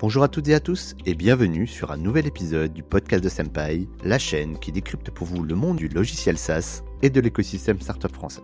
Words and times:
Bonjour 0.00 0.22
à 0.22 0.28
toutes 0.28 0.48
et 0.48 0.54
à 0.54 0.60
tous 0.60 0.96
et 1.04 1.14
bienvenue 1.14 1.66
sur 1.66 1.92
un 1.92 1.98
nouvel 1.98 2.26
épisode 2.26 2.72
du 2.72 2.82
podcast 2.82 3.22
de 3.22 3.28
Senpai, 3.28 3.86
la 4.02 4.18
chaîne 4.18 4.58
qui 4.58 4.72
décrypte 4.72 5.10
pour 5.10 5.26
vous 5.26 5.42
le 5.42 5.54
monde 5.54 5.76
du 5.76 5.88
logiciel 5.88 6.38
SaaS 6.38 6.82
et 7.02 7.10
de 7.10 7.20
l'écosystème 7.20 7.78
startup 7.82 8.10
français. 8.10 8.40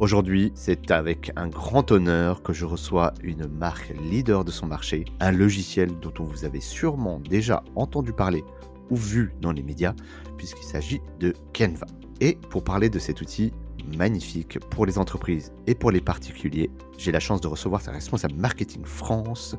Aujourd'hui, 0.00 0.50
c'est 0.56 0.90
avec 0.90 1.30
un 1.36 1.46
grand 1.46 1.92
honneur 1.92 2.42
que 2.42 2.52
je 2.52 2.64
reçois 2.64 3.14
une 3.22 3.46
marque 3.46 3.94
leader 4.10 4.44
de 4.44 4.50
son 4.50 4.66
marché, 4.66 5.04
un 5.20 5.30
logiciel 5.30 5.96
dont 6.00 6.12
on 6.18 6.24
vous 6.24 6.44
avez 6.44 6.60
sûrement 6.60 7.20
déjà 7.20 7.62
entendu 7.76 8.12
parler 8.12 8.42
ou 8.90 8.96
vu 8.96 9.32
dans 9.40 9.52
les 9.52 9.62
médias, 9.62 9.94
puisqu'il 10.36 10.64
s'agit 10.64 11.00
de 11.20 11.32
Canva. 11.56 11.86
Et 12.20 12.38
pour 12.50 12.64
parler 12.64 12.90
de 12.90 12.98
cet 12.98 13.20
outil 13.20 13.52
magnifique 13.96 14.58
pour 14.58 14.86
les 14.86 14.98
entreprises 14.98 15.52
et 15.66 15.74
pour 15.74 15.90
les 15.90 16.00
particuliers, 16.00 16.70
j'ai 16.96 17.12
la 17.12 17.20
chance 17.20 17.40
de 17.40 17.48
recevoir 17.48 17.80
sa 17.80 17.92
responsable 17.92 18.34
marketing 18.34 18.84
France, 18.84 19.56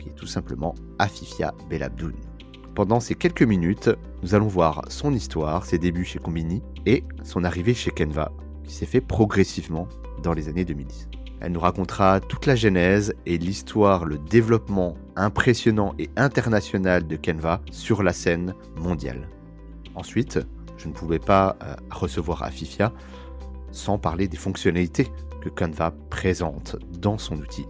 qui 0.00 0.08
est 0.08 0.14
tout 0.14 0.26
simplement 0.26 0.74
Afifia 0.98 1.54
Belabdoun. 1.68 2.14
Pendant 2.74 3.00
ces 3.00 3.14
quelques 3.14 3.42
minutes, 3.42 3.90
nous 4.22 4.34
allons 4.34 4.48
voir 4.48 4.82
son 4.88 5.14
histoire, 5.14 5.64
ses 5.64 5.78
débuts 5.78 6.04
chez 6.04 6.18
Combini 6.18 6.62
et 6.84 7.04
son 7.24 7.44
arrivée 7.44 7.74
chez 7.74 7.90
Canva, 7.90 8.32
qui 8.64 8.74
s'est 8.74 8.86
fait 8.86 9.00
progressivement 9.00 9.88
dans 10.22 10.34
les 10.34 10.48
années 10.48 10.64
2010. 10.64 11.08
Elle 11.40 11.52
nous 11.52 11.60
racontera 11.60 12.20
toute 12.20 12.46
la 12.46 12.54
genèse 12.54 13.14
et 13.26 13.38
l'histoire, 13.38 14.04
le 14.04 14.18
développement 14.18 14.96
impressionnant 15.16 15.94
et 15.98 16.10
international 16.16 17.06
de 17.06 17.16
Canva 17.16 17.60
sur 17.70 18.02
la 18.02 18.12
scène 18.12 18.54
mondiale. 18.76 19.28
Ensuite, 19.94 20.38
je 20.76 20.88
ne 20.88 20.92
pouvais 20.92 21.18
pas 21.18 21.56
euh, 21.62 21.74
recevoir 21.90 22.42
Afifia 22.42 22.92
sans 23.76 23.98
parler 23.98 24.26
des 24.26 24.36
fonctionnalités 24.36 25.06
que 25.42 25.48
Canva 25.48 25.92
présente 26.10 26.76
dans 26.98 27.18
son 27.18 27.36
outil. 27.36 27.66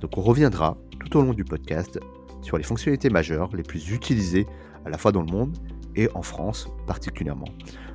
Donc 0.00 0.18
on 0.18 0.22
reviendra 0.22 0.76
tout 1.00 1.18
au 1.18 1.22
long 1.22 1.32
du 1.32 1.44
podcast 1.44 1.98
sur 2.42 2.58
les 2.58 2.64
fonctionnalités 2.64 3.08
majeures 3.08 3.54
les 3.56 3.62
plus 3.62 3.90
utilisées 3.90 4.46
à 4.84 4.90
la 4.90 4.98
fois 4.98 5.12
dans 5.12 5.22
le 5.22 5.32
monde 5.32 5.56
et 5.96 6.08
en 6.14 6.22
France 6.22 6.68
particulièrement. 6.86 7.48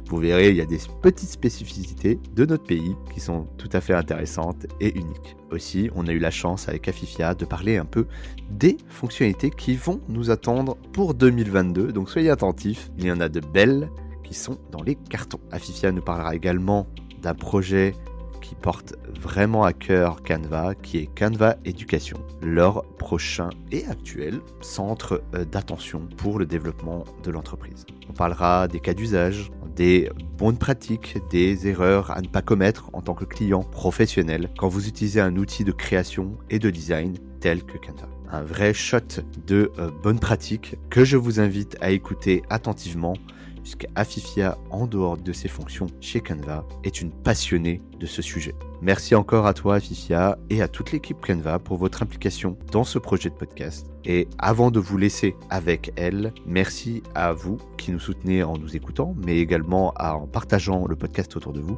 Vous 0.10 0.18
verrez, 0.18 0.50
il 0.50 0.56
y 0.56 0.62
a 0.62 0.66
des 0.66 0.80
petites 1.02 1.30
spécificités 1.30 2.18
de 2.34 2.46
notre 2.46 2.64
pays 2.64 2.96
qui 3.14 3.20
sont 3.20 3.46
tout 3.58 3.70
à 3.74 3.82
fait 3.82 3.94
intéressantes 3.94 4.66
et 4.80 4.98
uniques. 4.98 5.36
Aussi, 5.52 5.90
on 5.96 6.08
a 6.08 6.12
eu 6.12 6.20
la 6.20 6.32
chance 6.32 6.70
avec 6.70 6.88
Afifia 6.88 7.36
de 7.36 7.44
parler 7.44 7.76
un 7.76 7.86
peu 7.86 8.08
des 8.50 8.78
fonctionnalités 8.88 9.50
qui 9.50 9.76
vont 9.76 10.00
nous 10.08 10.32
attendre 10.32 10.78
pour 10.94 11.14
2022. 11.14 11.92
Donc 11.92 12.10
soyez 12.10 12.30
attentifs, 12.30 12.90
il 12.98 13.06
y 13.06 13.12
en 13.12 13.20
a 13.20 13.28
de 13.28 13.42
belles 13.42 13.90
qui 14.24 14.34
sont 14.34 14.58
dans 14.72 14.82
les 14.82 14.96
cartons. 14.96 15.42
Afifia 15.52 15.92
nous 15.92 16.02
parlera 16.02 16.36
également 16.36 16.88
d'un 17.22 17.34
projet 17.34 17.94
qui 18.42 18.56
porte 18.56 18.96
vraiment 19.20 19.64
à 19.64 19.74
cœur 19.74 20.24
Canva, 20.24 20.74
qui 20.76 21.00
est 21.00 21.08
Canva 21.08 21.58
Éducation, 21.66 22.18
leur 22.42 22.84
prochain 22.98 23.50
et 23.72 23.86
actuel 23.88 24.40
centre 24.62 25.22
euh, 25.36 25.44
d'attention 25.44 26.08
pour 26.18 26.40
le 26.40 26.46
développement 26.46 27.04
de 27.24 27.32
l'entreprise. 27.32 27.86
On 28.10 28.14
parlera 28.14 28.68
des 28.68 28.80
cas 28.80 28.94
d'usage, 28.94 29.52
des 29.76 30.10
bonnes 30.38 30.58
pratiques, 30.58 31.18
des 31.30 31.68
erreurs 31.68 32.12
à 32.12 32.22
ne 32.22 32.28
pas 32.28 32.42
commettre 32.42 32.90
en 32.94 33.02
tant 33.02 33.14
que 33.14 33.26
client 33.26 33.64
professionnel 33.64 34.50
quand 34.58 34.70
vous 34.70 34.88
utilisez 34.88 35.20
un 35.20 35.36
outil 35.36 35.64
de 35.64 35.72
création 35.72 36.38
et 36.50 36.60
de 36.60 36.70
design 36.70 37.18
tel 37.42 37.64
que 37.64 37.78
Canva. 37.78 38.08
Un 38.30 38.44
vrai 38.44 38.74
shot 38.74 39.22
de 39.46 39.72
euh, 39.78 39.90
bonnes 40.04 40.20
pratiques 40.20 40.76
que 40.90 41.06
je 41.06 41.18
vous 41.18 41.40
invite 41.40 41.78
à 41.80 41.92
écouter 41.92 42.44
attentivement 42.50 43.14
puisqu'Afifia, 43.68 44.58
en 44.70 44.88
dehors 44.88 45.18
de 45.18 45.34
ses 45.34 45.50
fonctions 45.50 45.88
chez 46.00 46.22
Canva, 46.22 46.66
est 46.86 47.02
une 47.02 47.12
passionnée 47.12 47.82
de 48.00 48.06
ce 48.06 48.22
sujet. 48.22 48.56
Merci 48.82 49.16
encore 49.16 49.48
à 49.48 49.54
toi, 49.54 49.76
Afifia, 49.76 50.38
et 50.50 50.62
à 50.62 50.68
toute 50.68 50.92
l'équipe 50.92 51.18
Canva 51.26 51.60
pour 51.60 51.78
votre 51.78 52.04
implication 52.04 52.58
dans 52.72 52.84
ce 52.84 53.00
projet 53.00 53.30
de 53.30 53.36
podcast. 53.36 53.88
Et 54.06 54.28
avant 54.38 54.72
de 54.72 54.80
vous 54.80 54.98
laisser 54.98 55.36
avec 55.50 55.92
elle, 55.98 56.32
merci 56.46 57.04
à 57.14 57.34
vous 57.34 57.58
qui 57.78 57.92
nous 57.92 58.00
soutenez 58.00 58.42
en 58.44 58.58
nous 58.58 58.76
écoutant, 58.76 59.16
mais 59.26 59.40
également 59.40 59.94
en 60.00 60.28
partageant 60.28 60.88
le 60.88 60.96
podcast 60.96 61.36
autour 61.36 61.52
de 61.52 61.60
vous. 61.60 61.78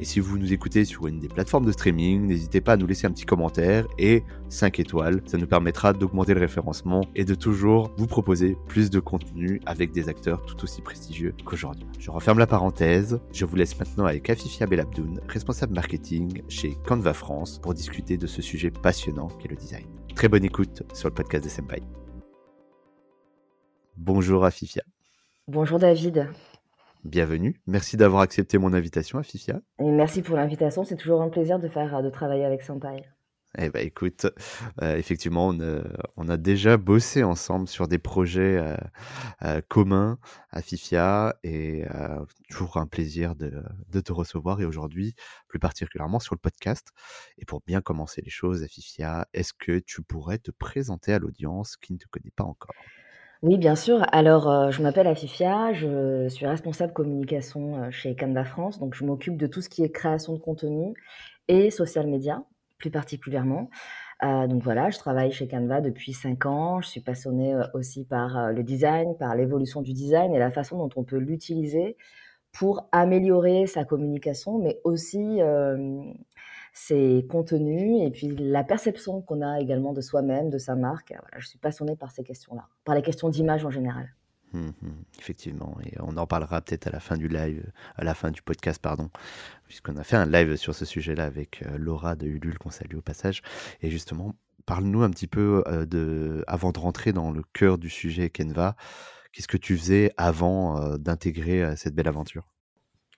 Et 0.00 0.04
si 0.04 0.18
vous 0.18 0.38
nous 0.38 0.52
écoutez 0.52 0.84
sur 0.84 1.06
une 1.06 1.20
des 1.20 1.28
plateformes 1.28 1.66
de 1.66 1.72
streaming, 1.72 2.26
n'hésitez 2.26 2.60
pas 2.60 2.72
à 2.72 2.76
nous 2.76 2.86
laisser 2.86 3.06
un 3.06 3.12
petit 3.12 3.26
commentaire 3.26 3.86
et 3.98 4.24
5 4.48 4.80
étoiles. 4.80 5.22
Ça 5.26 5.38
nous 5.38 5.46
permettra 5.46 5.92
d'augmenter 5.92 6.34
le 6.34 6.40
référencement 6.40 7.02
et 7.14 7.24
de 7.24 7.34
toujours 7.34 7.92
vous 7.96 8.06
proposer 8.06 8.56
plus 8.66 8.90
de 8.90 8.98
contenu 8.98 9.60
avec 9.66 9.92
des 9.92 10.08
acteurs 10.08 10.42
tout 10.46 10.64
aussi 10.64 10.82
prestigieux 10.82 11.34
qu'aujourd'hui. 11.44 11.86
Je 12.00 12.10
referme 12.10 12.38
la 12.38 12.46
parenthèse. 12.46 13.20
Je 13.32 13.44
vous 13.44 13.54
laisse 13.54 13.78
maintenant 13.78 14.06
avec 14.06 14.28
Afifia 14.30 14.66
Belabdoun, 14.66 15.20
responsable 15.28 15.57
marketing 15.66 16.42
chez 16.48 16.74
Canva 16.86 17.12
France, 17.12 17.58
pour 17.58 17.74
discuter 17.74 18.16
de 18.16 18.26
ce 18.26 18.40
sujet 18.42 18.70
passionnant 18.70 19.28
qu'est 19.28 19.48
le 19.48 19.56
design. 19.56 19.86
Très 20.14 20.28
bonne 20.28 20.44
écoute 20.44 20.82
sur 20.94 21.08
le 21.08 21.14
podcast 21.14 21.44
de 21.44 21.48
Senpai. 21.48 21.82
Bonjour 23.96 24.44
Afifia. 24.44 24.82
Bonjour 25.48 25.78
David. 25.78 26.28
Bienvenue. 27.04 27.60
Merci 27.66 27.96
d'avoir 27.96 28.22
accepté 28.22 28.58
mon 28.58 28.72
invitation, 28.72 29.18
Afifia. 29.18 29.60
Et 29.80 29.90
merci 29.90 30.22
pour 30.22 30.36
l'invitation. 30.36 30.84
C'est 30.84 30.96
toujours 30.96 31.22
un 31.22 31.28
plaisir 31.28 31.58
de 31.58 31.68
faire 31.68 32.02
de 32.02 32.10
travailler 32.10 32.44
avec 32.44 32.62
Senpai. 32.62 33.02
Eh 33.56 33.70
ben 33.70 33.84
écoute, 33.84 34.26
euh, 34.82 34.96
effectivement, 34.96 35.54
on, 36.16 36.28
a 36.28 36.36
déjà 36.36 36.76
bossé 36.76 37.22
ensemble 37.22 37.66
sur 37.66 37.88
des 37.88 37.98
projets 37.98 38.58
euh, 38.58 38.76
euh, 39.42 39.62
communs 39.68 40.18
à 40.50 40.60
Fifia 40.60 41.34
et 41.42 41.84
toujours 42.50 42.76
un 42.76 42.86
plaisir 42.86 43.34
de, 43.34 44.00
te 44.00 44.12
recevoir 44.12 44.60
et 44.60 44.66
aujourd'hui, 44.66 45.14
plus 45.48 45.58
particulièrement 45.58 46.20
sur 46.20 46.34
le 46.34 46.40
podcast. 46.40 46.88
Et 47.38 47.46
pour 47.46 47.62
bien 47.66 47.80
commencer 47.80 48.20
les 48.22 48.30
choses 48.30 48.62
à 48.62 48.68
Fifia, 48.68 49.26
est-ce 49.32 49.54
que 49.54 49.78
tu 49.78 50.02
pourrais 50.02 50.38
te 50.38 50.50
présenter 50.50 51.14
à 51.14 51.18
l'audience 51.18 51.76
qui 51.78 51.94
ne 51.94 51.98
te 51.98 52.06
connaît 52.10 52.32
pas 52.36 52.44
encore? 52.44 52.74
Oui, 53.42 53.56
bien 53.56 53.76
sûr. 53.76 54.04
Alors, 54.12 54.70
je 54.70 54.82
m'appelle 54.82 55.06
Afifia, 55.06 55.72
je 55.72 56.28
suis 56.28 56.46
responsable 56.46 56.92
communication 56.92 57.90
chez 57.90 58.14
Canva 58.14 58.44
France, 58.44 58.78
donc 58.78 58.94
je 58.94 59.04
m'occupe 59.04 59.36
de 59.38 59.46
tout 59.46 59.62
ce 59.62 59.68
qui 59.68 59.82
est 59.84 59.90
création 59.90 60.34
de 60.34 60.38
contenu 60.38 60.92
et 61.46 61.70
social 61.70 62.06
media 62.06 62.44
plus 62.78 62.90
particulièrement. 62.90 63.70
Euh, 64.24 64.46
donc 64.46 64.62
voilà, 64.62 64.90
je 64.90 64.98
travaille 64.98 65.30
chez 65.30 65.46
Canva 65.46 65.80
depuis 65.80 66.12
5 66.12 66.46
ans. 66.46 66.80
Je 66.80 66.88
suis 66.88 67.00
passionnée 67.00 67.54
euh, 67.54 67.64
aussi 67.74 68.04
par 68.04 68.36
euh, 68.36 68.52
le 68.52 68.62
design, 68.62 69.16
par 69.16 69.34
l'évolution 69.36 69.82
du 69.82 69.92
design 69.92 70.34
et 70.34 70.38
la 70.38 70.50
façon 70.50 70.78
dont 70.78 70.90
on 70.96 71.04
peut 71.04 71.18
l'utiliser 71.18 71.96
pour 72.52 72.88
améliorer 72.92 73.66
sa 73.66 73.84
communication, 73.84 74.58
mais 74.58 74.80
aussi 74.82 75.40
ses 76.72 77.26
contenus 77.30 78.02
et 78.02 78.10
puis 78.10 78.28
la 78.28 78.64
perception 78.64 79.20
qu'on 79.20 79.42
a 79.42 79.60
également 79.60 79.92
de 79.92 80.00
soi-même, 80.00 80.48
de 80.48 80.58
sa 80.58 80.74
marque. 80.74 81.10
Voilà, 81.10 81.38
je 81.38 81.46
suis 81.46 81.58
passionnée 81.58 81.94
par 81.94 82.10
ces 82.10 82.24
questions-là, 82.24 82.66
par 82.84 82.94
les 82.94 83.02
questions 83.02 83.28
d'image 83.28 83.64
en 83.66 83.70
général. 83.70 84.08
Mmh 84.52 84.70
effectivement, 85.18 85.76
et 85.84 85.94
on 86.00 86.16
en 86.16 86.26
parlera 86.26 86.62
peut-être 86.62 86.86
à 86.86 86.90
la 86.90 87.00
fin 87.00 87.16
du 87.16 87.28
live, 87.28 87.70
à 87.96 88.04
la 88.04 88.14
fin 88.14 88.30
du 88.30 88.40
podcast, 88.40 88.80
pardon, 88.80 89.10
puisqu'on 89.66 89.96
a 89.96 90.04
fait 90.04 90.16
un 90.16 90.24
live 90.24 90.56
sur 90.56 90.74
ce 90.74 90.86
sujet-là 90.86 91.24
avec 91.24 91.62
euh, 91.62 91.76
Laura 91.76 92.16
de 92.16 92.26
Ulule, 92.26 92.56
qu'on 92.58 92.70
salue 92.70 92.96
au 92.96 93.02
passage. 93.02 93.42
Et 93.82 93.90
justement, 93.90 94.34
parle-nous 94.64 95.02
un 95.02 95.10
petit 95.10 95.26
peu 95.26 95.62
euh, 95.66 95.84
de, 95.84 96.44
avant 96.46 96.72
de 96.72 96.78
rentrer 96.78 97.12
dans 97.12 97.30
le 97.30 97.42
cœur 97.52 97.76
du 97.76 97.90
sujet 97.90 98.30
Canva, 98.30 98.76
qu'est-ce 99.32 99.48
que 99.48 99.58
tu 99.58 99.76
faisais 99.76 100.14
avant 100.16 100.80
euh, 100.80 100.96
d'intégrer 100.96 101.76
cette 101.76 101.94
belle 101.94 102.08
aventure? 102.08 102.44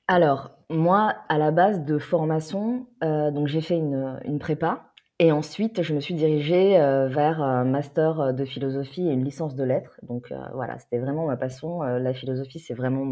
Alors, 0.09 0.51
moi, 0.69 1.15
à 1.29 1.39
la 1.39 1.53
base 1.53 1.85
de 1.85 1.99
formation, 1.99 2.89
donc 3.01 3.47
j'ai 3.47 3.61
fait 3.61 3.77
une 3.77 4.39
prépa 4.41 4.90
et 5.23 5.33
ensuite, 5.33 5.83
je 5.83 5.93
me 5.93 6.01
suis 6.01 6.15
dirigée 6.15 6.81
euh, 6.81 7.07
vers 7.07 7.43
un 7.43 7.65
master 7.65 8.21
euh, 8.21 8.33
de 8.33 8.47
philosophie 8.47 9.07
et 9.07 9.13
une 9.13 9.23
licence 9.23 9.55
de 9.55 9.63
lettres. 9.63 10.01
Donc 10.03 10.33
euh, 10.33 10.39
voilà, 10.55 10.79
c'était 10.79 10.99
vraiment 10.99 11.27
ma 11.27 11.37
passion. 11.37 11.83
la 11.83 12.15
philosophie, 12.15 12.59
c'est 12.59 12.73
vraiment 12.73 13.05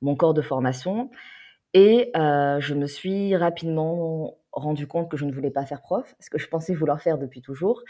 mon, 0.00 0.16
corps 0.16 0.32
de 0.32 0.40
formation. 0.40 1.10
Et 1.74 2.10
je 2.14 2.72
me 2.74 2.86
suis 2.86 3.36
rapidement 3.36 4.38
rendu 4.52 4.86
compte 4.86 5.10
que 5.10 5.18
je 5.18 5.26
ne 5.26 5.32
voulais 5.32 5.50
pas 5.50 5.66
faire 5.66 5.82
prof, 5.82 6.14
ce 6.18 6.30
que 6.30 6.38
je 6.38 6.48
pensais 6.48 6.72
vouloir 6.72 7.02
faire 7.02 7.18
depuis 7.18 7.42
toujours. 7.42 7.82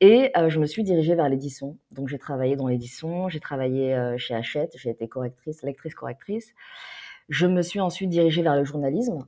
Et 0.00 0.32
je 0.48 0.58
me 0.58 0.66
suis 0.66 0.82
dirigée 0.82 1.14
vers 1.14 1.28
l'édition. 1.28 1.78
Donc 1.92 2.08
j'ai 2.08 2.18
travaillé 2.18 2.56
dans 2.56 2.66
l'édition, 2.66 3.28
j'ai 3.28 3.38
travaillé 3.38 4.16
chez 4.18 4.34
Hachette, 4.34 4.72
j'ai 4.76 4.90
été 4.90 5.06
correctrice, 5.06 5.62
lectrice 5.62 5.94
correctrice. 5.94 6.52
Je 7.28 7.46
me 7.46 7.62
suis 7.62 7.78
ensuite 7.78 8.10
dirigée 8.10 8.42
vers 8.42 8.56
le 8.56 8.64
journalisme. 8.64 9.24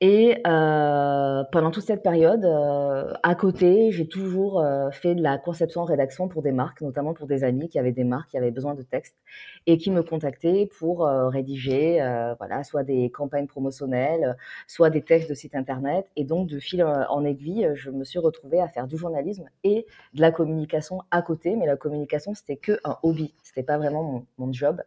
Et 0.00 0.40
euh, 0.46 1.42
pendant 1.50 1.72
toute 1.72 1.82
cette 1.82 2.04
période, 2.04 2.44
euh, 2.44 3.12
à 3.24 3.34
côté, 3.34 3.90
j'ai 3.90 4.06
toujours 4.06 4.60
euh, 4.60 4.92
fait 4.92 5.16
de 5.16 5.22
la 5.22 5.38
conception-rédaction 5.38 6.28
pour 6.28 6.42
des 6.42 6.52
marques, 6.52 6.82
notamment 6.82 7.14
pour 7.14 7.26
des 7.26 7.42
amis 7.42 7.68
qui 7.68 7.80
avaient 7.80 7.90
des 7.90 8.04
marques, 8.04 8.30
qui 8.30 8.36
avaient 8.38 8.52
besoin 8.52 8.74
de 8.74 8.82
textes 8.82 9.16
et 9.66 9.76
qui 9.76 9.90
me 9.90 10.04
contactaient 10.04 10.70
pour 10.78 11.04
rédiger, 11.04 11.98
voilà, 12.38 12.62
soit 12.64 12.84
des 12.84 13.10
campagnes 13.10 13.48
promotionnelles, 13.48 14.36
soit 14.68 14.88
des 14.88 15.02
textes 15.02 15.28
de 15.28 15.34
site 15.34 15.56
internet. 15.56 16.06
Et 16.16 16.24
donc, 16.24 16.48
de 16.48 16.58
fil 16.60 16.82
en 16.84 17.24
aiguille, 17.24 17.70
je 17.74 17.90
me 17.90 18.04
suis 18.04 18.18
retrouvée 18.18 18.60
à 18.60 18.68
faire 18.68 18.86
du 18.86 18.96
journalisme 18.96 19.46
et 19.64 19.86
de 20.14 20.20
la 20.20 20.30
communication 20.30 21.02
à 21.10 21.22
côté. 21.22 21.56
Mais 21.56 21.66
la 21.66 21.76
communication, 21.76 22.34
c'était 22.34 22.56
que 22.56 22.78
un 22.84 22.96
hobby, 23.02 23.34
c'était 23.42 23.64
pas 23.64 23.76
vraiment 23.78 24.04
mon, 24.04 24.26
mon 24.38 24.52
job. 24.52 24.80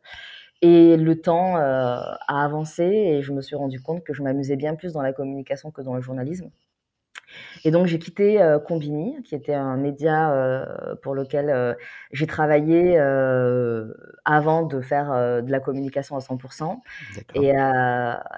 Et 0.62 0.96
le 0.98 1.22
temps 1.22 1.58
euh, 1.58 1.98
a 2.28 2.44
avancé 2.44 2.84
et 2.84 3.22
je 3.22 3.34
me 3.34 3.42
suis 3.42 3.56
rendu 3.56 3.81
compte 3.81 4.04
que 4.04 4.13
je 4.13 4.22
m'amusais 4.22 4.56
bien 4.56 4.75
plus 4.75 4.94
dans 4.94 5.02
la 5.02 5.13
communication 5.13 5.72
que 5.72 5.81
dans 5.81 5.96
le 5.96 6.02
journalisme. 6.02 6.52
Et 7.63 7.72
donc 7.72 7.88
j'ai 7.88 8.00
quitté 8.00 8.42
euh, 8.42 8.60
Combini, 8.60 9.22
qui 9.24 9.36
était 9.36 9.54
un 9.54 9.78
média 9.78 10.34
euh, 10.34 10.96
pour 11.02 11.16
lequel 11.16 11.50
euh, 11.50 11.74
j'ai 12.12 12.28
travaillé 12.28 12.98
avant 14.25 14.63
de 14.63 14.81
faire 14.81 15.42
de 15.42 15.52
la 15.52 15.60
communication 15.60 16.16
à 16.16 16.19
100%. 16.19 16.78
Et, 17.36 17.54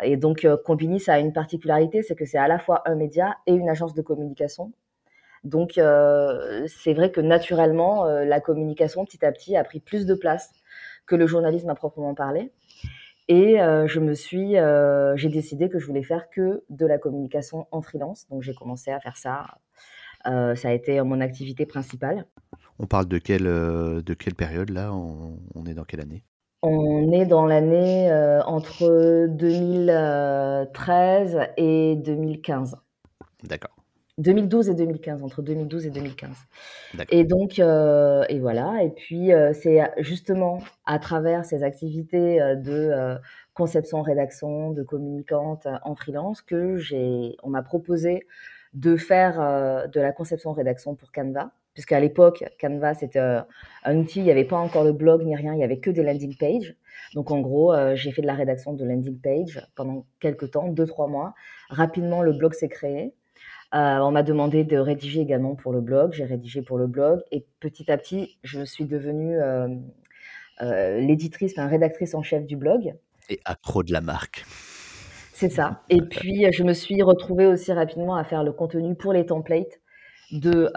et, 0.03 0.17
donc 0.17 0.47
Combini, 0.65 0.99
ça 0.99 1.13
a 1.13 1.19
une 1.19 1.33
particularité, 1.33 2.03
c'est 2.03 2.15
que 2.15 2.25
c'est 2.25 2.37
à 2.37 2.47
la 2.47 2.59
fois 2.59 2.81
un 2.85 2.95
média 2.95 3.37
et 3.45 3.53
une 3.53 3.69
agence 3.69 3.93
de 3.93 4.01
communication. 4.01 4.71
Donc 5.43 5.73
c'est 5.73 6.93
vrai 6.93 7.11
que 7.11 7.21
naturellement, 7.21 8.05
la 8.05 8.39
communication 8.39 9.05
petit 9.05 9.25
à 9.25 9.31
petit 9.31 9.55
a 9.55 9.63
pris 9.63 9.79
plus 9.79 10.05
de 10.05 10.13
place 10.13 10.51
que 11.05 11.15
le 11.15 11.27
journalisme 11.27 11.69
à 11.69 11.75
proprement 11.75 12.15
parler. 12.15 12.51
Et 13.29 13.61
euh, 13.61 13.87
je 13.87 13.99
me 13.99 14.13
suis, 14.13 14.57
euh, 14.57 15.15
j'ai 15.15 15.29
décidé 15.29 15.69
que 15.69 15.79
je 15.79 15.85
voulais 15.85 16.03
faire 16.03 16.29
que 16.29 16.65
de 16.69 16.85
la 16.85 16.97
communication 16.97 17.67
en 17.71 17.81
freelance. 17.81 18.27
Donc 18.29 18.43
j'ai 18.43 18.53
commencé 18.53 18.91
à 18.91 18.99
faire 18.99 19.15
ça. 19.17 19.45
Euh, 20.27 20.55
ça 20.55 20.67
a 20.69 20.73
été 20.73 21.01
mon 21.01 21.21
activité 21.21 21.65
principale. 21.65 22.25
On 22.79 22.85
parle 22.85 23.07
de 23.07 23.17
quelle, 23.17 23.45
de 23.45 24.13
quelle 24.13 24.35
période 24.35 24.69
là? 24.69 24.93
On, 24.93 25.65
est 25.65 25.73
dans 25.73 25.85
quelle 25.85 26.01
année? 26.01 26.23
On 26.61 27.11
est 27.11 27.25
dans 27.25 27.45
l'année 27.45 28.09
entre 28.45 29.27
2013 29.27 31.39
et 31.57 31.95
2015. 31.97 32.77
D'accord. 33.43 33.82
2012 34.19 34.69
et 34.69 34.75
2015, 34.75 35.23
entre 35.23 35.41
2012 35.41 35.87
et 35.87 35.89
2015. 35.89 36.29
Et 37.09 37.23
donc, 37.23 37.57
euh, 37.57 38.23
et 38.29 38.39
voilà. 38.39 38.83
Et 38.83 38.91
puis, 38.91 39.33
euh, 39.33 39.53
c'est 39.53 39.81
justement 39.97 40.59
à 40.85 40.99
travers 40.99 41.45
ces 41.45 41.63
activités 41.63 42.39
euh, 42.39 42.55
de 42.55 43.17
conception, 43.55 44.01
rédaction, 44.03 44.71
de 44.71 44.83
communicante 44.83 45.67
en 45.83 45.95
freelance 45.95 46.41
que 46.41 46.77
j'ai, 46.77 47.35
on 47.43 47.49
m'a 47.49 47.63
proposé 47.63 48.27
de 48.73 48.95
faire 48.95 49.37
de 49.87 49.99
la 49.99 50.11
conception, 50.11 50.51
rédaction 50.53 50.95
pour 50.95 51.11
Canva. 51.11 51.51
Puisqu'à 51.73 51.99
l'époque, 51.99 52.43
Canva, 52.59 52.93
c'était 52.93 53.19
un 53.19 53.97
outil, 53.97 54.19
il 54.19 54.23
n'y 54.23 54.31
avait 54.31 54.43
pas 54.43 54.57
encore 54.57 54.83
le 54.83 54.93
blog 54.93 55.23
ni 55.23 55.35
rien, 55.35 55.53
il 55.53 55.57
n'y 55.57 55.63
avait 55.63 55.79
que 55.79 55.91
des 55.91 56.03
landing 56.03 56.35
pages. 56.37 56.75
Donc, 57.13 57.29
en 57.29 57.41
gros, 57.41 57.73
j'ai 57.93 58.11
fait 58.11 58.23
de 58.23 58.27
la 58.27 58.33
rédaction 58.33 58.73
de 58.73 58.83
landing 58.83 59.19
page 59.19 59.67
pendant 59.75 60.05
quelques 60.19 60.51
temps, 60.51 60.69
deux, 60.69 60.87
trois 60.87 61.07
mois. 61.07 61.35
Rapidement, 61.69 62.23
le 62.23 62.33
blog 62.33 62.53
s'est 62.53 62.69
créé. 62.69 63.13
Euh, 63.73 63.97
on 63.99 64.11
m'a 64.11 64.21
demandé 64.21 64.63
de 64.63 64.77
rédiger 64.77 65.21
également 65.21 65.55
pour 65.55 65.73
le 65.73 65.81
blog. 65.81 66.13
J'ai 66.13 66.25
rédigé 66.25 66.61
pour 66.61 66.77
le 66.77 66.85
blog 66.85 67.21
et 67.31 67.43
petit 67.59 67.91
à 67.91 67.97
petit, 67.97 68.37
je 68.43 68.63
suis 68.63 68.85
devenue 68.85 69.35
euh, 69.41 69.67
euh, 70.61 70.99
l'éditrice, 70.99 71.53
enfin 71.57 71.67
rédactrice 71.67 72.13
en 72.13 72.21
chef 72.21 72.45
du 72.45 72.55
blog. 72.55 72.93
Et 73.29 73.39
accro 73.45 73.81
de 73.81 73.91
la 73.91 74.01
marque. 74.01 74.45
C'est 75.33 75.49
ça. 75.49 75.81
Et 75.89 76.01
puis, 76.01 76.45
je 76.51 76.63
me 76.63 76.73
suis 76.73 77.01
retrouvée 77.01 77.47
aussi 77.47 77.73
rapidement 77.73 78.15
à 78.15 78.23
faire 78.23 78.43
le 78.43 78.51
contenu 78.51 78.95
pour 78.95 79.11
les 79.11 79.25
templates 79.25 79.81
de 80.31 80.69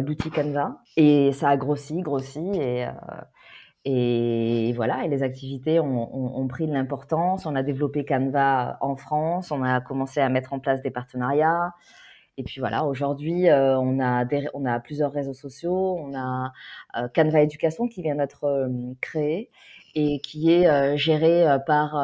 l'outil 0.00 0.30
Canva. 0.30 0.78
Et 0.96 1.32
ça 1.32 1.48
a 1.48 1.56
grossi, 1.56 2.00
grossi. 2.02 2.40
Et, 2.54 2.86
et 3.84 4.72
voilà, 4.74 5.04
et 5.04 5.08
les 5.08 5.22
activités 5.22 5.80
ont, 5.80 6.38
ont 6.38 6.46
pris 6.46 6.66
de 6.66 6.72
l'importance. 6.72 7.44
On 7.44 7.56
a 7.56 7.62
développé 7.62 8.04
Canva 8.04 8.78
en 8.80 8.96
France. 8.96 9.50
On 9.50 9.62
a 9.64 9.80
commencé 9.80 10.20
à 10.20 10.28
mettre 10.28 10.52
en 10.52 10.60
place 10.60 10.80
des 10.80 10.90
partenariats. 10.90 11.72
Et 12.36 12.42
puis 12.42 12.60
voilà, 12.60 12.84
aujourd'hui, 12.84 13.48
euh, 13.48 13.78
on, 13.78 14.00
a 14.00 14.24
on 14.54 14.64
a 14.64 14.80
plusieurs 14.80 15.12
réseaux 15.12 15.34
sociaux. 15.34 15.96
On 15.98 16.14
a 16.14 16.52
euh, 16.96 17.08
Canva 17.14 17.42
Éducation 17.42 17.86
qui 17.86 18.02
vient 18.02 18.16
d'être 18.16 18.44
euh, 18.44 18.68
créé 19.00 19.50
et 19.94 20.18
qui 20.20 20.50
est 20.50 20.96
géré 20.96 21.46
par 21.68 21.94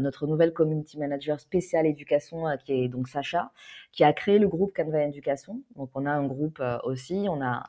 notre 0.00 0.26
nouvelle 0.26 0.54
community 0.54 0.98
manager 0.98 1.38
spéciale 1.38 1.84
éducation, 1.84 2.44
qui 2.64 2.72
est 2.72 2.88
donc 2.88 3.08
Sacha, 3.08 3.52
qui 3.92 4.04
a 4.04 4.14
créé 4.14 4.38
le 4.38 4.48
groupe 4.48 4.72
Canva 4.74 5.04
Éducation. 5.04 5.60
Donc 5.76 5.90
on 5.94 6.06
a 6.06 6.10
un 6.10 6.26
groupe 6.26 6.62
aussi. 6.84 7.26
On 7.28 7.42
a, 7.42 7.64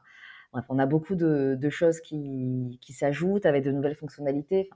on 0.70 0.80
a 0.80 0.86
beaucoup 0.86 1.16
de, 1.16 1.70
choses 1.70 2.00
qui, 2.00 2.80
qui 2.80 2.94
s'ajoutent 2.94 3.46
avec 3.46 3.66
de 3.66 3.72
nouvelles 3.72 3.96
fonctionnalités. 3.96 4.70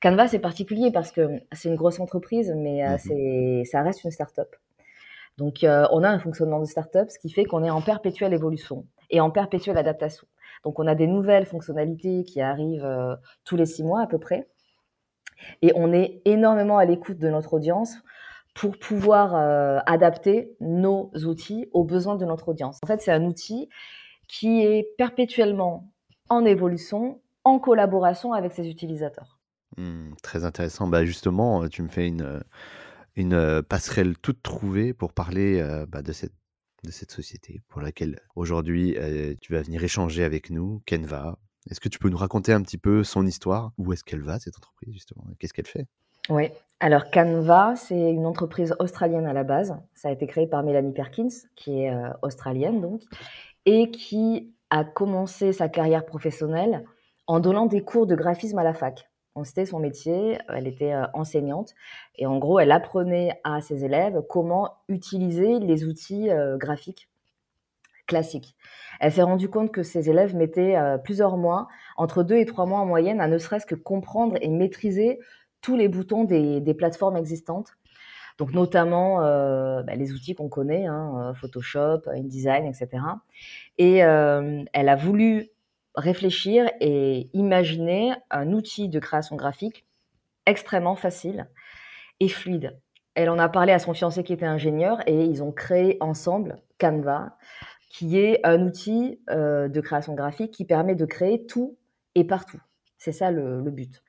Canva, 0.00 0.26
c'est 0.26 0.38
particulier 0.38 0.90
parce 0.90 1.12
que 1.12 1.28
c'est 1.52 1.68
une 1.68 1.76
grosse 1.76 2.00
entreprise, 2.00 2.50
mais 2.56 2.82
mmh 2.82 2.98
c'est, 2.98 3.62
ça 3.66 3.82
reste 3.82 4.04
une 4.04 4.10
start-up. 4.10 4.56
Donc, 5.38 5.64
euh, 5.64 5.86
on 5.90 6.02
a 6.02 6.08
un 6.08 6.18
fonctionnement 6.18 6.60
de 6.60 6.66
start-up, 6.66 7.08
ce 7.10 7.18
qui 7.18 7.30
fait 7.30 7.44
qu'on 7.44 7.64
est 7.64 7.70
en 7.70 7.80
perpétuelle 7.80 8.32
évolution 8.32 8.86
et 9.08 9.20
en 9.20 9.30
perpétuelle 9.30 9.78
adaptation. 9.78 10.26
Donc, 10.64 10.78
on 10.78 10.86
a 10.86 10.94
des 10.94 11.06
nouvelles 11.06 11.46
fonctionnalités 11.46 12.24
qui 12.24 12.40
arrivent 12.40 12.84
euh, 12.84 13.16
tous 13.44 13.56
les 13.56 13.66
six 13.66 13.82
mois 13.82 14.02
à 14.02 14.06
peu 14.06 14.18
près. 14.18 14.48
Et 15.62 15.72
on 15.74 15.92
est 15.92 16.20
énormément 16.26 16.76
à 16.76 16.84
l'écoute 16.84 17.18
de 17.18 17.28
notre 17.30 17.54
audience 17.54 17.96
pour 18.54 18.78
pouvoir 18.78 19.34
euh, 19.34 19.78
adapter 19.86 20.54
nos 20.60 21.10
outils 21.24 21.68
aux 21.72 21.84
besoins 21.84 22.16
de 22.16 22.26
notre 22.26 22.48
audience. 22.48 22.78
En 22.82 22.86
fait, 22.86 23.00
c'est 23.00 23.12
un 23.12 23.24
outil 23.24 23.70
qui 24.28 24.62
est 24.62 24.94
perpétuellement 24.98 25.90
en 26.28 26.44
évolution, 26.44 27.20
en 27.44 27.58
collaboration 27.58 28.34
avec 28.34 28.52
ses 28.52 28.68
utilisateurs. 28.68 29.38
Mmh, 29.78 30.12
très 30.22 30.44
intéressant. 30.44 30.88
Bah 30.88 31.04
justement, 31.04 31.66
tu 31.68 31.82
me 31.82 31.88
fais 31.88 32.06
une, 32.08 32.42
une 33.20 33.62
passerelle 33.62 34.16
toute 34.18 34.42
trouvée 34.42 34.92
pour 34.92 35.12
parler 35.12 35.62
bah, 35.88 36.02
de, 36.02 36.12
cette, 36.12 36.34
de 36.84 36.90
cette 36.90 37.10
société 37.10 37.60
pour 37.68 37.80
laquelle 37.80 38.20
aujourd'hui 38.34 38.96
tu 39.40 39.52
vas 39.52 39.62
venir 39.62 39.82
échanger 39.84 40.24
avec 40.24 40.50
nous, 40.50 40.82
Kenva. 40.86 41.38
Est-ce 41.70 41.80
que 41.80 41.88
tu 41.88 41.98
peux 41.98 42.08
nous 42.08 42.16
raconter 42.16 42.52
un 42.52 42.62
petit 42.62 42.78
peu 42.78 43.04
son 43.04 43.26
histoire? 43.26 43.72
Où 43.76 43.92
est-ce 43.92 44.02
qu'elle 44.02 44.22
va, 44.22 44.38
cette 44.38 44.56
entreprise, 44.56 44.94
justement? 44.94 45.24
Qu'est-ce 45.38 45.52
qu'elle 45.52 45.66
fait? 45.66 45.86
Oui, 46.28 46.48
alors 46.80 47.10
Canva, 47.10 47.74
c'est 47.76 48.12
une 48.12 48.24
entreprise 48.24 48.74
australienne 48.78 49.26
à 49.26 49.32
la 49.32 49.44
base. 49.44 49.76
Ça 49.94 50.08
a 50.08 50.12
été 50.12 50.26
créé 50.26 50.46
par 50.46 50.62
Mélanie 50.62 50.92
Perkins, 50.92 51.28
qui 51.56 51.82
est 51.82 51.92
australienne 52.22 52.80
donc, 52.80 53.02
et 53.66 53.90
qui 53.90 54.54
a 54.70 54.84
commencé 54.84 55.52
sa 55.52 55.68
carrière 55.68 56.06
professionnelle 56.06 56.84
en 57.26 57.40
donnant 57.40 57.66
des 57.66 57.82
cours 57.82 58.06
de 58.06 58.14
graphisme 58.14 58.58
à 58.58 58.64
la 58.64 58.72
fac. 58.72 59.09
C'était 59.44 59.64
son 59.64 59.78
métier, 59.78 60.38
elle 60.48 60.66
était 60.66 60.92
euh, 60.92 61.06
enseignante 61.14 61.74
et 62.16 62.26
en 62.26 62.38
gros, 62.38 62.58
elle 62.58 62.72
apprenait 62.72 63.40
à 63.44 63.60
ses 63.60 63.84
élèves 63.84 64.22
comment 64.28 64.78
utiliser 64.88 65.60
les 65.60 65.84
outils 65.84 66.30
euh, 66.30 66.56
graphiques 66.56 67.08
classiques. 68.06 68.56
Elle 68.98 69.12
s'est 69.12 69.22
rendue 69.22 69.48
compte 69.48 69.70
que 69.70 69.84
ses 69.84 70.10
élèves 70.10 70.34
mettaient 70.34 70.76
euh, 70.76 70.98
plusieurs 70.98 71.36
mois, 71.36 71.68
entre 71.96 72.22
deux 72.24 72.36
et 72.36 72.44
trois 72.44 72.66
mois 72.66 72.80
en 72.80 72.86
moyenne, 72.86 73.20
à 73.20 73.28
ne 73.28 73.38
serait-ce 73.38 73.66
que 73.66 73.76
comprendre 73.76 74.36
et 74.40 74.48
maîtriser 74.48 75.20
tous 75.60 75.76
les 75.76 75.88
boutons 75.88 76.24
des, 76.24 76.74
plateformes 76.74 77.16
existantes. 77.16 77.76
Donc 78.38 78.52
notamment 78.52 79.18
bah, 79.18 79.94
les 79.94 80.12
outils 80.12 80.34
qu'on 80.34 80.48
connaît, 80.48 80.86
hein, 80.86 81.34
Photoshop, 81.34 82.00
InDesign, 82.06 82.64
etc. 82.64 82.88
Et 83.76 83.96
elle 83.98 84.88
a 84.88 84.96
voulu 84.96 85.50
réfléchir 85.94 86.70
et 86.80 87.28
imaginer 87.32 88.12
un 88.30 88.52
outil 88.52 88.88
de 88.88 88.98
création 88.98 89.36
graphique 89.36 89.86
extrêmement 90.46 90.96
facile 90.96 91.48
et 92.20 92.28
fluide. 92.28 92.78
Elle 93.14 93.30
en 93.30 93.38
a 93.38 93.48
parlé 93.48 93.72
à 93.72 93.78
son 93.78 93.92
fiancé 93.92 94.22
qui 94.22 94.32
était 94.32 94.46
ingénieur 94.46 95.00
et 95.06 95.24
ils 95.24 95.42
ont 95.42 95.52
créé 95.52 95.96
ensemble 96.00 96.62
Canva, 96.78 97.36
qui 97.90 98.18
est 98.18 98.40
un 98.44 98.66
outil 98.66 99.20
euh, 99.30 99.68
de 99.68 99.80
création 99.80 100.14
graphique 100.14 100.52
qui 100.52 100.64
permet 100.64 100.94
de 100.94 101.04
créer 101.04 101.44
tout 101.44 101.76
et 102.14 102.24
partout. 102.24 102.60
C'est 102.98 103.12
ça 103.12 103.30
le, 103.30 103.62
but. 103.70 104.02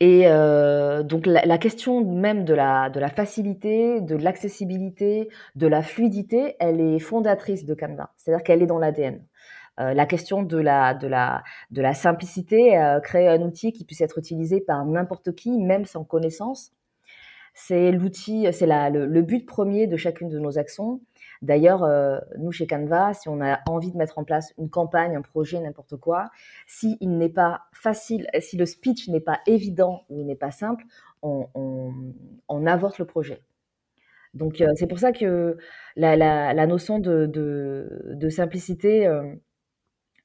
Et 0.00 0.26
euh, 0.26 1.02
donc 1.02 1.26
la, 1.26 1.58
question 1.58 2.04
même 2.04 2.44
de 2.44 2.54
la, 2.54 2.90
de 2.90 2.98
la 3.00 3.08
facilité, 3.08 4.00
de 4.00 4.16
l'accessibilité, 4.16 5.28
de 5.54 5.66
la 5.66 5.82
fluidité, 5.82 6.56
elle 6.60 6.80
est 6.80 6.98
fondatrice 6.98 7.64
de 7.64 7.74
Canva. 7.74 8.12
C'est-à-dire 8.16 8.42
qu'elle 8.42 8.62
est 8.62 8.66
dans 8.66 8.78
l'ADN. 8.78 9.24
Euh, 9.78 9.94
la 9.94 10.06
question 10.06 10.42
de 10.42 10.58
la, 10.58 11.94
simplicité, 11.94 12.76
euh, 12.76 13.00
créer 13.00 13.28
un 13.28 13.40
outil 13.42 13.72
qui 13.72 13.84
puisse 13.84 14.00
être 14.00 14.18
utilisé 14.18 14.60
par 14.60 14.84
n'importe 14.84 15.34
qui, 15.34 15.56
même 15.58 15.84
sans 15.84 16.04
connaissance, 16.04 16.72
c'est 17.54 17.92
l'outil, 17.92 18.46
c'est 18.52 18.66
le, 18.66 19.06
le, 19.06 19.22
but 19.22 19.46
premier 19.46 19.86
de 19.86 19.96
chacune 19.96 20.28
de 20.28 20.38
nos 20.38 20.58
actions. 20.58 21.00
D'ailleurs, 21.42 21.84
euh, 21.84 22.18
nous 22.38 22.50
chez 22.50 22.66
Canva, 22.66 23.14
si 23.14 23.28
on 23.28 23.40
a 23.40 23.60
envie 23.68 23.92
de 23.92 23.96
mettre 23.96 24.18
en 24.18 24.24
place 24.24 24.52
une 24.58 24.70
campagne, 24.70 25.14
un 25.16 25.22
projet, 25.22 25.60
n'importe 25.60 25.96
quoi, 25.96 26.30
si 26.66 26.96
il 27.00 27.16
n'est 27.16 27.28
pas 27.28 27.62
facile, 27.72 28.28
si 28.40 28.56
le 28.56 28.66
speech 28.66 29.08
n'est 29.08 29.20
pas 29.20 29.40
évident 29.46 30.04
ou 30.08 30.20
il 30.20 30.26
n'est 30.26 30.36
pas 30.36 30.50
simple, 30.50 30.84
on, 31.22 32.66
avorte 32.66 32.98
le 32.98 33.04
projet. 33.04 33.42
Donc 34.34 34.62
c'est 34.74 34.86
pour 34.86 34.98
ça 34.98 35.12
que 35.12 35.56
la, 35.96 36.66
notion 36.66 36.98
de 36.98 38.28
simplicité, 38.28 39.08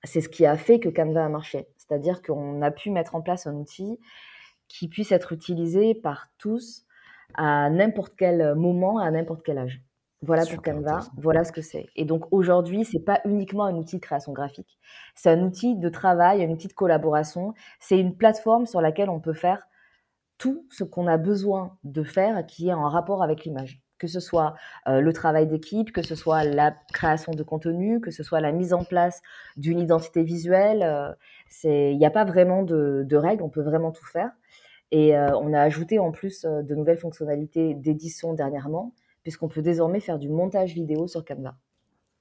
c'est 0.03 0.21
ce 0.21 0.29
qui 0.29 0.45
a 0.45 0.57
fait 0.57 0.79
que 0.79 0.89
Canva 0.89 1.25
a 1.25 1.29
marché. 1.29 1.67
C'est-à-dire 1.77 2.21
qu'on 2.21 2.61
a 2.61 2.71
pu 2.71 2.91
mettre 2.91 3.15
en 3.15 3.21
place 3.21 3.47
un 3.47 3.55
outil 3.55 3.99
qui 4.67 4.87
puisse 4.87 5.11
être 5.11 5.31
utilisé 5.31 5.95
par 5.95 6.27
tous 6.37 6.85
à 7.35 7.69
n'importe 7.69 8.13
quel 8.17 8.55
moment, 8.55 8.99
à 8.99 9.09
n'importe 9.11 9.43
quel 9.43 9.57
âge. 9.57 9.81
Voilà 10.21 10.45
pour 10.45 10.61
Canva, 10.61 11.01
voilà 11.17 11.43
ce 11.43 11.51
que 11.51 11.61
c'est. 11.61 11.87
Et 11.97 12.05
donc 12.05 12.25
aujourd'hui, 12.31 12.85
c'est 12.85 13.03
pas 13.03 13.19
uniquement 13.25 13.65
un 13.65 13.75
outil 13.75 13.97
de 13.97 14.01
création 14.01 14.31
graphique, 14.31 14.79
c'est 15.15 15.29
un 15.29 15.41
outil 15.43 15.75
de 15.75 15.89
travail, 15.89 16.41
un 16.43 16.49
outil 16.49 16.69
de 16.69 16.73
collaboration. 16.73 17.53
C'est 17.81 17.99
une 17.99 18.15
plateforme 18.15 18.65
sur 18.65 18.79
laquelle 18.79 19.09
on 19.09 19.19
peut 19.19 19.33
faire 19.33 19.67
tout 20.37 20.65
ce 20.69 20.85
qu'on 20.85 21.07
a 21.07 21.17
besoin 21.17 21.77
de 21.83 22.03
faire 22.03 22.45
qui 22.45 22.69
est 22.69 22.73
en 22.73 22.87
rapport 22.87 23.21
avec 23.21 23.43
l'image 23.43 23.81
que 24.03 24.09
ce 24.09 24.19
soit 24.19 24.55
le 24.85 25.11
travail 25.13 25.47
d'équipe, 25.47 25.93
que 25.93 26.01
ce 26.01 26.15
soit 26.15 26.43
la 26.43 26.75
création 26.91 27.31
de 27.31 27.43
contenu, 27.43 28.01
que 28.01 28.11
ce 28.11 28.21
soit 28.21 28.41
la 28.41 28.51
mise 28.51 28.73
en 28.73 28.83
place 28.83 29.21
d'une 29.55 29.79
identité 29.79 30.23
visuelle. 30.23 31.15
il 31.63 31.97
n'y 31.97 32.05
a 32.05 32.11
pas 32.11 32.25
vraiment 32.25 32.63
de, 32.63 33.05
de, 33.07 33.15
règles, 33.15 33.43
on 33.43 33.49
peut 33.49 33.61
vraiment 33.61 33.91
tout 33.91 34.05
faire. 34.05 34.31
Et 34.91 35.15
on 35.15 35.53
a 35.53 35.61
ajouté 35.61 35.99
en 35.99 36.11
plus 36.11 36.41
de 36.43 36.75
nouvelles 36.75 36.97
fonctionnalités 36.97 37.75
d'édition 37.75 38.33
dernièrement, 38.33 38.93
puisqu'on 39.23 39.47
peut 39.47 39.61
désormais 39.61 40.01
faire 40.01 40.19
du 40.19 40.27
montage 40.27 40.73
vidéo 40.73 41.07
sur 41.07 41.23
Canva. 41.23 41.55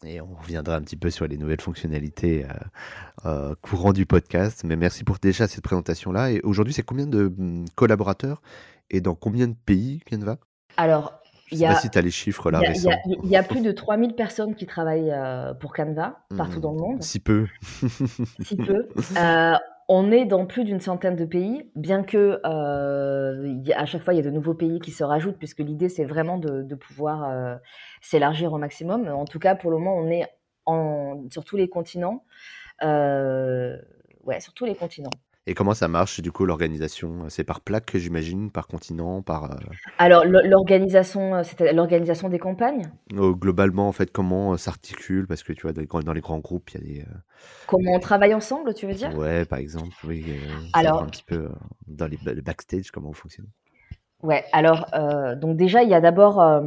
Et 0.04 0.20
on 0.20 0.34
reviendra 0.34 0.74
un 0.74 0.80
petit 0.82 0.96
peu 0.96 1.10
sur 1.10 1.26
les 1.26 1.36
nouvelles 1.36 1.60
fonctionnalités 1.60 2.44
euh, 2.44 2.48
euh, 3.26 3.54
courant 3.62 3.92
du 3.92 4.04
podcast. 4.04 4.64
Mais 4.64 4.76
merci 4.76 5.04
pour 5.04 5.18
déjà 5.18 5.46
cette 5.46 5.62
présentation-là. 5.62 6.32
Et 6.32 6.40
aujourd'hui, 6.42 6.74
c'est 6.74 6.82
combien 6.82 7.06
de 7.06 7.26
hum, 7.26 7.64
collaborateurs 7.76 8.42
et 8.90 9.00
dans 9.00 9.14
combien 9.14 9.46
de 9.46 9.54
pays 9.54 10.00
Canva? 10.10 10.38
Alors, 10.76 11.21
il 11.52 11.58
y 11.58 11.66
a, 11.66 11.74
si 11.76 11.90
tu 11.90 11.98
as 11.98 12.02
les 12.02 12.10
chiffres 12.10 12.50
là 12.50 12.58
récents. 12.58 12.90
Il 13.06 13.30
y, 13.30 13.36
a 13.36 13.42
plus 13.42 13.60
de 13.60 13.70
3000 13.70 14.14
personnes 14.14 14.54
qui 14.54 14.66
travaillent 14.66 15.12
euh, 15.12 15.54
pour 15.54 15.72
Canva 15.72 16.24
partout 16.36 16.58
mmh. 16.58 16.62
dans 16.62 16.72
le 16.72 16.78
monde. 16.78 17.02
Si 17.02 17.20
peu. 17.20 17.46
si 18.42 18.56
peu. 18.56 18.88
On 19.88 20.10
est 20.10 20.24
dans 20.24 20.46
plus 20.46 20.64
d'une 20.64 20.80
centaine 20.80 21.16
de 21.16 21.24
pays, 21.24 21.70
bien 21.74 22.02
que 22.02 22.40
euh, 22.46 23.62
à 23.74 23.84
chaque 23.84 24.02
fois 24.02 24.14
il 24.14 24.16
y 24.16 24.20
a 24.20 24.22
de 24.22 24.30
nouveaux 24.30 24.54
pays 24.54 24.80
qui 24.80 24.90
se 24.90 25.04
rajoutent, 25.04 25.36
puisque 25.36 25.58
l'idée 25.58 25.88
c'est 25.88 26.04
vraiment 26.04 26.38
de, 26.38 26.74
pouvoir 26.74 27.24
euh, 27.24 27.56
s'élargir 28.00 28.52
au 28.52 28.58
maximum. 28.58 29.08
En 29.08 29.24
tout 29.24 29.38
cas, 29.38 29.54
pour 29.54 29.70
le 29.70 29.78
moment, 29.78 29.96
on 29.96 30.08
est 30.08 30.26
en, 30.66 31.24
sur 31.30 31.44
tous 31.44 31.56
les 31.56 31.68
continents. 31.68 32.24
Euh, 32.82 33.76
ouais, 34.24 34.40
sur 34.40 34.54
tous 34.54 34.64
les 34.64 34.74
continents. 34.74 35.10
Et 35.46 35.54
comment 35.54 35.74
ça 35.74 35.88
marche 35.88 36.20
du 36.20 36.30
coup 36.30 36.44
l'organisation? 36.44 37.28
C'est 37.28 37.42
par 37.42 37.60
plaque, 37.60 37.96
j'imagine, 37.96 38.50
par 38.52 38.68
continent, 38.68 39.22
par. 39.22 39.50
Euh 39.50 39.56
Alors 39.98 40.24
l'organisation, 40.24 41.34
euh, 41.34 41.42
c'était 41.42 41.72
l'organisation 41.72 42.28
des 42.28 42.38
campagnes? 42.38 42.92
Oh, 43.16 43.34
globalement, 43.34 43.88
en 43.88 43.92
fait, 43.92 44.12
comment 44.12 44.56
s'articule? 44.56 45.26
Parce 45.26 45.42
que 45.42 45.52
tu 45.52 45.62
vois, 45.62 45.72
dans 45.72 46.12
les 46.12 46.20
grands 46.20 46.38
groupes, 46.38 46.70
il 46.70 46.80
y 46.80 46.84
a 46.84 46.94
des. 46.94 47.00
Euh 47.00 47.14
comment 47.66 47.92
on 47.92 47.98
travaille 47.98 48.34
ensemble, 48.34 48.72
tu 48.74 48.86
veux 48.86 48.94
dire? 48.94 49.16
Ouais, 49.16 49.44
par 49.44 49.58
exemple, 49.58 49.94
oui. 50.04 50.24
Alors, 50.74 51.02
un 51.02 51.06
petit 51.06 51.24
peu 51.24 51.48
dans 51.88 52.06
les, 52.06 52.18
le 52.24 52.40
backstage, 52.40 52.90
comment 52.92 53.08
vous 53.08 53.14
fonctionnez 53.14 53.48
Ouais, 54.22 54.44
alors 54.52 54.86
euh, 54.94 55.34
donc 55.34 55.56
déjà 55.56 55.82
il 55.82 55.88
y 55.88 55.94
a 55.94 56.00
d'abord 56.00 56.40
euh, 56.40 56.60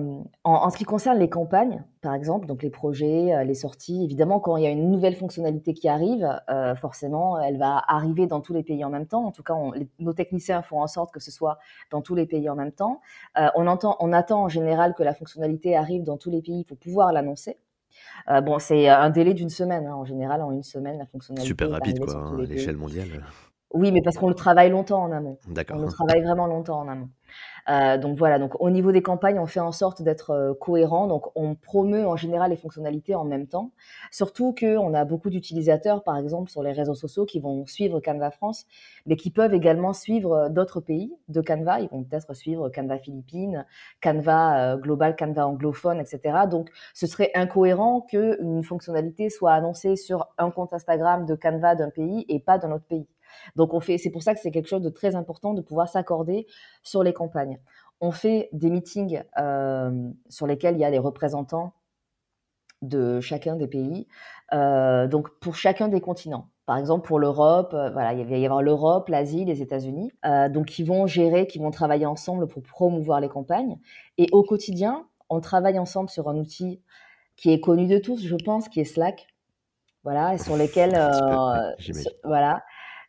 en, 0.43 0.69
ce 0.69 0.77
qui 0.77 0.83
concerne 0.83 1.17
les 1.17 1.29
campagnes, 1.29 1.85
par 2.01 2.13
exemple, 2.13 2.47
donc 2.47 2.61
les 2.61 2.69
projets, 2.69 3.33
euh, 3.33 3.45
les 3.45 3.53
sorties. 3.53 4.03
Évidemment, 4.03 4.41
quand 4.41 4.57
il 4.57 4.63
y 4.65 4.67
a 4.67 4.69
une 4.69 4.91
nouvelle 4.91 5.15
fonctionnalité 5.15 5.73
qui 5.73 5.87
arrive, 5.87 6.27
forcément, 6.81 7.39
elle 7.39 7.57
va 7.57 7.81
arriver 7.87 8.27
dans 8.27 8.41
tous 8.41 8.53
les 8.53 8.63
pays 8.63 8.83
en 8.83 8.89
même 8.89 9.07
temps. 9.07 9.25
En 9.25 9.31
tout 9.31 9.43
cas, 9.43 9.53
nos 9.99 10.13
techniciens 10.13 10.61
font 10.61 10.81
en 10.81 10.87
sorte 10.87 11.13
que 11.13 11.21
ce 11.21 11.31
soit 11.31 11.57
dans 11.91 12.01
tous 12.01 12.13
les 12.13 12.25
pays 12.25 12.49
en 12.49 12.55
même 12.55 12.73
temps. 12.73 12.99
on 13.55 13.67
entend, 13.67 13.95
on 14.01 14.11
attend 14.11 14.43
en 14.43 14.49
général 14.49 14.93
que 14.93 15.03
la 15.03 15.13
fonctionnalité 15.13 15.77
arrive 15.77 16.03
dans 16.03 16.17
tous 16.17 16.29
les 16.29 16.41
pays 16.41 16.65
pour 16.65 16.77
pouvoir 16.77 17.13
l'annoncer. 17.13 17.57
bon, 18.27 18.59
c'est 18.59 18.89
un 18.89 19.09
délai 19.09 19.33
d'une 19.33 19.49
semaine 19.49 19.87
hein, 19.87 19.95
en 19.95 20.05
général, 20.05 20.41
en 20.41 20.51
une 20.51 20.63
semaine 20.63 20.97
la 20.97 21.05
fonctionnalité. 21.05 21.47
Super 21.47 21.71
rapide 21.71 21.99
quoi, 21.99 22.15
hein, 22.15 22.37
à 22.37 22.41
l'échelle 22.43 22.77
mondiale. 22.77 23.23
Oui, 23.73 23.91
mais 23.91 24.01
parce 24.01 24.17
qu'on 24.17 24.29
le 24.29 24.35
travaille 24.35 24.69
longtemps 24.69 25.03
en 25.03 25.11
amont. 25.11 25.37
D'accord. 25.47 25.77
On 25.77 25.81
le 25.81 25.87
travaille 25.87 26.21
vraiment 26.21 26.47
longtemps 26.47 26.79
en 26.79 26.87
amont. 26.87 27.09
Euh, 27.67 27.97
donc 27.97 28.17
voilà, 28.17 28.37
donc 28.37 28.61
au 28.61 28.69
niveau 28.69 28.91
des 28.91 29.01
campagnes, 29.01 29.39
on 29.39 29.47
fait 29.47 29.59
en 29.59 29.71
sorte 29.71 30.01
d'être 30.03 30.31
euh, 30.31 30.53
cohérent. 30.53 31.07
Donc 31.07 31.31
on 31.35 31.55
promeut 31.55 32.05
en 32.05 32.15
général 32.15 32.51
les 32.51 32.57
fonctionnalités 32.57 33.15
en 33.15 33.25
même 33.25 33.47
temps. 33.47 33.71
Surtout 34.11 34.53
qu'on 34.57 34.93
a 34.93 35.03
beaucoup 35.03 35.29
d'utilisateurs, 35.29 36.03
par 36.03 36.17
exemple, 36.17 36.49
sur 36.51 36.61
les 36.61 36.71
réseaux 36.71 36.93
sociaux 36.93 37.25
qui 37.25 37.39
vont 37.39 37.65
suivre 37.65 37.99
Canva 37.99 38.31
France, 38.31 38.65
mais 39.07 39.15
qui 39.15 39.31
peuvent 39.31 39.53
également 39.53 39.93
suivre 39.93 40.33
euh, 40.33 40.49
d'autres 40.49 40.79
pays 40.79 41.11
de 41.27 41.41
Canva. 41.41 41.79
Ils 41.79 41.89
vont 41.89 42.03
peut-être 42.03 42.33
suivre 42.35 42.69
Canva 42.69 42.99
Philippines, 42.99 43.65
Canva 44.01 44.77
Global, 44.77 45.15
Canva 45.15 45.47
anglophone, 45.47 45.99
etc. 45.99 46.45
Donc 46.49 46.69
ce 46.93 47.07
serait 47.07 47.31
incohérent 47.33 48.01
qu'une 48.01 48.63
fonctionnalité 48.63 49.29
soit 49.29 49.53
annoncée 49.53 49.95
sur 49.95 50.27
un 50.37 50.51
compte 50.51 50.73
Instagram 50.73 51.25
de 51.25 51.35
Canva 51.35 51.75
d'un 51.75 51.89
pays 51.89 52.25
et 52.29 52.39
pas 52.39 52.57
d'un 52.57 52.71
autre 52.71 52.85
pays. 52.85 53.07
Donc 53.55 53.73
on 53.73 53.79
fait, 53.79 53.97
c'est 53.97 54.09
pour 54.09 54.23
ça 54.23 54.33
que 54.33 54.39
c'est 54.39 54.51
quelque 54.51 54.69
chose 54.69 54.81
de 54.81 54.89
très 54.89 55.15
important 55.15 55.53
de 55.53 55.61
pouvoir 55.61 55.87
s'accorder 55.89 56.47
sur 56.83 57.03
les 57.03 57.13
campagnes. 57.13 57.59
On 58.01 58.11
fait 58.11 58.49
des 58.51 58.69
meetings 58.69 59.23
euh, 59.37 60.09
sur 60.29 60.47
lesquels 60.47 60.75
il 60.75 60.81
y 60.81 60.85
a 60.85 60.91
des 60.91 60.99
représentants 60.99 61.73
de 62.81 63.19
chacun 63.21 63.55
des 63.55 63.67
pays, 63.67 64.07
euh, 64.53 65.07
donc 65.07 65.29
pour 65.39 65.55
chacun 65.55 65.87
des 65.87 66.01
continents. 66.01 66.49
Par 66.65 66.77
exemple, 66.77 67.07
pour 67.07 67.19
l'Europe, 67.19 67.73
euh, 67.73 67.89
voilà, 67.91 68.13
il 68.13 68.27
va 68.27 68.37
y 68.37 68.45
avoir 68.45 68.61
l'Europe, 68.61 69.07
l'Asie, 69.07 69.45
les 69.45 69.61
États-Unis, 69.61 70.11
donc 70.49 70.65
qui 70.65 70.83
vont 70.83 71.07
gérer, 71.07 71.47
qui 71.47 71.59
vont 71.59 71.71
travailler 71.71 72.05
ensemble 72.05 72.47
pour 72.47 72.63
promouvoir 72.63 73.21
les 73.21 73.29
campagnes. 73.29 73.79
Et 74.17 74.27
au 74.31 74.43
quotidien, 74.43 75.07
on 75.29 75.39
travaille 75.39 75.79
ensemble 75.79 76.09
sur 76.09 76.27
un 76.27 76.35
outil 76.35 76.81
qui 77.37 77.51
est 77.51 77.59
connu 77.59 77.87
de 77.87 77.97
tous, 77.97 78.23
je 78.23 78.35
pense, 78.35 78.67
qui 78.67 78.81
est 78.81 78.85
Slack. 78.85 79.27
Voilà, 80.03 80.35
et 80.35 80.37
sur 80.37 80.55
lesquels, 80.55 80.99
voilà, 82.23 82.61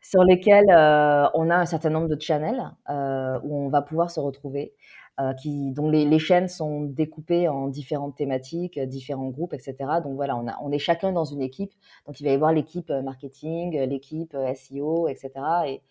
sur 0.08 0.22
lesquels 0.22 0.70
euh, 0.70 1.26
on 1.34 1.50
a 1.50 1.56
un 1.56 1.66
certain 1.66 1.90
nombre 1.90 2.08
de 2.08 2.20
channels 2.20 2.62
euh, 2.88 3.40
où 3.42 3.56
on 3.56 3.68
va 3.68 3.82
pouvoir 3.82 4.08
se 4.12 4.20
retrouver, 4.20 4.72
euh, 5.18 5.32
qui, 5.34 5.72
dont 5.72 5.90
les, 5.90 6.18
chaînes 6.20 6.46
sont 6.46 6.82
découpées 6.82 7.48
en 7.48 7.66
différentes 7.66 8.14
thématiques, 8.14 8.78
différents 8.78 9.30
groupes, 9.30 9.52
etc. 9.52 9.74
Donc 10.04 10.14
voilà, 10.14 10.36
on, 10.36 10.70
est 10.70 10.78
chacun 10.78 11.10
dans 11.10 11.24
une 11.24 11.42
équipe. 11.42 11.72
Donc 12.06 12.20
il 12.20 12.24
va 12.24 12.30
y 12.30 12.34
avoir 12.34 12.52
l'équipe 12.52 12.90
marketing, 12.90 13.80
l'équipe 13.80 14.36
SEO, 14.54 15.08
etc. 15.08 15.32
Et, 15.66 15.82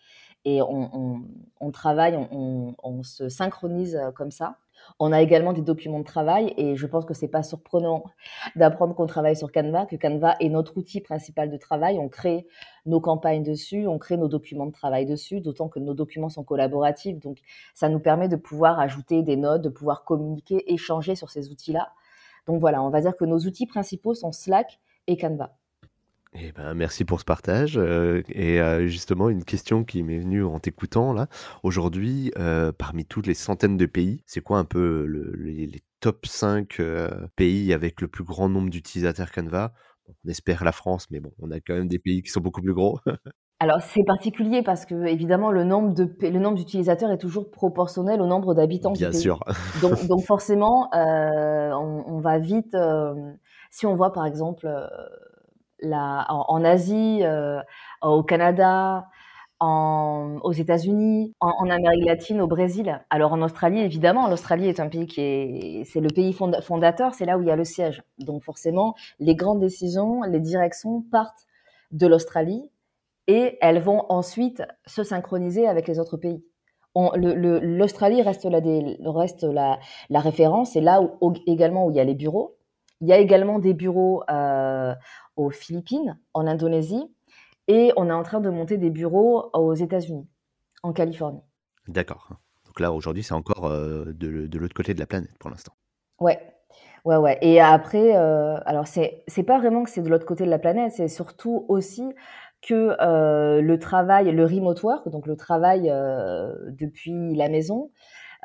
et 0.46 0.62
on, 0.62 1.70
travaille, 1.70 2.16
on, 2.30 3.02
se 3.02 3.28
synchronise 3.28 4.00
comme 4.14 4.30
ça. 4.30 4.56
On 4.98 5.12
a 5.12 5.20
également 5.20 5.52
des 5.52 5.62
documents 5.62 5.98
de 5.98 6.04
travail 6.04 6.54
et 6.56 6.76
je 6.76 6.86
pense 6.86 7.04
que 7.04 7.14
c'est 7.14 7.28
pas 7.28 7.42
surprenant 7.42 8.04
d'apprendre 8.54 8.94
qu'on 8.94 9.06
travaille 9.06 9.36
sur 9.36 9.52
Canva, 9.52 9.86
que 9.86 9.96
Canva 9.96 10.36
est 10.40 10.48
notre 10.48 10.76
outil 10.76 11.00
principal 11.00 11.50
de 11.50 11.56
travail. 11.56 11.98
On 11.98 12.08
crée 12.08 12.46
nos 12.86 13.00
campagnes 13.00 13.42
dessus, 13.42 13.86
on 13.86 13.98
crée 13.98 14.16
nos 14.16 14.28
documents 14.28 14.66
de 14.66 14.72
travail 14.72 15.06
dessus, 15.06 15.40
d'autant 15.40 15.68
que 15.68 15.78
nos 15.78 15.94
documents 15.94 16.30
sont 16.30 16.44
collaboratifs. 16.44 17.18
Donc, 17.18 17.38
ça 17.74 17.88
nous 17.88 18.00
permet 18.00 18.28
de 18.28 18.36
pouvoir 18.36 18.80
ajouter 18.80 19.22
des 19.22 19.36
notes, 19.36 19.62
de 19.62 19.68
pouvoir 19.68 20.04
communiquer, 20.04 20.72
échanger 20.72 21.14
sur 21.14 21.30
ces 21.30 21.50
outils-là. 21.50 21.92
Donc 22.46 22.60
voilà, 22.60 22.82
on 22.82 22.90
va 22.90 23.00
dire 23.00 23.16
que 23.16 23.24
nos 23.24 23.38
outils 23.40 23.66
principaux 23.66 24.14
sont 24.14 24.32
Slack 24.32 24.80
et 25.06 25.16
Canva. 25.16 25.56
Eh 26.34 26.52
ben, 26.52 26.74
merci 26.74 27.04
pour 27.04 27.20
ce 27.20 27.24
partage. 27.24 27.78
Euh, 27.78 28.22
et 28.28 28.60
euh, 28.60 28.86
justement, 28.86 29.28
une 29.30 29.44
question 29.44 29.84
qui 29.84 30.02
m'est 30.02 30.18
venue 30.18 30.44
en 30.44 30.58
t'écoutant 30.58 31.12
là. 31.12 31.28
Aujourd'hui, 31.62 32.32
euh, 32.38 32.72
parmi 32.72 33.04
toutes 33.04 33.26
les 33.26 33.34
centaines 33.34 33.76
de 33.76 33.86
pays, 33.86 34.22
c'est 34.26 34.40
quoi 34.42 34.58
un 34.58 34.64
peu 34.64 35.06
les, 35.38 35.82
top 36.00 36.26
5 36.26 36.80
pays 37.36 37.72
avec 37.72 38.00
le 38.00 38.08
plus 38.08 38.22
grand 38.22 38.48
nombre 38.48 38.70
d'utilisateurs 38.70 39.32
Canva? 39.32 39.72
On 40.08 40.28
espère 40.28 40.62
la 40.62 40.72
France, 40.72 41.06
mais 41.10 41.20
bon, 41.20 41.32
on 41.40 41.50
a 41.50 41.58
quand 41.58 41.74
même 41.74 41.88
des 41.88 41.98
pays 41.98 42.22
qui 42.22 42.30
sont 42.30 42.40
beaucoup 42.40 42.60
plus 42.60 42.74
gros. 42.74 43.00
Alors 43.58 43.80
c'est 43.80 44.04
particulier 44.04 44.62
parce 44.62 44.84
que 44.84 45.06
évidemment 45.06 45.50
le 45.50 45.64
nombre 45.64 45.94
de 45.94 46.14
le 46.20 46.38
nombre 46.38 46.58
d'utilisateurs 46.58 47.10
est 47.10 47.16
toujours 47.16 47.50
proportionnel 47.50 48.20
au 48.20 48.26
nombre 48.26 48.54
d'habitants 48.54 48.92
Bien 48.92 49.08
du 49.08 49.12
pays. 49.12 49.22
sûr. 49.22 49.40
Donc, 49.80 50.06
donc 50.06 50.22
forcément, 50.26 50.90
on, 50.92 52.04
on, 52.06 52.20
va 52.20 52.38
vite. 52.38 52.76
si 53.70 53.86
on 53.86 53.96
voit 53.96 54.12
par 54.12 54.26
exemple 54.26 54.68
en, 55.94 56.64
Asie, 56.64 57.20
euh, 57.22 57.60
au 58.02 58.22
Canada, 58.22 59.06
aux 59.60 60.52
États-Unis, 60.52 61.34
en, 61.40 61.70
Amérique 61.70 62.04
latine, 62.04 62.40
au 62.40 62.46
Brésil. 62.46 63.00
Alors 63.10 63.32
en 63.32 63.42
Australie, 63.42 63.80
évidemment, 63.80 64.28
l'Australie 64.28 64.68
est 64.68 64.80
un 64.80 64.88
pays 64.88 65.06
qui 65.06 65.20
est, 65.20 65.84
c'est 65.84 66.00
le 66.00 66.08
pays 66.08 66.34
fondateur, 66.62 67.14
c'est 67.14 67.24
là 67.24 67.38
où 67.38 67.42
il 67.42 67.48
y 67.48 67.50
a 67.50 67.56
le 67.56 67.64
siège. 67.64 68.02
Donc 68.18 68.42
forcément, 68.42 68.94
les 69.18 69.34
grandes 69.34 69.60
décisions, 69.60 70.22
les 70.22 70.40
directions 70.40 71.02
partent 71.10 71.46
de 71.92 72.06
l'Australie 72.06 72.70
et 73.28 73.58
elles 73.60 73.80
vont 73.80 74.04
ensuite 74.08 74.62
se 74.86 75.02
synchroniser 75.02 75.66
avec 75.66 75.88
les 75.88 75.98
autres 75.98 76.16
pays. 76.16 76.44
L'Australie 77.16 78.22
reste, 78.22 78.44
la, 78.44 79.78
la, 80.08 80.20
référence, 80.20 80.72
c'est 80.72 80.80
là 80.80 81.02
où, 81.02 81.34
également 81.46 81.86
où 81.86 81.90
il 81.90 81.96
y 81.96 82.00
a 82.00 82.04
les 82.04 82.14
bureaux. 82.14 82.55
Il 83.00 83.08
y 83.08 83.12
a 83.12 83.18
également 83.18 83.58
des 83.58 83.74
bureaux 83.74 84.22
euh, 84.30 84.94
aux 85.36 85.50
Philippines, 85.50 86.18
en 86.34 86.46
Indonésie, 86.46 87.12
et 87.68 87.92
on 87.96 88.08
est 88.08 88.12
en 88.12 88.22
train 88.22 88.40
de 88.40 88.50
monter 88.50 88.78
des 88.78 88.90
bureaux 88.90 89.50
aux 89.52 89.74
États-Unis, 89.74 90.26
en 90.82 90.92
Californie. 90.92 91.42
D'accord. 91.88 92.30
Donc 92.64 92.80
là, 92.80 92.92
aujourd'hui, 92.92 93.22
c'est 93.22 93.34
encore 93.34 93.66
euh, 93.66 94.12
de, 94.12 94.58
l'autre 94.58 94.74
côté 94.74 94.94
de 94.94 95.00
la 95.00 95.06
planète 95.06 95.36
pour 95.38 95.50
l'instant. 95.50 95.72
Ouais. 96.20 96.38
Ouais, 97.04 97.16
ouais. 97.16 97.38
Et 97.40 97.60
après, 97.60 98.16
euh, 98.16 98.58
alors 98.66 98.86
c'est, 98.86 99.22
c'est 99.28 99.44
pas 99.44 99.58
vraiment 99.58 99.84
que 99.84 99.90
c'est 99.90 100.02
de 100.02 100.08
l'autre 100.08 100.26
côté 100.26 100.44
de 100.44 100.50
la 100.50 100.58
planète, 100.58 100.92
c'est 100.92 101.08
surtout 101.08 101.64
aussi 101.68 102.04
que 102.62 102.96
euh, 103.00 103.60
le 103.60 103.78
travail, 103.78 104.32
le 104.32 104.44
remote 104.44 104.82
work, 104.82 105.08
donc 105.08 105.26
le 105.26 105.36
travail 105.36 105.82
depuis 106.68 107.34
la 107.34 107.48
maison, 107.48 107.90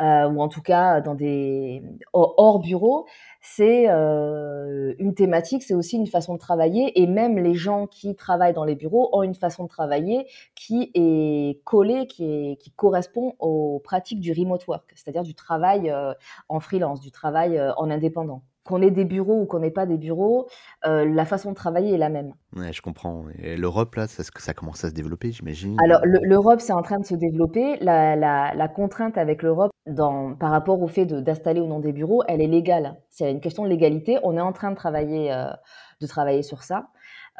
euh, 0.02 0.30
ou 0.30 0.42
en 0.42 0.48
tout 0.48 0.62
cas 0.62 1.00
dans 1.02 1.16
des 1.16 1.84
hors 2.14 2.60
bureau, 2.60 3.06
c'est 3.42 3.90
euh, 3.90 4.94
une 5.00 5.14
thématique, 5.14 5.64
c'est 5.64 5.74
aussi 5.74 5.98
une 5.98 6.08
façon 6.08 6.34
de 6.34 6.40
travailler, 6.40 7.02
et 7.02 7.08
même 7.08 7.38
les 7.38 7.54
gens 7.54 7.88
qui 7.88 8.16
travaillent 8.16 8.54
dans 8.54 8.66
les 8.66 8.76
bureaux 8.76 9.10
ont 9.14 9.24
une 9.24 9.36
façon 9.36 9.64
de 9.64 9.70
travailler 9.70 10.28
qui 10.56 10.92
est 10.96 11.64
collée, 11.64 12.08
qui, 12.08 12.26
est, 12.26 12.56
qui 12.58 12.72
correspond 12.72 13.36
aux 13.40 13.80
pratiques 13.84 14.20
du 14.20 14.32
remote 14.34 14.66
work, 14.68 14.92
c'est-à-dire 14.96 15.24
du 15.24 15.36
travail 15.36 15.90
euh, 15.90 16.14
en 16.50 16.60
freelance, 16.60 17.00
du 17.00 17.12
travail 17.12 17.62
en 17.78 17.90
indépendant 17.90 18.44
qu'on 18.64 18.82
ait 18.82 18.92
des 18.92 19.06
bureaux 19.06 19.42
ou 19.42 19.46
qu'on 19.46 19.60
n'ait 19.60 19.72
pas 19.72 19.86
des 19.86 19.98
bureaux, 19.98 20.48
euh, 20.86 21.06
la 21.06 21.26
façon 21.26 21.52
de 21.52 21.56
travailler 21.56 21.96
est 21.96 21.98
la 21.98 22.10
même. 22.10 22.34
Ouais, 22.56 22.72
je 22.72 22.82
comprends. 22.82 23.26
Et 23.42 23.58
l'Europe, 23.58 23.96
là, 23.96 24.08
ça, 24.08 24.24
ça 24.24 24.54
commence 24.54 24.84
à 24.84 24.90
se 24.90 24.94
développer, 24.94 25.32
j'imagine 25.32 25.78
Alors, 25.84 26.02
l'Europe, 26.04 26.62
c'est 26.62 26.74
en 26.74 26.82
train 26.82 27.00
de 27.00 27.06
se 27.06 27.16
développer. 27.16 27.78
La, 27.82 28.16
la, 28.16 28.54
la 28.54 28.68
contrainte 28.68 29.18
avec 29.18 29.42
l'Europe 29.42 29.72
par 30.40 30.52
rapport 30.52 30.82
au 30.82 30.88
fait 30.88 31.06
d'installer 31.06 31.60
ou 31.60 31.68
non 31.68 31.80
des 31.80 31.92
bureaux, 31.92 32.24
elle 32.28 32.42
est 32.42 32.48
légale. 32.48 32.98
C'est 33.10 33.32
une 33.32 33.42
question 33.42 33.64
de 33.64 33.70
légalité. 33.70 34.20
On 34.24 34.38
est 34.38 34.42
en 34.42 34.54
train 34.54 34.72
de 34.72 34.76
travailler, 34.76 35.34
euh, 35.34 35.50
de 36.00 36.08
travailler 36.08 36.44
sur 36.44 36.64
ça. 36.64 36.88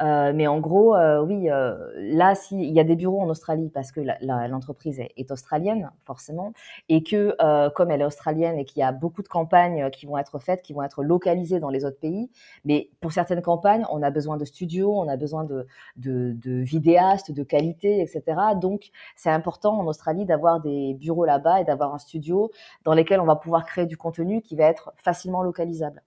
Euh, 0.00 0.32
mais 0.34 0.46
en 0.46 0.58
gros, 0.58 0.96
euh, 0.96 1.22
oui, 1.22 1.50
euh, 1.50 1.76
là, 1.96 2.34
s'il 2.34 2.72
y 2.72 2.80
a 2.80 2.84
des 2.84 2.96
bureaux 2.96 3.20
en 3.20 3.28
Australie 3.28 3.70
parce 3.70 3.92
que 3.92 4.00
l'entreprise 4.20 5.00
est, 5.00 5.30
australienne, 5.30 5.90
forcément, 6.04 6.52
et 6.88 7.02
que 7.02 7.36
comme 7.74 7.90
elle 7.90 8.00
est 8.00 8.04
australienne 8.04 8.58
et 8.58 8.64
qu'il 8.64 8.80
y 8.80 8.82
a 8.82 8.92
beaucoup 8.92 9.22
de 9.22 9.28
campagnes 9.28 9.90
qui 9.90 10.06
vont 10.06 10.18
être 10.18 10.38
faites, 10.38 10.62
qui 10.62 10.72
vont 10.72 10.82
être 10.82 11.02
localisées 11.02 11.60
dans 11.60 11.70
les 11.70 11.84
autres 11.84 11.98
pays, 11.98 12.30
mais 12.64 12.90
pour 13.00 13.12
certaines 13.12 13.42
campagnes, 13.42 13.84
on 13.90 14.02
a 14.02 14.10
besoin 14.10 14.36
de 14.36 14.44
studios, 14.44 14.92
on 14.92 15.08
a 15.08 15.16
besoin 15.16 15.44
de, 15.44 15.66
de, 15.96 16.32
de 16.36 16.52
vidéastes, 16.52 17.30
de 17.32 17.42
qualité, 17.42 18.00
etc. 18.00 18.22
Donc, 18.60 18.90
c'est 19.16 19.30
important 19.30 19.78
en 19.78 19.86
Australie 19.86 20.24
d'avoir 20.24 20.60
des 20.60 20.94
bureaux 20.94 21.24
là-bas 21.24 21.60
et 21.60 21.64
d'avoir 21.64 21.94
un 21.94 21.98
studio 21.98 22.50
dans 22.84 22.94
lesquels 22.94 23.20
on 23.20 23.26
va 23.26 23.36
pouvoir 23.36 23.64
créer 23.64 23.86
du 23.86 23.96
contenu 23.96 24.42
qui 24.42 24.56
va 24.56 24.64
être 24.64 24.92
facilement 24.96 25.42
localisable. 25.42 26.02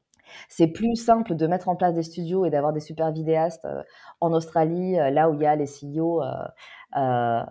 C'est 0.50 0.68
plus 0.68 0.96
simple 0.96 1.36
de 1.36 1.48
mettre 1.48 1.70
en 1.70 1.76
place 1.76 1.94
des 1.94 2.04
studios 2.04 2.46
et 2.46 2.50
d'avoir 2.50 2.74
des 2.74 2.80
super 2.80 3.12
vidéastes 3.12 3.66
euh, 3.66 3.84
en 4.22 4.34
Australie, 4.34 5.00
euh, 5.00 5.10
là 5.10 5.30
où 5.30 5.34
il 5.34 5.42
y 5.42 5.46
a 5.46 5.56
les 5.56 5.66
CEO 5.66 6.22
euh, 6.24 7.44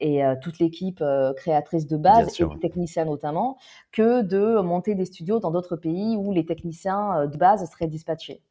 et 0.00 0.22
toute 0.40 0.58
l'équipe 0.58 1.04
créatrice 1.36 1.86
de 1.86 1.96
base 1.98 2.40
et 2.40 2.44
les 2.44 2.58
techniciens 2.58 3.04
notamment, 3.04 3.58
que 3.92 4.22
de 4.22 4.60
monter 4.60 4.94
des 4.94 5.04
studios 5.04 5.40
dans 5.40 5.50
d'autres 5.50 5.76
pays 5.76 6.16
où 6.16 6.32
les 6.32 6.46
techniciens 6.46 7.26
de 7.26 7.36
base 7.36 7.68
seraient 7.70 7.88
dispatchés. 7.88 8.42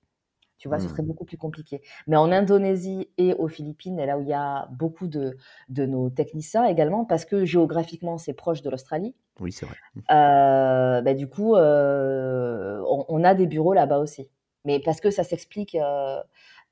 Tu 0.59 0.67
vois, 0.67 0.79
ce 0.79 0.88
serait 0.88 1.03
mmh. 1.03 1.07
beaucoup 1.07 1.25
plus 1.25 1.38
compliqué. 1.38 1.81
Mais 2.07 2.17
en 2.17 2.31
Indonésie 2.31 3.09
et 3.17 3.33
aux 3.36 3.47
Philippines, 3.47 3.97
là 3.97 4.17
où 4.17 4.21
il 4.21 4.27
y 4.27 4.33
a 4.33 4.67
beaucoup 4.71 5.07
de, 5.07 5.38
de 5.69 5.86
nos 5.86 6.09
techniciens 6.09 6.65
également, 6.65 7.05
parce 7.05 7.25
que 7.25 7.45
géographiquement, 7.45 8.17
c'est 8.17 8.33
proche 8.33 8.62
de 8.62 8.69
l'Australie. 8.69 9.15
Oui, 9.39 9.51
c'est 9.51 9.65
vrai. 9.65 9.75
Euh, 10.12 11.01
bah, 11.01 11.13
du 11.13 11.27
coup, 11.27 11.56
euh, 11.56 12.82
on, 13.08 13.24
a 13.24 13.34
des 13.36 13.46
bureaux 13.46 13.74
là-bas 13.74 14.00
aussi. 14.00 14.29
Mais 14.65 14.79
parce 14.79 15.00
que 15.00 15.12
ça 15.12 15.24
s'explique 15.24 15.77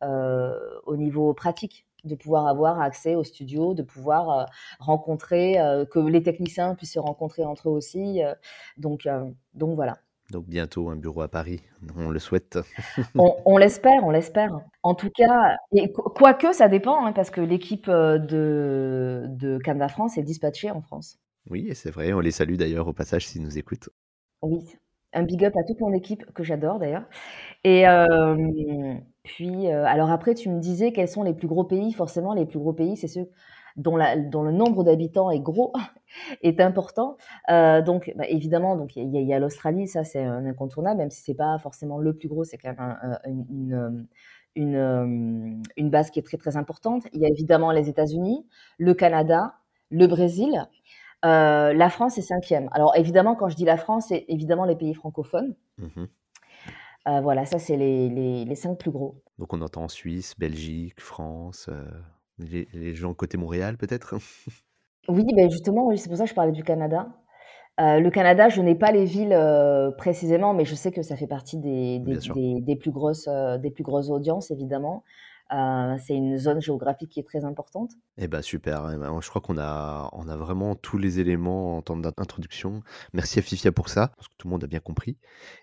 euh, 0.02 0.60
au 0.86 0.98
niveau 0.98 1.34
pratique 1.34 1.86
de 2.04 2.16
pouvoir 2.16 2.48
avoir 2.48 2.82
accès 2.82 3.16
au 3.16 3.24
studio, 3.24 3.74
de 3.74 3.82
pouvoir 3.82 4.48
rencontrer, 4.80 5.58
que 5.92 6.00
les 6.00 6.22
techniciens 6.22 6.76
puissent 6.76 6.94
se 6.94 7.00
rencontrer 7.00 7.46
entre 7.46 7.70
eux 7.70 7.72
aussi. 7.72 8.22
donc, 8.78 9.08
donc 9.56 9.76
voilà. 9.76 9.98
Donc 10.32 10.46
bientôt 10.46 10.90
un 10.90 10.96
bureau 10.96 11.22
à 11.22 11.28
Paris, 11.28 11.62
on 11.96 12.10
le 12.10 12.20
souhaite. 12.20 12.60
on, 13.16 13.58
l'espère, 13.58 14.04
on 14.04 14.12
l'espère. 14.12 14.60
En 14.84 14.94
tout 14.94 15.10
cas, 15.10 15.58
et 15.72 15.92
quoique 15.92 16.52
ça 16.54 16.68
dépend, 16.68 17.06
hein, 17.06 17.12
parce 17.12 17.32
que 17.32 17.42
l'équipe 17.42 17.90
de, 17.90 19.26
de 19.28 19.60
Canva 19.64 19.88
France 19.88 20.18
est 20.18 20.24
dispatchée 20.24 20.70
en 20.70 20.82
France. 20.82 21.18
Oui, 21.50 21.70
c'est 21.76 21.92
vrai, 21.92 22.14
on 22.14 22.20
les 22.20 22.32
salue 22.32 22.56
d'ailleurs 22.56 22.88
au 22.88 22.94
passage 22.94 23.28
s'ils 23.28 23.44
nous 23.44 23.58
écoutent. 23.58 23.90
Oui, 24.42 24.60
un 25.14 25.24
big 25.24 25.46
up 25.46 25.56
à 25.58 25.64
toute 25.64 25.80
mon 25.80 25.94
équipe, 25.94 26.26
que 26.34 26.44
j'adore 26.44 26.80
d'ailleurs. 26.80 27.06
Et 27.64 27.86
puis, 29.26 29.68
euh, 29.68 29.86
alors 29.86 30.12
après, 30.12 30.36
tu 30.36 30.50
me 30.50 30.60
disais 30.60 30.92
quels 30.92 31.08
sont 31.08 31.24
les 31.24 31.34
plus 31.34 31.48
gros 31.48 31.64
pays. 31.64 31.92
Forcément, 31.94 32.34
les 32.34 32.46
plus 32.46 32.60
gros 32.60 32.74
pays, 32.74 32.96
c'est 32.96 33.08
ceux 33.08 33.30
dont, 33.76 33.98
le 33.98 34.52
nombre 34.52 34.84
d'habitants 34.84 35.32
est 35.32 35.40
gros, 35.40 35.74
est 36.44 36.62
important. 36.62 37.18
Euh, 37.50 37.82
donc, 37.82 38.14
bah, 38.16 38.26
évidemment, 38.30 38.76
donc 38.78 38.96
il 38.96 39.10
y 39.10 39.34
a, 39.34 39.40
l'Australie, 39.40 39.88
ça 39.88 40.04
c'est 40.04 40.24
un 40.24 40.46
incontournable, 40.46 41.00
même 41.00 41.10
si 41.10 41.22
c'est 41.22 41.34
pas 41.34 41.58
forcément 41.60 41.98
le 41.98 42.16
plus 42.16 42.30
gros, 42.30 42.44
c'est 42.44 42.58
quand 42.58 42.70
même 42.78 43.20
une, 43.28 44.08
une, 44.56 45.62
une, 45.76 45.90
base 45.90 46.12
qui 46.12 46.20
est 46.20 46.24
très 46.24 46.38
très 46.38 46.56
importante. 46.56 47.04
Il 47.14 47.22
y 47.22 47.26
a 47.26 47.30
évidemment 47.30 47.72
les 47.72 47.90
États-Unis, 47.90 48.46
le 48.78 48.94
Canada, 48.94 49.56
le 49.90 50.08
Brésil. 50.08 50.68
Euh, 51.26 51.74
la 51.74 51.90
France 51.90 52.18
est 52.18 52.22
cinquième. 52.22 52.70
Alors 52.72 52.96
évidemment, 52.96 53.36
quand 53.36 53.50
je 53.50 53.56
dis 53.56 53.66
la 53.66 53.78
France, 53.78 54.06
c'est 54.10 54.26
évidemment 54.28 54.66
les 54.66 54.76
pays 54.76 54.94
francophones. 54.94 55.56
Mmh 55.78 56.06
euh, 57.08 57.22
voilà, 57.22 57.46
ça 57.46 57.60
c'est 57.60 57.78
les, 57.78 58.10
les, 58.10 58.46
les, 58.46 58.56
cinq 58.56 58.80
plus 58.80 58.90
gros. 58.90 59.22
Donc 59.38 59.54
on 59.54 59.62
entend 59.62 59.88
Suisse, 59.88 60.34
Belgique, 60.40 61.00
France. 61.00 61.70
Les, 62.40 62.96
gens 62.96 63.14
côté 63.14 63.38
Montréal, 63.38 63.78
peut-être? 63.78 64.16
Oui, 65.08 65.24
ben 65.36 65.48
justement, 65.52 65.86
oui, 65.86 66.00
c'est 66.00 66.10
pour 66.10 66.18
ça 66.18 66.24
que 66.24 66.32
je 66.32 66.34
parlais 66.34 66.52
du 66.52 66.64
Canada. 66.64 67.08
Euh, 67.80 68.00
le 68.00 68.10
Canada, 68.10 68.48
je 68.48 68.62
n'ai 68.62 68.76
pas 68.76 68.92
les 68.92 69.06
villes 69.06 69.34
euh, 69.34 69.92
précisément, 69.92 70.54
mais 70.54 70.64
je 70.66 70.76
sais 70.76 70.92
que 70.92 71.02
ça 71.02 71.18
fait 71.18 71.28
partie 71.28 71.58
des, 71.58 72.00
des, 72.00 72.76
plus, 72.76 72.92
grosses, 72.92 73.28
euh, 73.28 73.58
des 73.58 73.70
plus 73.70 73.84
grosses 73.84 74.10
audiences, 74.10 74.50
évidemment. 74.50 75.04
Euh, 75.54 75.98
c'est 76.04 76.16
une 76.16 76.38
zone 76.38 76.60
géographique 76.60 77.10
qui 77.10 77.20
est 77.20 77.24
très 77.24 77.46
importante. 77.46 77.92
Eh 78.18 78.28
ben 78.28 78.42
super, 78.42 78.92
eh 78.92 78.98
ben, 78.98 79.20
je 79.22 79.30
crois 79.30 79.42
qu'on 79.42 79.60
a, 79.60 80.10
on 80.14 80.28
a 80.28 80.36
vraiment 80.36 80.76
tous 80.76 80.98
les 80.98 81.20
éléments 81.20 81.78
en 81.78 81.82
termes 81.84 82.02
d'introduction. 82.02 82.82
Merci 83.14 83.40
à 83.40 83.42
Fifia 83.44 83.72
pour 83.72 83.90
ça, 83.90 84.08
parce 84.16 84.28
que 84.28 84.34
tout 84.38 84.48
le 84.48 84.52
monde 84.52 84.64
a 84.64 84.68
bien 84.68 84.80
compris. 84.80 85.18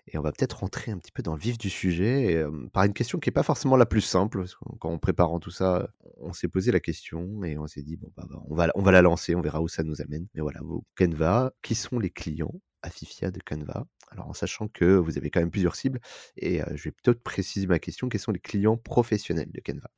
Et 0.07 0.17
on 0.17 0.21
va 0.21 0.31
peut-être 0.31 0.59
rentrer 0.59 0.91
un 0.91 0.97
petit 0.97 1.11
peu 1.11 1.21
dans 1.21 1.33
le 1.33 1.39
vif 1.39 1.57
du 1.57 1.69
sujet 1.69 2.35
euh, 2.35 2.49
par 2.71 2.85
une 2.85 2.93
question 2.93 3.19
qui 3.19 3.27
n'est 3.27 3.33
pas 3.33 3.43
forcément 3.43 3.75
la 3.75 3.85
plus 3.85 4.01
simple. 4.01 4.45
quand 4.79 4.89
en 4.89 4.99
préparant 4.99 5.39
tout 5.39 5.51
ça, 5.51 5.89
on 6.21 6.31
s'est 6.31 6.47
posé 6.47 6.71
la 6.71 6.79
question 6.79 7.43
et 7.43 7.57
on 7.57 7.67
s'est 7.67 7.83
dit, 7.83 7.97
bon, 7.97 8.09
bah, 8.15 8.25
bah, 8.29 8.41
on, 8.49 8.55
va, 8.55 8.69
on 8.75 8.81
va 8.81 8.91
la 8.91 9.01
lancer, 9.01 9.35
on 9.35 9.41
verra 9.41 9.61
où 9.61 9.67
ça 9.67 9.83
nous 9.83 10.01
amène. 10.01 10.27
Mais 10.33 10.41
voilà, 10.41 10.61
Canva, 10.97 11.51
qui 11.61 11.75
sont 11.75 11.99
les 11.99 12.09
clients 12.09 12.53
à 12.83 12.89
Fifia 12.89 13.31
de 13.31 13.39
Canva? 13.39 13.85
Alors 14.13 14.29
en 14.29 14.33
sachant 14.33 14.67
que 14.67 14.85
vous 14.85 15.17
avez 15.17 15.29
quand 15.29 15.39
même 15.39 15.51
plusieurs 15.51 15.75
cibles, 15.75 15.99
et 16.37 16.61
je 16.73 16.83
vais 16.83 16.91
peut-être 16.91 17.21
préciser 17.21 17.67
ma 17.67 17.79
question, 17.79 18.09
quels 18.09 18.21
sont 18.21 18.31
les 18.31 18.39
clients 18.39 18.77
professionnels 18.77 19.51
de 19.51 19.59
Canva? 19.59 19.89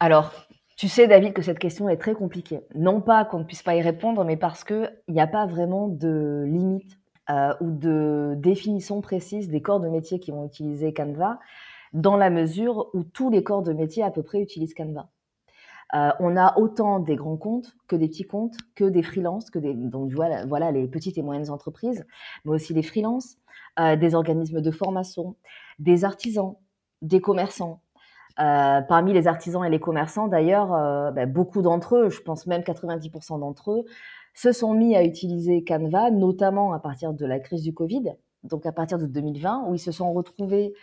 Alors, 0.00 0.32
tu 0.76 0.88
sais 0.88 1.06
David 1.06 1.32
que 1.32 1.42
cette 1.42 1.58
question 1.58 1.88
est 1.88 1.96
très 1.96 2.14
compliquée. 2.14 2.60
Non 2.74 3.00
pas 3.00 3.24
qu'on 3.24 3.38
ne 3.38 3.44
puisse 3.44 3.62
pas 3.62 3.74
y 3.76 3.80
répondre, 3.80 4.24
mais 4.24 4.36
parce 4.36 4.62
qu'il 4.62 4.92
n'y 5.08 5.20
a 5.20 5.26
pas 5.26 5.46
vraiment 5.46 5.88
de 5.88 6.44
limite 6.46 6.98
ou 7.60 7.70
de 7.70 8.34
définition 8.36 9.00
précise 9.00 9.48
des 9.48 9.62
corps 9.62 9.80
de 9.80 9.88
métier 9.88 10.20
qui 10.20 10.30
vont 10.30 10.46
utiliser 10.46 10.92
Canva, 10.92 11.40
dans 11.92 12.16
la 12.16 12.30
mesure 12.30 12.90
où 12.94 13.04
tous 13.04 13.30
les 13.30 13.42
corps 13.42 13.62
de 13.62 13.72
métier 13.72 14.02
à 14.02 14.10
peu 14.10 14.22
près 14.22 14.40
utilisent 14.40 14.74
Canva. 14.74 15.08
Euh, 15.94 16.10
on 16.18 16.36
a 16.36 16.58
autant 16.58 16.98
des 16.98 17.16
grands 17.16 17.36
comptes 17.36 17.76
que 17.86 17.94
des 17.94 18.08
petits 18.08 18.26
comptes, 18.26 18.56
que 18.74 18.84
des 18.84 19.02
freelances, 19.02 19.50
que 19.50 19.58
des 19.58 19.72
donc 19.74 20.12
voilà, 20.12 20.72
les 20.72 20.88
petites 20.88 21.16
et 21.16 21.22
moyennes 21.22 21.50
entreprises, 21.50 22.04
mais 22.44 22.52
aussi 22.52 22.74
des 22.74 22.82
freelances, 22.82 23.36
euh, 23.78 23.94
des 23.94 24.14
organismes 24.14 24.60
de 24.60 24.70
formation, 24.70 25.36
des 25.78 26.04
artisans, 26.04 26.56
des 27.02 27.20
commerçants. 27.20 27.80
Euh, 28.38 28.82
parmi 28.82 29.12
les 29.12 29.28
artisans 29.28 29.64
et 29.64 29.70
les 29.70 29.80
commerçants, 29.80 30.28
d'ailleurs, 30.28 30.68
ben, 31.12 31.30
beaucoup 31.30 31.62
d'entre 31.62 31.96
eux, 31.96 32.10
je 32.10 32.20
pense 32.20 32.46
même 32.46 32.62
90% 32.62 33.38
d'entre 33.38 33.70
eux, 33.70 33.84
se 34.34 34.52
sont 34.52 34.74
mis 34.74 34.96
à 34.96 35.04
utiliser 35.04 35.64
Canva, 35.64 36.10
notamment 36.10 36.72
à 36.72 36.78
partir 36.80 37.14
de 37.14 37.24
la 37.24 37.38
crise 37.40 37.62
du 37.62 37.72
Covid, 37.72 38.12
donc 38.42 38.66
à 38.66 38.72
partir 38.72 38.98
de 38.98 39.06
2020, 39.06 39.68
où 39.68 39.74
ils 39.74 39.78
se 39.78 39.92
sont 39.92 40.12
retrouvés 40.12 40.74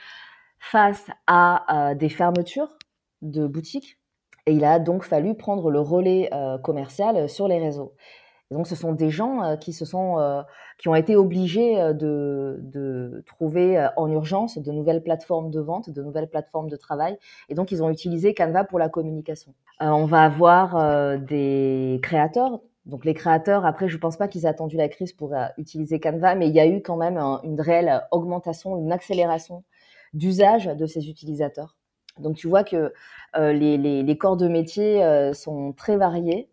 face 0.57 1.05
à 1.27 1.93
des 1.95 2.09
fermetures 2.09 2.77
de 3.21 3.45
boutiques, 3.45 3.99
et 4.45 4.53
il 4.53 4.65
a 4.65 4.79
donc 4.79 5.03
fallu 5.03 5.36
prendre 5.36 5.69
le 5.71 5.79
relais 5.79 6.29
euh, 6.34 6.58
commercial 6.58 7.15
euh, 7.15 7.27
sur 7.27 7.47
les 7.47 7.60
réseaux. 7.60 7.93
donc, 8.51 8.67
ce 8.67 8.75
sont 8.75 8.91
des 8.91 9.10
gens 9.10 9.41
euh, 9.43 9.56
qui 9.56 9.73
se 9.73 9.86
sont, 9.86 10.43
qui 10.77 10.89
ont 10.89 10.95
été 10.95 11.15
obligés 11.15 11.75
de, 11.93 12.60
de, 12.62 13.23
trouver 13.25 13.88
en 13.97 14.12
urgence 14.12 14.58
de 14.58 14.71
nouvelles 14.71 15.01
plateformes 15.01 15.49
de 15.49 15.60
vente, 15.60 15.89
de 15.89 16.03
nouvelles 16.03 16.29
plateformes 16.29 16.69
de 16.69 16.75
travail. 16.75 17.17
Et 17.49 17.56
donc, 17.56 17.71
ils 17.71 17.82
ont 17.82 17.89
utilisé 17.89 18.34
Canva 18.34 18.63
pour 18.63 18.79
la 18.79 18.89
communication. 18.89 19.53
on 19.79 20.06
va 20.06 20.23
avoir 20.23 21.17
des 21.19 21.99
créateurs. 22.03 22.60
Donc, 22.86 23.06
les 23.06 23.13
créateurs, 23.13 23.65
après, 23.65 23.88
je 23.88 23.95
ne 23.95 24.01
pense 24.01 24.17
pas 24.17 24.27
qu'ils 24.27 24.45
aient 24.45 24.49
attendu 24.49 24.77
la 24.77 24.89
crise 24.89 25.13
pour 25.13 25.34
utiliser 25.58 25.99
Canva, 25.99 26.36
mais 26.36 26.47
il 26.47 26.53
y 26.53 26.60
a 26.60 26.67
eu 26.67 26.82
quand 26.82 26.97
même 26.97 27.17
une 27.43 27.60
réelle 27.60 28.03
augmentation, 28.12 28.77
une 28.77 28.91
accélération 28.91 29.63
d'usage 30.13 30.65
de 30.65 30.86
ces 30.86 31.10
utilisateurs. 31.10 31.75
Donc 32.19 32.36
tu 32.36 32.47
vois 32.47 32.63
que 32.63 32.93
euh, 33.36 33.54
les, 33.54 34.17
corps 34.17 34.38
de 34.38 34.47
métier 34.47 35.04
euh, 35.04 35.34
sont 35.34 35.73
très 35.73 35.97
variés 35.97 36.49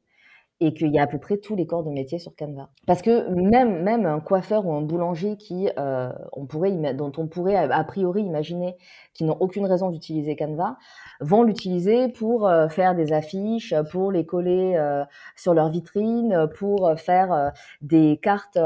et 0.62 0.74
qu'il 0.74 0.92
y 0.92 0.98
a 0.98 1.02
à 1.02 1.06
peu 1.06 1.18
près 1.18 1.38
tous 1.38 1.56
les 1.56 1.66
corps 1.66 1.82
de 1.82 1.90
métier 1.90 2.18
sur 2.18 2.36
Canva. 2.36 2.68
Parce 2.86 3.00
que 3.00 3.28
même, 3.30 3.82
même 3.82 4.04
un 4.04 4.20
coiffeur 4.20 4.66
ou 4.66 4.74
un 4.74 4.82
boulanger 4.82 5.36
qui, 5.36 5.70
euh, 5.78 6.12
on 6.32 6.44
pourrait, 6.44 6.72
dont 6.92 7.12
on 7.16 7.26
pourrait 7.26 7.56
a 7.56 7.84
priori 7.84 8.22
imaginer 8.22 8.76
qu'ils 9.14 9.26
n'ont 9.26 9.38
aucune 9.40 9.64
raison 9.64 9.90
d'utiliser 9.90 10.36
Canva, 10.36 10.76
vont 11.20 11.44
l'utiliser 11.44 12.08
pour 12.08 12.46
euh, 12.46 12.68
faire 12.68 12.94
des 12.94 13.12
affiches, 13.12 13.74
pour 13.90 14.12
les 14.12 14.26
coller 14.26 14.74
euh, 14.76 15.02
sur 15.34 15.54
leur 15.54 15.70
vitrine, 15.70 16.46
pour 16.58 16.92
faire 16.98 17.52
des 17.80 18.18
cartes, 18.22 18.58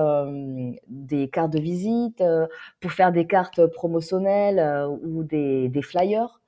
des 0.89 1.29
cartes 1.29 1.53
de 1.53 1.61
visite, 1.61 2.23
pour 2.81 2.91
faire 2.91 3.13
des 3.13 3.27
cartes 3.27 3.67
promotionnelles 3.67 4.89
ou 5.05 5.23
des, 5.23 5.69
des 5.69 5.83
flyers. 5.83 6.41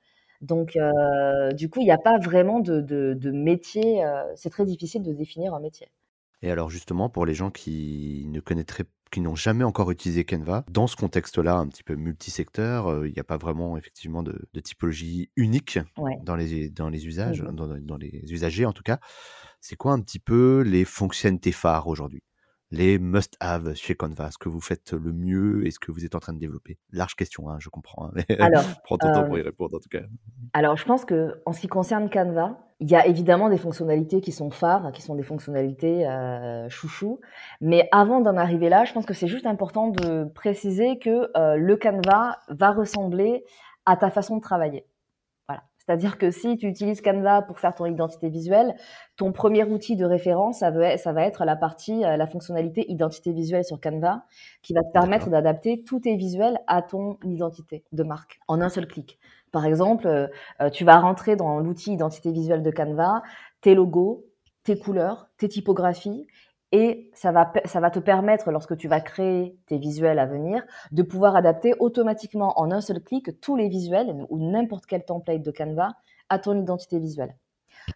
Donc, 0.46 0.76
euh, 0.76 1.52
du 1.52 1.68
coup, 1.68 1.80
il 1.80 1.84
n'y 1.84 1.90
a 1.90 1.98
pas 1.98 2.18
vraiment 2.18 2.60
de, 2.60 3.30
métier. 3.30 4.04
Euh, 4.04 4.22
c'est 4.36 4.50
très 4.50 4.64
difficile 4.64 5.02
de 5.02 5.12
définir 5.12 5.54
un 5.54 5.60
métier. 5.60 5.88
Et 6.42 6.50
alors, 6.50 6.70
justement, 6.70 7.08
pour 7.08 7.26
les 7.26 7.34
gens 7.34 7.50
qui 7.50 8.26
ne 8.28 8.40
connaîtraient 8.40 8.84
qui 9.12 9.20
n'ont 9.20 9.36
jamais 9.36 9.62
encore 9.62 9.92
utilisé 9.92 10.24
Canva, 10.24 10.64
dans 10.68 10.88
ce 10.88 10.96
contexte-là, 10.96 11.54
un 11.54 11.68
petit 11.68 11.84
peu 11.84 11.94
multisecteur, 11.94 12.88
euh, 12.88 13.06
il 13.06 13.12
n'y 13.12 13.20
a 13.20 13.24
pas 13.24 13.36
vraiment 13.36 13.76
effectivement 13.76 14.24
de, 14.24 14.36
typologie 14.60 15.30
unique 15.36 15.78
dans, 16.24 16.34
les, 16.34 16.70
dans 16.70 16.88
les 16.88 17.06
usages, 17.06 17.40
mmh 17.40 17.54
dans, 17.54 17.68
dans 17.78 17.96
les 17.96 18.24
usagers 18.28 18.66
en 18.66 18.72
tout 18.72 18.82
cas. 18.82 18.98
C'est 19.60 19.76
quoi 19.76 19.92
un 19.92 20.00
petit 20.00 20.18
peu 20.18 20.62
les 20.66 20.84
fonctionnalités 20.84 21.52
phares 21.52 21.86
aujourd'hui? 21.86 22.24
Les 22.70 22.98
must-have 22.98 23.74
chez 23.74 23.94
Canva, 23.94 24.30
ce 24.30 24.38
que 24.38 24.48
vous 24.48 24.60
faites 24.60 24.92
le 24.92 25.12
mieux 25.12 25.66
et 25.66 25.70
ce 25.70 25.78
que 25.78 25.92
vous 25.92 26.04
êtes 26.04 26.14
en 26.14 26.20
train 26.20 26.32
de 26.32 26.38
développer? 26.38 26.78
Large 26.92 27.14
question, 27.14 27.48
hein, 27.48 27.56
je 27.60 27.68
comprends. 27.68 28.10
Hein, 28.16 28.22
alors, 28.38 28.64
prends 28.84 28.98
ton 28.98 29.12
temps 29.12 29.24
pour 29.24 29.38
y 29.38 29.40
euh, 29.40 29.44
répondre 29.44 29.76
en 29.76 29.80
tout 29.80 29.88
cas. 29.88 30.02
Alors, 30.52 30.76
je 30.76 30.84
pense 30.84 31.04
que 31.04 31.40
en 31.46 31.52
ce 31.52 31.60
qui 31.60 31.68
concerne 31.68 32.10
Canva, 32.10 32.58
il 32.80 32.90
y 32.90 32.94
a 32.94 33.06
évidemment 33.06 33.48
des 33.48 33.56
fonctionnalités 33.56 34.20
qui 34.20 34.32
sont 34.32 34.50
phares, 34.50 34.92
qui 34.92 35.00
sont 35.00 35.14
des 35.14 35.22
fonctionnalités 35.22 36.06
euh, 36.06 36.68
chouchou. 36.68 37.20
Mais 37.60 37.88
avant 37.90 38.20
d'en 38.20 38.36
arriver 38.36 38.68
là, 38.68 38.84
je 38.84 38.92
pense 38.92 39.06
que 39.06 39.14
c'est 39.14 39.28
juste 39.28 39.46
important 39.46 39.88
de 39.88 40.24
préciser 40.24 40.98
que 40.98 41.30
euh, 41.36 41.56
le 41.56 41.76
Canva 41.76 42.38
va 42.48 42.72
ressembler 42.72 43.44
à 43.86 43.96
ta 43.96 44.10
façon 44.10 44.36
de 44.36 44.42
travailler. 44.42 44.84
C'est-à-dire 45.86 46.18
que 46.18 46.30
si 46.30 46.56
tu 46.56 46.66
utilises 46.66 47.00
Canva 47.00 47.42
pour 47.42 47.60
faire 47.60 47.74
ton 47.74 47.86
identité 47.86 48.28
visuelle, 48.28 48.74
ton 49.16 49.32
premier 49.32 49.62
outil 49.64 49.94
de 49.94 50.04
référence, 50.04 50.58
ça, 50.58 50.70
va 50.70 51.22
être 51.22 51.44
la 51.44 51.56
partie, 51.56 52.04
euh, 52.04 52.16
la 52.16 52.26
fonctionnalité 52.26 52.90
identité 52.90 53.32
visuelle 53.32 53.64
sur 53.64 53.80
Canva, 53.80 54.24
qui 54.62 54.74
va 54.74 54.82
te 54.82 54.92
permettre 54.92 55.30
d'adapter 55.30 55.84
tous 55.84 56.00
tes 56.00 56.16
visuels 56.16 56.58
à 56.66 56.82
ton 56.82 57.18
identité 57.22 57.84
de 57.92 58.02
marque 58.02 58.40
en 58.48 58.60
un 58.60 58.68
seul 58.68 58.88
clic. 58.88 59.18
Par 59.52 59.64
exemple, 59.64 60.08
euh, 60.08 60.26
euh, 60.60 60.70
tu 60.70 60.84
vas 60.84 60.98
rentrer 60.98 61.36
dans 61.36 61.60
l'outil 61.60 61.92
identité 61.92 62.32
visuelle 62.32 62.62
de 62.62 62.70
Canva, 62.70 63.22
tes 63.60 63.74
logos, 63.74 64.26
tes 64.64 64.76
couleurs, 64.76 65.28
tes 65.38 65.48
typographies, 65.48 66.26
et 66.78 67.10
ça 67.14 67.32
va, 67.32 67.46
te 67.46 67.98
permettre, 67.98 68.50
lorsque 68.50 68.76
tu 68.76 68.86
vas 68.86 69.00
créer 69.00 69.58
tes 69.66 69.78
visuels 69.78 70.18
à 70.18 70.26
venir, 70.26 70.62
de 70.92 71.02
pouvoir 71.02 71.34
adapter 71.34 71.72
automatiquement 71.78 72.52
en 72.60 72.70
un 72.70 72.82
seul 72.82 73.02
clic 73.02 73.40
tous 73.40 73.56
les 73.56 73.70
visuels 73.70 74.26
ou 74.28 74.38
n'importe 74.38 74.84
quel 74.84 75.02
template 75.02 75.40
de 75.40 75.50
Canva 75.50 75.94
à 76.28 76.38
ton 76.38 76.60
identité 76.60 76.98
visuelle. 76.98 77.34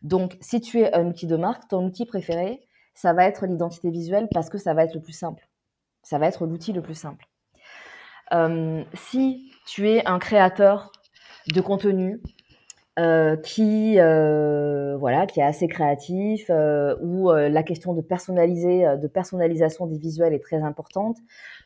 Donc, 0.00 0.38
si 0.40 0.62
tu 0.62 0.80
es 0.80 0.94
un 0.94 1.08
outil 1.08 1.26
de 1.26 1.36
marque, 1.36 1.68
ton 1.68 1.84
outil 1.84 2.06
préféré, 2.06 2.60
ça 2.94 3.12
va 3.12 3.26
être 3.26 3.44
l'identité 3.44 3.90
visuelle 3.90 4.28
parce 4.32 4.48
que 4.48 4.56
ça 4.56 4.72
va 4.72 4.84
être 4.84 4.94
le 4.94 5.02
plus 5.02 5.12
simple. 5.12 5.46
Ça 6.02 6.16
va 6.16 6.26
être 6.26 6.46
l'outil 6.46 6.72
le 6.72 6.80
plus 6.80 6.94
simple. 6.94 7.26
Euh, 8.32 8.82
si 8.94 9.52
tu 9.66 9.90
es 9.90 10.06
un 10.06 10.18
créateur 10.18 10.90
de 11.52 11.60
contenu 11.60 12.22
euh, 12.98 13.36
qui 13.36 14.00
euh, 14.00 14.96
voilà 14.98 15.26
qui 15.26 15.38
est 15.38 15.44
assez 15.44 15.68
créatif 15.68 16.46
euh, 16.50 16.96
où 17.00 17.30
la 17.30 17.62
question 17.62 17.94
de 17.94 18.00
personnaliser 18.00 18.84
de 19.00 19.06
personnalisation 19.06 19.86
des 19.86 19.96
visuels 19.96 20.34
est 20.34 20.42
très 20.42 20.62
importante. 20.62 21.16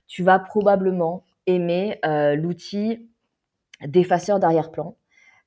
Tu 0.06 0.22
vas 0.22 0.38
probablement 0.38 1.24
aimer 1.46 1.98
l'outil 2.36 3.08
d'effaceur 3.86 4.38
d'arrière-plan 4.38 4.96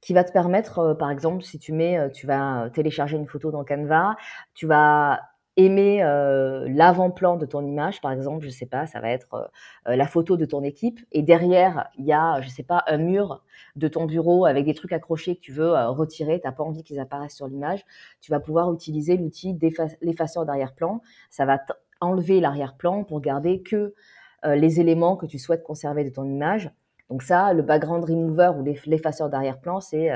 qui 0.02 0.14
va 0.14 0.24
te 0.24 0.32
permettre 0.32 0.96
par 1.00 1.12
exemple 1.12 1.44
si 1.44 1.60
tu 1.60 1.74
mets 1.74 2.12
tu 2.12 2.28
vas 2.28 2.70
télécharger 2.74 3.18
une 3.18 3.28
photo 3.28 3.52
dans 3.52 3.64
Canva 3.64 4.16
tu 4.54 4.68
vas 4.68 5.22
aimer 5.58 6.04
euh, 6.04 6.68
l'avant-plan 6.70 7.36
de 7.36 7.46
ton 7.48 7.66
image, 7.66 8.00
par 8.00 8.12
exemple, 8.12 8.46
je 8.46 8.50
sais 8.50 8.68
pas, 8.68 8.86
ça 8.86 9.00
va 9.00 9.10
être 9.10 9.52
euh, 9.88 9.96
la 9.96 10.08
photo 10.08 10.38
de 10.38 10.46
ton 10.46 10.64
équipe, 10.64 11.00
et 11.12 11.24
derrière 11.24 11.90
il 11.98 12.06
y 12.06 12.14
a, 12.14 12.40
je 12.42 12.48
sais 12.48 12.64
pas, 12.64 12.84
un 12.88 12.98
mur 12.98 13.44
de 13.76 13.88
ton 13.88 14.06
bureau 14.06 14.46
avec 14.46 14.66
des 14.66 14.76
trucs 14.76 14.94
accrochés 14.94 15.36
que 15.36 15.42
tu 15.42 15.52
veux 15.52 15.76
euh, 15.76 15.90
retirer, 15.90 16.40
t'as 16.40 16.52
pas 16.52 16.64
envie 16.64 16.84
qu'ils 16.84 17.00
apparaissent 17.00 17.36
sur 17.36 17.48
l'image, 17.48 17.84
tu 18.22 18.32
vas 18.32 18.40
pouvoir 18.40 18.72
utiliser 18.72 19.18
l'outil 19.18 19.58
l'effaceur 20.02 20.46
d'arrière-plan. 20.46 21.02
Ça 21.32 21.46
va 21.46 21.60
enlever 22.02 22.40
l'arrière-plan 22.40 23.04
pour 23.04 23.20
garder 23.22 23.64
que 23.64 23.96
les 24.44 24.80
éléments 24.80 25.18
que 25.18 25.26
tu 25.26 25.40
souhaites 25.40 25.64
conserver 25.64 26.04
de 26.04 26.10
ton 26.10 26.24
image. 26.26 26.72
Donc 27.10 27.24
ça, 27.24 27.54
le 27.54 27.64
background 27.64 28.06
remover 28.06 28.52
ou 28.58 28.64
l'effaceur 28.86 29.30
d'arrière-plan, 29.30 29.82
c'est 29.82 30.12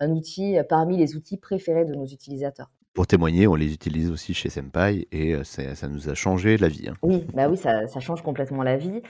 un 0.00 0.10
outil 0.10 0.56
parmi 0.68 0.96
les 0.96 1.16
outils 1.16 1.36
préférés 1.36 1.84
de 1.84 1.94
nos 1.94 2.06
utilisateurs 2.06 2.70
pour 2.98 3.06
témoigner, 3.06 3.46
on 3.46 3.54
les 3.54 3.72
utilise 3.72 4.10
aussi 4.10 4.34
chez 4.34 4.50
Senpai 4.50 5.06
et 5.12 5.32
euh, 5.32 5.44
ça, 5.44 5.86
nous 5.86 6.08
a 6.08 6.14
changé 6.14 6.56
la 6.56 6.66
vie. 6.66 6.88
Hein. 6.88 6.94
Oui, 7.02 7.24
bah 7.32 7.48
oui, 7.48 7.56
ça, 7.56 7.86
change 8.00 8.22
complètement 8.22 8.64
la 8.64 8.76
vie. 8.76 9.02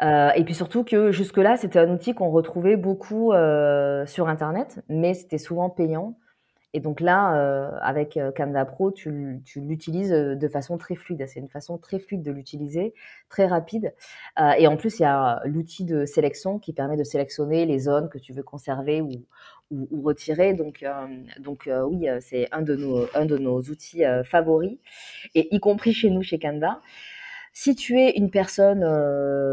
Euh, 0.00 0.30
et 0.34 0.44
puis 0.44 0.54
surtout 0.54 0.82
que 0.82 1.12
jusque-là, 1.12 1.58
c'était 1.58 1.78
un 1.78 1.92
outil 1.92 2.14
qu'on 2.14 2.30
retrouvait 2.30 2.76
beaucoup 2.76 3.34
euh, 3.34 4.06
sur 4.06 4.28
Internet, 4.28 4.82
mais 4.88 5.12
c'était 5.12 5.36
souvent 5.36 5.68
payant. 5.68 6.16
Et 6.74 6.80
donc 6.80 7.00
là, 7.00 7.78
avec 7.80 8.18
Canva 8.36 8.64
Pro, 8.64 8.90
tu, 8.90 9.40
l'utilises 9.56 10.10
de 10.10 10.48
façon 10.48 10.76
très 10.76 10.96
fluide. 10.96 11.24
C'est 11.28 11.38
une 11.40 11.48
façon 11.48 11.78
très 11.78 12.00
fluide 12.00 12.22
de 12.22 12.32
l'utiliser, 12.32 12.94
très 13.28 13.46
rapide. 13.46 13.94
et 14.58 14.66
en 14.66 14.76
plus, 14.76 14.98
il 14.98 15.02
y 15.02 15.06
a 15.06 15.40
l'outil 15.44 15.84
de 15.84 16.04
sélection 16.04 16.58
qui 16.58 16.72
permet 16.72 16.96
de 16.96 17.04
sélectionner 17.04 17.64
les 17.64 17.78
zones 17.78 18.08
que 18.08 18.18
tu 18.18 18.32
veux 18.32 18.42
conserver 18.42 19.02
ou, 19.02 19.24
retirer. 20.02 20.54
Donc, 20.54 20.82
euh, 20.82 21.06
euh, 21.66 21.82
oui, 21.82 22.08
euh, 22.08 22.18
c'est 22.20 22.48
un, 22.52 22.62
de 22.62 22.76
nos, 22.76 23.06
un 23.14 23.24
de 23.24 23.38
nos 23.38 23.60
outils 23.62 24.02
favoris, 24.24 24.78
et 25.34 25.54
y 25.54 25.60
compris 25.60 25.92
chez 25.92 26.10
nous, 26.10 26.22
chez 26.22 26.38
Canva. 26.38 26.80
Si 27.52 27.74
tu 27.76 28.00
es 28.00 28.10
une 28.16 28.30
personne 28.30 28.84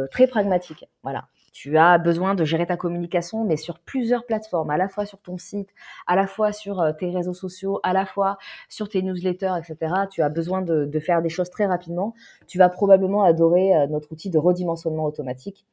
très 0.10 0.28
pragmatique, 0.28 0.86
voilà, 1.04 1.28
tu 1.52 1.78
as 1.78 1.98
besoin 1.98 2.36
de 2.36 2.44
gérer 2.44 2.66
ta 2.66 2.78
communication, 2.78 3.44
mais 3.44 3.58
sur 3.58 3.80
plusieurs 3.80 4.26
plateformes, 4.26 4.70
à 4.70 4.78
la 4.78 4.88
fois 4.88 5.06
sur 5.06 5.20
ton 5.20 5.38
site, 5.38 5.70
à 6.08 6.16
la 6.16 6.28
fois 6.28 6.52
sur 6.52 6.96
tes 6.98 7.10
réseaux 7.10 7.34
sociaux, 7.34 7.80
à 7.84 7.94
la 7.94 8.06
fois 8.06 8.38
sur 8.70 8.90
tes 8.90 9.02
newsletters, 9.02 9.54
etc. 9.60 9.94
Tu 10.10 10.22
as 10.22 10.30
besoin 10.30 10.62
de, 10.62 11.00
faire 11.00 11.22
des 11.22 11.30
choses 11.30 11.50
très 11.50 11.66
rapidement. 11.66 12.14
Tu 12.48 12.58
vas 12.58 12.70
probablement 12.70 13.24
adorer 13.24 13.88
notre 13.90 14.12
outil 14.12 14.30
de 14.30 14.38
redimensionnement 14.38 15.06
automatique 15.06 15.66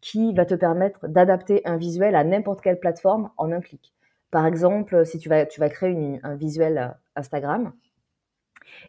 qui 0.00 0.32
va 0.34 0.44
te 0.44 0.54
permettre 0.54 1.08
d'adapter 1.08 1.62
un 1.66 1.76
visuel 1.76 2.14
à 2.14 2.24
n'importe 2.24 2.60
quelle 2.60 2.78
plateforme 2.78 3.30
en 3.36 3.50
un 3.52 3.60
clic. 3.60 3.92
Par 4.30 4.46
exemple, 4.46 5.06
si 5.06 5.18
tu 5.18 5.28
vas, 5.28 5.46
tu 5.46 5.60
vas 5.60 5.68
créer 5.68 6.20
un 6.22 6.34
visuel 6.34 6.78
euh, 6.78 6.88
Instagram 7.16 7.72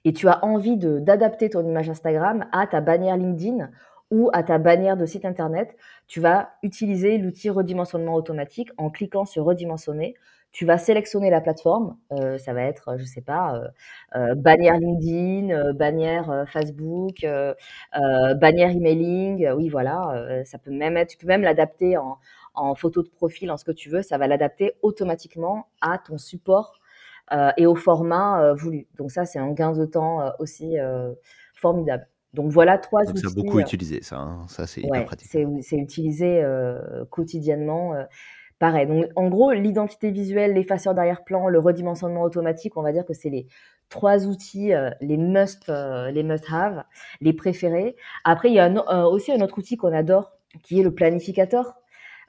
et 0.04 0.14
tu 0.14 0.28
as 0.28 0.44
envie 0.44 0.78
d'adapter 0.78 1.50
ton 1.50 1.66
image 1.66 1.90
Instagram 1.90 2.46
à 2.52 2.68
ta 2.68 2.82
bannière 2.82 3.18
LinkedIn 3.18 3.70
ou 4.12 4.30
à 4.34 4.44
ta 4.44 4.58
bannière 4.58 4.98
de 4.98 5.06
site 5.06 5.26
internet, 5.26 5.76
tu 6.08 6.22
vas 6.22 6.52
utiliser 6.64 7.18
l'outil 7.18 7.50
redimensionnement 7.50 8.16
automatique 8.16 8.70
en 8.78 8.90
cliquant 8.90 9.26
sur 9.26 9.46
redimensionner 9.46 10.16
tu 10.58 10.66
vas 10.66 10.78
sélectionner 10.78 11.30
la 11.30 11.42
plateforme. 11.42 11.98
Euh, 12.12 12.38
ça 12.38 12.54
va 12.54 12.64
être, 12.64 12.98
je 12.98 13.04
sais 13.04 13.22
pas, 13.22 13.56
euh, 13.56 13.68
euh, 14.16 14.36
bannière 14.36 14.78
LinkedIn, 14.80 15.74
bannière 15.74 16.46
Facebook, 16.48 17.26
bannière 17.94 18.72
emailing. 18.72 19.50
oui, 19.52 19.70
voilà. 19.70 20.44
ça 20.46 20.58
peut 20.58 20.72
même 20.72 20.98
être, 20.98 21.10
tu 21.10 21.18
peux 21.18 21.28
même 21.28 21.44
l'adapter 21.44 21.98
en, 21.98 22.18
en, 22.56 22.76
photo 22.76 23.04
de 23.04 23.10
profil, 23.10 23.52
en 23.52 23.58
ce 23.58 23.66
que 23.66 23.72
tu 23.72 23.90
veux. 23.90 24.02
Ça 24.02 24.18
va 24.18 24.28
l'adapter 24.28 24.74
automatiquement 24.82 25.68
à 25.82 26.00
ton 26.00 26.18
support 26.18 26.80
et 27.58 27.66
au 27.68 27.76
format 27.76 28.54
voulu. 28.54 28.88
Donc 28.98 29.12
ça, 29.12 29.26
c'est 29.26 29.40
un 29.40 29.52
gain 29.52 29.74
de 29.74 29.86
temps 29.86 30.32
aussi 30.40 30.78
formidable. 31.54 32.08
Donc 32.38 32.52
voilà 32.52 32.78
trois 32.78 33.04
Donc 33.04 33.16
outils. 33.16 33.24
C'est 33.28 33.36
beaucoup 33.36 33.60
utilisé, 33.60 34.02
ça. 34.02 34.18
Hein. 34.18 34.46
Ça, 34.48 34.66
c'est 34.66 34.82
hyper 34.82 35.04
pratique. 35.04 35.30
C'est 35.62 35.76
utilisé 35.76 36.42
quotidiennement. 37.10 37.94
Pareil. 38.60 38.88
Donc, 38.88 39.06
en 39.16 39.28
gros, 39.28 39.52
l'identité 39.52 40.10
visuelle, 40.10 40.54
l'effaceur 40.54 40.96
d'arrière-plan, 40.96 41.48
le 41.48 41.60
redimensionnement 41.60 42.24
automatique, 42.24 42.76
on 42.76 42.82
va 42.82 42.92
dire 42.92 43.06
que 43.06 43.14
c'est 43.14 43.30
les 43.30 43.48
trois 43.90 44.26
outils, 44.26 44.74
euh, 44.74 44.90
les 45.00 45.18
must, 45.18 45.70
euh, 45.70 46.10
les 46.12 46.24
must-have, 46.24 46.84
les 47.22 47.34
préférés. 47.34 47.96
Après, 48.24 48.50
il 48.50 48.56
y 48.56 48.60
a 48.60 48.68
euh, 48.68 49.04
aussi 49.04 49.32
un 49.32 49.42
autre 49.42 49.58
outil 49.60 49.78
qu'on 49.78 49.94
adore, 49.94 50.34
qui 50.64 50.80
est 50.80 50.84
le 50.84 50.94
planificateur. 50.94 51.76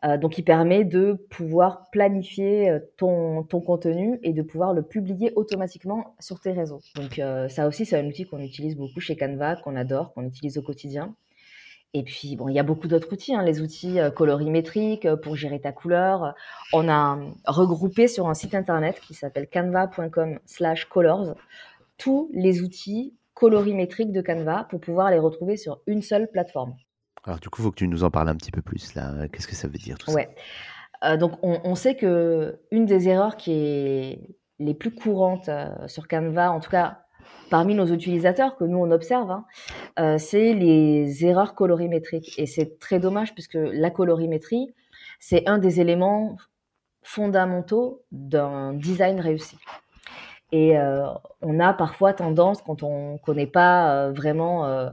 Donc, 0.02 0.32
qui 0.32 0.42
permet 0.42 0.84
de 0.84 1.14
pouvoir 1.30 1.90
planifier 1.90 2.78
ton, 2.96 3.42
ton 3.42 3.60
contenu 3.60 4.20
et 4.22 4.32
de 4.32 4.42
pouvoir 4.42 4.72
le 4.72 4.82
publier 4.82 5.32
automatiquement 5.34 6.14
sur 6.20 6.38
tes 6.40 6.52
réseaux. 6.52 6.80
Donc, 6.94 7.20
ça 7.48 7.66
aussi, 7.66 7.84
c'est 7.84 7.98
un 7.98 8.06
outil 8.06 8.24
qu'on 8.24 8.40
utilise 8.40 8.76
beaucoup 8.76 9.00
chez 9.00 9.16
Canva, 9.16 9.56
qu'on 9.56 9.74
adore, 9.76 10.12
qu'on 10.14 10.24
utilise 10.24 10.56
au 10.56 10.62
quotidien. 10.62 11.14
Et 11.94 12.02
puis, 12.02 12.36
bon, 12.36 12.48
il 12.48 12.54
y 12.54 12.58
a 12.58 12.62
beaucoup 12.62 12.86
d'autres 12.86 13.10
outils, 13.12 13.34
hein, 13.34 13.42
les 13.42 13.62
outils 13.62 13.98
euh, 13.98 14.10
colorimétriques 14.10 15.06
euh, 15.06 15.16
pour 15.16 15.36
gérer 15.36 15.58
ta 15.58 15.72
couleur. 15.72 16.34
On 16.74 16.86
a 16.88 17.18
regroupé 17.46 18.08
sur 18.08 18.28
un 18.28 18.34
site 18.34 18.54
internet 18.54 19.00
qui 19.00 19.14
s'appelle 19.14 19.48
canva.com/colors 19.48 21.34
tous 21.96 22.30
les 22.34 22.60
outils 22.60 23.14
colorimétriques 23.32 24.12
de 24.12 24.20
Canva 24.20 24.66
pour 24.68 24.80
pouvoir 24.80 25.10
les 25.10 25.18
retrouver 25.18 25.56
sur 25.56 25.80
une 25.86 26.02
seule 26.02 26.28
plateforme. 26.28 26.74
Alors 27.28 27.38
du 27.38 27.48
coup, 27.48 27.60
il 27.60 27.64
faut 27.64 27.70
que 27.70 27.76
tu 27.76 27.88
nous 27.88 28.04
en 28.04 28.10
parles 28.10 28.28
un 28.28 28.36
petit 28.36 28.50
peu 28.50 28.62
plus 28.62 28.94
là. 28.94 29.28
Qu'est-ce 29.28 29.46
que 29.46 29.54
ça 29.54 29.68
veut 29.68 29.78
dire 29.78 29.98
tout 29.98 30.10
ouais. 30.10 30.34
ça 31.00 31.16
Donc 31.16 31.38
on, 31.42 31.74
sait 31.74 31.94
que 31.94 32.58
une 32.70 32.86
des 32.86 33.08
erreurs 33.08 33.36
qui 33.36 33.52
est 33.52 34.20
les 34.58 34.74
plus 34.74 34.92
courantes 34.94 35.50
sur 35.86 36.08
Canva, 36.08 36.50
en 36.50 36.58
tout 36.58 36.70
cas 36.70 36.98
parmi 37.50 37.74
nos 37.74 37.86
utilisateurs 37.86 38.56
que 38.56 38.64
nous 38.64 38.78
on 38.78 38.90
observe, 38.90 39.30
hein, 39.30 39.44
euh, 39.98 40.18
c'est 40.18 40.54
les 40.54 41.24
erreurs 41.24 41.54
colorimétriques. 41.54 42.38
Et 42.38 42.46
c'est 42.46 42.78
très 42.78 42.98
dommage 42.98 43.34
puisque 43.34 43.58
la 43.60 43.90
colorimétrie, 43.90 44.74
c'est 45.20 45.48
un 45.48 45.58
des 45.58 45.80
éléments 45.80 46.36
fondamentaux 47.02 48.02
d'un 48.12 48.74
design 48.74 49.20
réussi. 49.20 49.56
Et 50.50 50.78
euh, 50.78 51.06
on 51.42 51.60
a 51.60 51.74
parfois 51.74 52.14
tendance, 52.14 52.62
quand 52.62 52.82
on 52.82 53.14
ne 53.14 53.18
connaît 53.18 53.46
pas 53.46 53.92
euh, 53.92 54.12
vraiment 54.12 54.90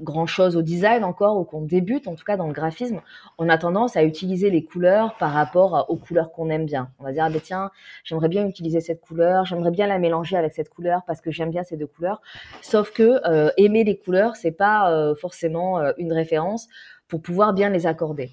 grand-chose 0.00 0.56
au 0.56 0.62
design 0.62 1.04
encore 1.04 1.38
ou 1.38 1.44
qu'on 1.44 1.62
débute, 1.62 2.08
en 2.08 2.14
tout 2.14 2.24
cas 2.24 2.36
dans 2.36 2.46
le 2.46 2.52
graphisme, 2.52 3.00
on 3.38 3.48
a 3.48 3.58
tendance 3.58 3.96
à 3.96 4.04
utiliser 4.04 4.50
les 4.50 4.64
couleurs 4.64 5.16
par 5.16 5.32
rapport 5.32 5.86
aux 5.88 5.96
couleurs 5.96 6.32
qu'on 6.32 6.50
aime 6.50 6.64
bien. 6.64 6.90
On 6.98 7.04
va 7.04 7.12
dire, 7.12 7.24
ah 7.24 7.30
ben 7.30 7.40
tiens, 7.40 7.70
j'aimerais 8.04 8.28
bien 8.28 8.46
utiliser 8.46 8.80
cette 8.80 9.00
couleur, 9.00 9.44
j'aimerais 9.44 9.70
bien 9.70 9.86
la 9.86 9.98
mélanger 9.98 10.36
avec 10.36 10.52
cette 10.52 10.70
couleur 10.70 11.02
parce 11.06 11.20
que 11.20 11.30
j'aime 11.30 11.50
bien 11.50 11.62
ces 11.62 11.76
deux 11.76 11.86
couleurs. 11.86 12.20
Sauf 12.62 12.92
que 12.92 13.20
euh, 13.28 13.50
aimer 13.56 13.84
les 13.84 13.98
couleurs, 13.98 14.36
c'est 14.36 14.52
pas 14.52 14.90
euh, 14.90 15.14
forcément 15.14 15.78
euh, 15.78 15.92
une 15.98 16.12
référence 16.12 16.68
pour 17.08 17.20
pouvoir 17.20 17.52
bien 17.52 17.68
les 17.68 17.86
accorder. 17.86 18.30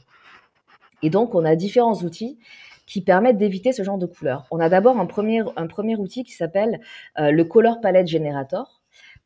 Et 1.02 1.10
donc, 1.10 1.36
on 1.36 1.45
a 1.45 1.56
différents 1.56 1.95
outils 2.04 2.39
qui 2.86 3.02
permettent 3.02 3.38
d'éviter 3.38 3.72
ce 3.72 3.84
genre 3.84 3.98
de 3.98 4.06
couleurs. 4.06 4.48
On 4.52 4.60
a 4.60 4.67
d'abord 4.67 4.98
un 4.98 5.06
premier, 5.06 5.43
un 5.58 5.67
premier 5.67 5.95
outil 5.95 6.24
qui 6.24 6.34
s'appelle 6.34 6.80
le 7.15 7.43
Color 7.43 7.82
Palette 7.82 8.08
Generator 8.08 8.78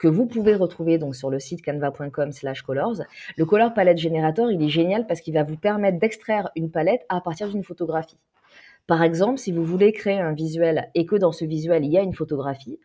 que 0.04 0.10
vous 0.10 0.26
pouvez 0.26 0.54
retrouver 0.54 0.98
donc 0.98 1.16
sur 1.16 1.30
le 1.30 1.40
site 1.40 1.62
canva.com/colors. 1.62 3.04
Le 3.38 3.46
Color 3.46 3.74
Palette 3.74 4.00
Generator, 4.00 4.52
il 4.52 4.62
est 4.62 4.68
génial 4.68 5.08
parce 5.08 5.22
qu'il 5.22 5.34
va 5.34 5.44
vous 5.44 5.56
permettre 5.56 5.98
d'extraire 5.98 6.50
une 6.58 6.70
palette 6.72 7.06
à 7.08 7.22
partir 7.22 7.48
d'une 7.48 7.64
photographie. 7.64 8.18
Par 8.86 9.02
exemple, 9.02 9.38
si 9.38 9.54
vous 9.54 9.64
voulez 9.64 9.94
créer 9.94 10.20
un 10.20 10.34
visuel 10.34 10.90
et 10.94 11.06
que 11.06 11.16
dans 11.16 11.32
ce 11.32 11.46
visuel 11.46 11.86
il 11.86 11.92
y 11.92 11.98
a 11.98 12.02
une 12.02 12.14
photographie, 12.14 12.82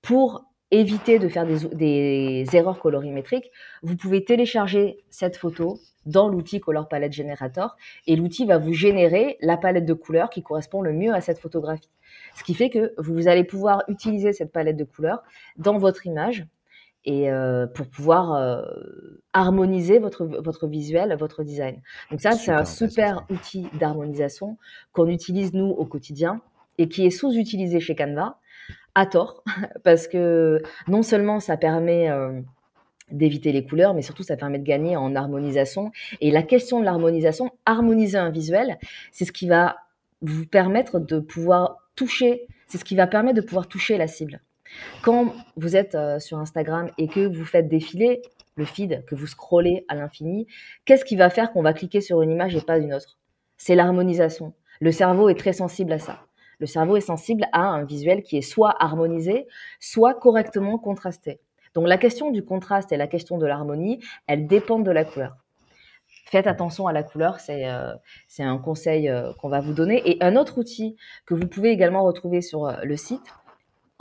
pour 0.00 0.46
éviter 0.70 1.18
de 1.18 1.28
faire 1.28 1.44
des, 1.44 1.68
des 1.74 2.56
erreurs 2.56 2.78
colorimétriques, 2.78 3.50
vous 3.82 3.94
pouvez 3.94 4.24
télécharger 4.24 5.04
cette 5.10 5.36
photo 5.36 5.78
dans 6.06 6.26
l'outil 6.30 6.58
Color 6.58 6.88
Palette 6.88 7.12
Generator 7.12 7.76
et 8.06 8.16
l'outil 8.16 8.46
va 8.46 8.56
vous 8.56 8.72
générer 8.72 9.36
la 9.42 9.58
palette 9.58 9.84
de 9.84 9.92
couleurs 9.92 10.30
qui 10.30 10.42
correspond 10.42 10.80
le 10.80 10.94
mieux 10.94 11.12
à 11.12 11.20
cette 11.20 11.38
photographie. 11.38 11.90
Ce 12.34 12.44
qui 12.44 12.54
fait 12.54 12.70
que 12.70 12.94
vous 12.96 13.28
allez 13.28 13.44
pouvoir 13.44 13.82
utiliser 13.88 14.32
cette 14.32 14.52
palette 14.52 14.78
de 14.78 14.84
couleurs 14.84 15.22
dans 15.58 15.76
votre 15.76 16.06
image 16.06 16.46
et 17.04 17.30
euh, 17.30 17.66
pour 17.66 17.86
pouvoir 17.86 18.34
euh, 18.34 18.62
harmoniser 19.32 19.98
votre, 19.98 20.24
votre 20.24 20.66
visuel, 20.66 21.16
votre 21.18 21.42
design. 21.42 21.80
Donc 22.10 22.20
ça, 22.20 22.32
c'est 22.32 22.52
un 22.52 22.64
super 22.64 23.24
outil 23.30 23.66
d'harmonisation 23.78 24.56
qu'on 24.92 25.08
utilise 25.08 25.52
nous 25.52 25.66
au 25.66 25.84
quotidien 25.84 26.40
et 26.78 26.88
qui 26.88 27.04
est 27.04 27.10
sous-utilisé 27.10 27.80
chez 27.80 27.94
Canva 27.94 28.38
à 28.94 29.06
tort 29.06 29.42
parce 29.84 30.06
que 30.06 30.62
non 30.86 31.02
seulement 31.02 31.40
ça 31.40 31.56
permet 31.56 32.08
euh, 32.10 32.40
d'éviter 33.10 33.52
les 33.52 33.64
couleurs, 33.64 33.94
mais 33.94 34.02
surtout 34.02 34.22
ça 34.22 34.36
permet 34.36 34.58
de 34.58 34.64
gagner 34.64 34.96
en 34.96 35.14
harmonisation. 35.14 35.90
Et 36.20 36.30
la 36.30 36.42
question 36.42 36.80
de 36.80 36.84
l'harmonisation, 36.84 37.50
harmoniser 37.66 38.18
un 38.18 38.30
visuel, 38.30 38.78
c'est 39.10 39.24
ce 39.24 39.32
qui 39.32 39.48
va 39.48 39.76
vous 40.20 40.46
permettre 40.46 41.00
de 41.00 41.18
pouvoir 41.18 41.78
toucher, 41.96 42.46
c'est 42.68 42.78
ce 42.78 42.84
qui 42.84 42.94
va 42.94 43.06
permettre 43.06 43.36
de 43.36 43.44
pouvoir 43.44 43.66
toucher 43.66 43.98
la 43.98 44.06
cible. 44.06 44.40
Quand 45.02 45.34
vous 45.56 45.76
êtes 45.76 45.94
euh, 45.94 46.18
sur 46.18 46.38
Instagram 46.38 46.90
et 46.98 47.08
que 47.08 47.26
vous 47.26 47.44
faites 47.44 47.68
défiler 47.68 48.22
le 48.56 48.64
feed, 48.64 49.04
que 49.06 49.14
vous 49.14 49.26
scrollez 49.26 49.84
à 49.88 49.94
l'infini, 49.94 50.46
qu'est-ce 50.84 51.04
qui 51.04 51.16
va 51.16 51.30
faire 51.30 51.52
qu'on 51.52 51.62
va 51.62 51.72
cliquer 51.72 52.00
sur 52.00 52.22
une 52.22 52.30
image 52.30 52.54
et 52.54 52.60
pas 52.60 52.78
une 52.78 52.94
autre? 52.94 53.18
C'est 53.56 53.74
l'harmonisation. 53.74 54.54
Le 54.80 54.92
cerveau 54.92 55.28
est 55.28 55.38
très 55.38 55.52
sensible 55.52 55.92
à 55.92 55.98
ça. 55.98 56.20
Le 56.58 56.66
cerveau 56.66 56.96
est 56.96 57.00
sensible 57.00 57.44
à 57.52 57.62
un 57.62 57.84
visuel 57.84 58.22
qui 58.22 58.36
est 58.36 58.42
soit 58.42 58.74
harmonisé, 58.78 59.46
soit 59.80 60.14
correctement 60.14 60.78
contrasté. 60.78 61.40
Donc 61.74 61.88
la 61.88 61.98
question 61.98 62.30
du 62.30 62.44
contraste 62.44 62.92
et 62.92 62.96
la 62.96 63.06
question 63.06 63.38
de 63.38 63.46
l'harmonie, 63.46 64.00
elles 64.26 64.46
dépendent 64.46 64.84
de 64.84 64.90
la 64.90 65.04
couleur. 65.04 65.36
Faites 66.26 66.46
attention 66.46 66.86
à 66.86 66.92
la 66.92 67.02
couleur, 67.02 67.40
c'est 67.40 67.68
euh, 67.68 67.94
un 68.38 68.58
conseil 68.58 69.08
euh, 69.08 69.32
qu'on 69.40 69.48
va 69.48 69.60
vous 69.60 69.72
donner. 69.72 70.02
Et 70.08 70.22
un 70.22 70.36
autre 70.36 70.58
outil 70.58 70.96
que 71.26 71.34
vous 71.34 71.46
pouvez 71.46 71.70
également 71.70 72.04
retrouver 72.04 72.42
sur 72.42 72.72
le 72.82 72.96
site, 72.96 73.34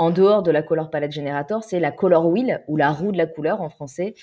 en 0.01 0.09
dehors 0.09 0.41
de 0.41 0.49
la 0.49 0.63
Color 0.63 0.89
Palette 0.89 1.11
Generator, 1.11 1.63
c'est 1.63 1.79
la 1.79 1.91
Color 1.91 2.25
Wheel 2.25 2.63
ou 2.67 2.75
la 2.75 2.91
roue 2.91 3.11
de 3.11 3.19
la 3.19 3.27
couleur 3.27 3.61
en 3.61 3.69
français. 3.69 4.15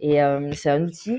Et 0.00 0.18
c'est 0.54 0.70
un 0.70 0.82
outil 0.82 1.18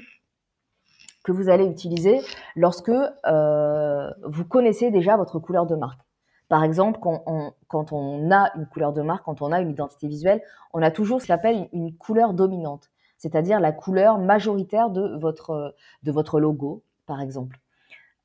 que 1.23 1.31
vous 1.31 1.49
allez 1.49 1.65
utiliser 1.65 2.21
lorsque 2.55 2.89
vous 2.89 4.45
connaissez 4.45 4.89
déjà 4.89 5.17
votre 5.17 5.37
couleur 5.37 5.67
de 5.67 5.75
marque. 5.75 6.01
Par 6.49 6.63
exemple, 6.63 6.99
quand 6.99 7.91
on, 7.91 8.31
a 8.31 8.51
une 8.55 8.65
couleur 8.65 8.91
de 8.91 9.03
marque, 9.03 9.23
quand 9.23 9.43
on 9.43 9.51
a 9.51 9.61
une 9.61 9.69
identité 9.69 10.07
visuelle, 10.07 10.41
on 10.73 10.81
a 10.81 10.89
toujours 10.89 11.21
ce 11.21 11.27
qu'on 11.27 11.33
appelle 11.33 11.69
une, 11.71 11.95
couleur 11.95 12.33
dominante, 12.33 12.89
c'est-à-dire 13.19 13.59
la 13.59 13.71
couleur 13.71 14.17
majoritaire 14.17 14.89
de 14.89 15.15
votre, 15.19 15.75
de 16.01 16.11
votre 16.11 16.39
logo, 16.39 16.81
par 17.05 17.21
exemple. 17.21 17.59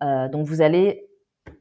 donc, 0.01 0.47
vous 0.47 0.63
allez 0.63 1.07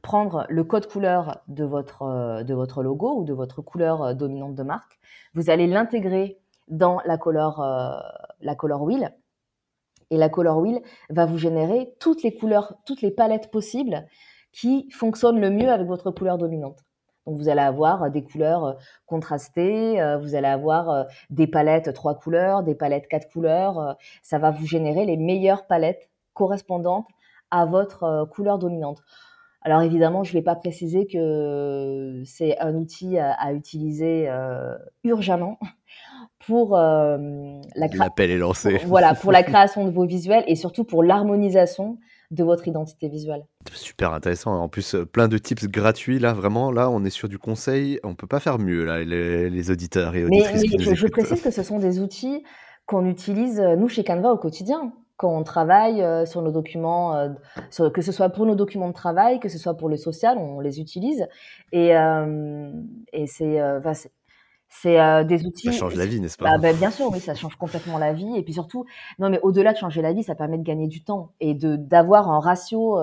prendre 0.02 0.46
le 0.48 0.64
code 0.64 0.86
couleur 0.86 1.40
de 1.48 1.64
votre, 1.64 2.02
euh, 2.02 2.42
de 2.42 2.54
votre 2.54 2.82
logo 2.82 3.20
ou 3.20 3.24
de 3.24 3.32
votre 3.32 3.62
couleur 3.62 4.02
euh, 4.02 4.14
dominante 4.14 4.54
de 4.54 4.62
marque. 4.62 4.98
Vous 5.34 5.48
allez 5.50 5.66
l'intégrer 5.66 6.38
dans 6.68 7.00
la 7.04 7.16
color, 7.18 7.60
euh, 7.60 7.90
la 8.40 8.54
color 8.54 8.82
wheel. 8.82 9.14
Et 10.10 10.16
la 10.16 10.28
color 10.28 10.58
wheel 10.58 10.82
va 11.08 11.24
vous 11.24 11.38
générer 11.38 11.94
toutes 11.98 12.22
les 12.22 12.34
couleurs, 12.34 12.74
toutes 12.84 13.00
les 13.00 13.10
palettes 13.10 13.50
possibles 13.50 14.06
qui 14.52 14.90
fonctionnent 14.90 15.40
le 15.40 15.50
mieux 15.50 15.70
avec 15.70 15.86
votre 15.86 16.10
couleur 16.10 16.36
dominante. 16.36 16.80
Donc 17.26 17.38
vous 17.38 17.48
allez 17.48 17.62
avoir 17.62 18.10
des 18.10 18.22
couleurs 18.22 18.76
contrastées, 19.06 19.94
vous 20.20 20.34
allez 20.34 20.48
avoir 20.48 21.06
des 21.30 21.46
palettes 21.46 21.94
trois 21.94 22.16
couleurs, 22.16 22.62
des 22.62 22.74
palettes 22.74 23.06
quatre 23.06 23.30
couleurs. 23.32 23.96
Ça 24.22 24.38
va 24.38 24.50
vous 24.50 24.66
générer 24.66 25.06
les 25.06 25.16
meilleures 25.16 25.66
palettes 25.66 26.10
correspondantes 26.34 27.06
à 27.50 27.64
votre 27.64 28.28
couleur 28.34 28.58
dominante. 28.58 29.02
Alors 29.64 29.82
évidemment, 29.82 30.24
je 30.24 30.30
ne 30.30 30.38
vais 30.38 30.42
pas 30.42 30.56
préciser 30.56 31.06
que 31.06 32.22
c'est 32.24 32.58
un 32.58 32.74
outil 32.74 33.18
à, 33.18 33.52
utiliser 33.52 34.28
euh, 34.28 34.74
urgemment 35.04 35.58
pour 36.46 36.76
euh, 36.76 37.16
la 37.76 37.86
L'appel 37.86 38.30
est 38.30 38.38
lancé. 38.38 38.80
voilà, 38.86 39.14
pour 39.14 39.30
la 39.30 39.42
création 39.44 39.84
de 39.84 39.90
vos 39.90 40.04
visuels 40.04 40.42
et 40.48 40.56
surtout 40.56 40.84
pour 40.84 41.04
l'harmonisation 41.04 41.98
de 42.32 42.42
votre 42.42 42.66
identité 42.66 43.08
visuelle. 43.08 43.44
Super 43.72 44.14
intéressant. 44.14 44.54
En 44.54 44.68
plus, 44.68 44.94
euh, 44.94 45.04
plein 45.04 45.28
de 45.28 45.36
tips 45.38 45.68
gratuits. 45.68 46.18
Là, 46.18 46.32
vraiment, 46.32 46.72
là, 46.72 46.90
on 46.90 47.04
est 47.04 47.10
sur 47.10 47.28
du 47.28 47.38
conseil. 47.38 48.00
On 48.04 48.14
peut 48.14 48.26
pas 48.26 48.40
faire 48.40 48.58
mieux, 48.58 48.84
là, 48.84 49.04
les, 49.04 49.70
auditeurs 49.70 50.16
et 50.16 50.24
auditrices. 50.24 50.62
Mais, 50.72 50.82
je, 50.82 50.94
je, 50.94 51.06
précise 51.08 51.42
que 51.42 51.50
ce 51.50 51.62
sont 51.62 51.78
des 51.78 52.00
outils 52.00 52.42
qu'on 52.86 53.06
utilise, 53.06 53.60
nous, 53.60 53.88
chez 53.88 54.02
Canva, 54.02 54.32
au 54.32 54.38
quotidien 54.38 54.92
quand 55.22 55.32
on 55.32 55.44
travaille 55.44 56.02
euh, 56.02 56.26
sur 56.26 56.42
nos 56.42 56.50
documents, 56.50 57.14
euh, 57.14 57.90
que 57.90 58.02
ce 58.02 58.10
soit 58.10 58.28
pour 58.30 58.44
nos 58.44 58.56
documents 58.56 58.88
de 58.88 58.92
travail, 58.92 59.38
que 59.38 59.48
ce 59.48 59.56
soit 59.56 59.76
pour 59.76 59.88
le 59.88 59.96
social, 59.96 60.36
on 60.36 60.58
les 60.58 60.80
utilise. 60.80 61.28
Et, 61.70 61.96
euh, 61.96 62.72
et 63.12 63.28
c'est 63.28 63.60
c'est 64.68 65.24
des 65.26 65.46
outils. 65.46 65.66
Ça 65.66 65.72
change 65.72 65.94
la 65.94 66.06
vie, 66.06 66.18
n'est-ce 66.18 66.36
pas? 66.38 66.50
Ah, 66.50 66.58
ben, 66.58 66.74
Bien 66.74 66.90
sûr, 66.90 67.08
oui, 67.12 67.20
ça 67.20 67.34
change 67.34 67.54
complètement 67.54 67.98
la 67.98 68.12
vie. 68.12 68.36
Et 68.36 68.42
puis 68.42 68.54
surtout, 68.54 68.84
non, 69.20 69.30
mais 69.30 69.38
au-delà 69.42 69.74
de 69.74 69.78
changer 69.78 70.02
la 70.02 70.12
vie, 70.12 70.24
ça 70.24 70.34
permet 70.34 70.58
de 70.58 70.64
gagner 70.64 70.88
du 70.88 71.04
temps 71.04 71.34
et 71.40 71.54
de 71.54 71.76
d'avoir 71.76 72.28
un 72.28 72.40
ratio 72.40 72.98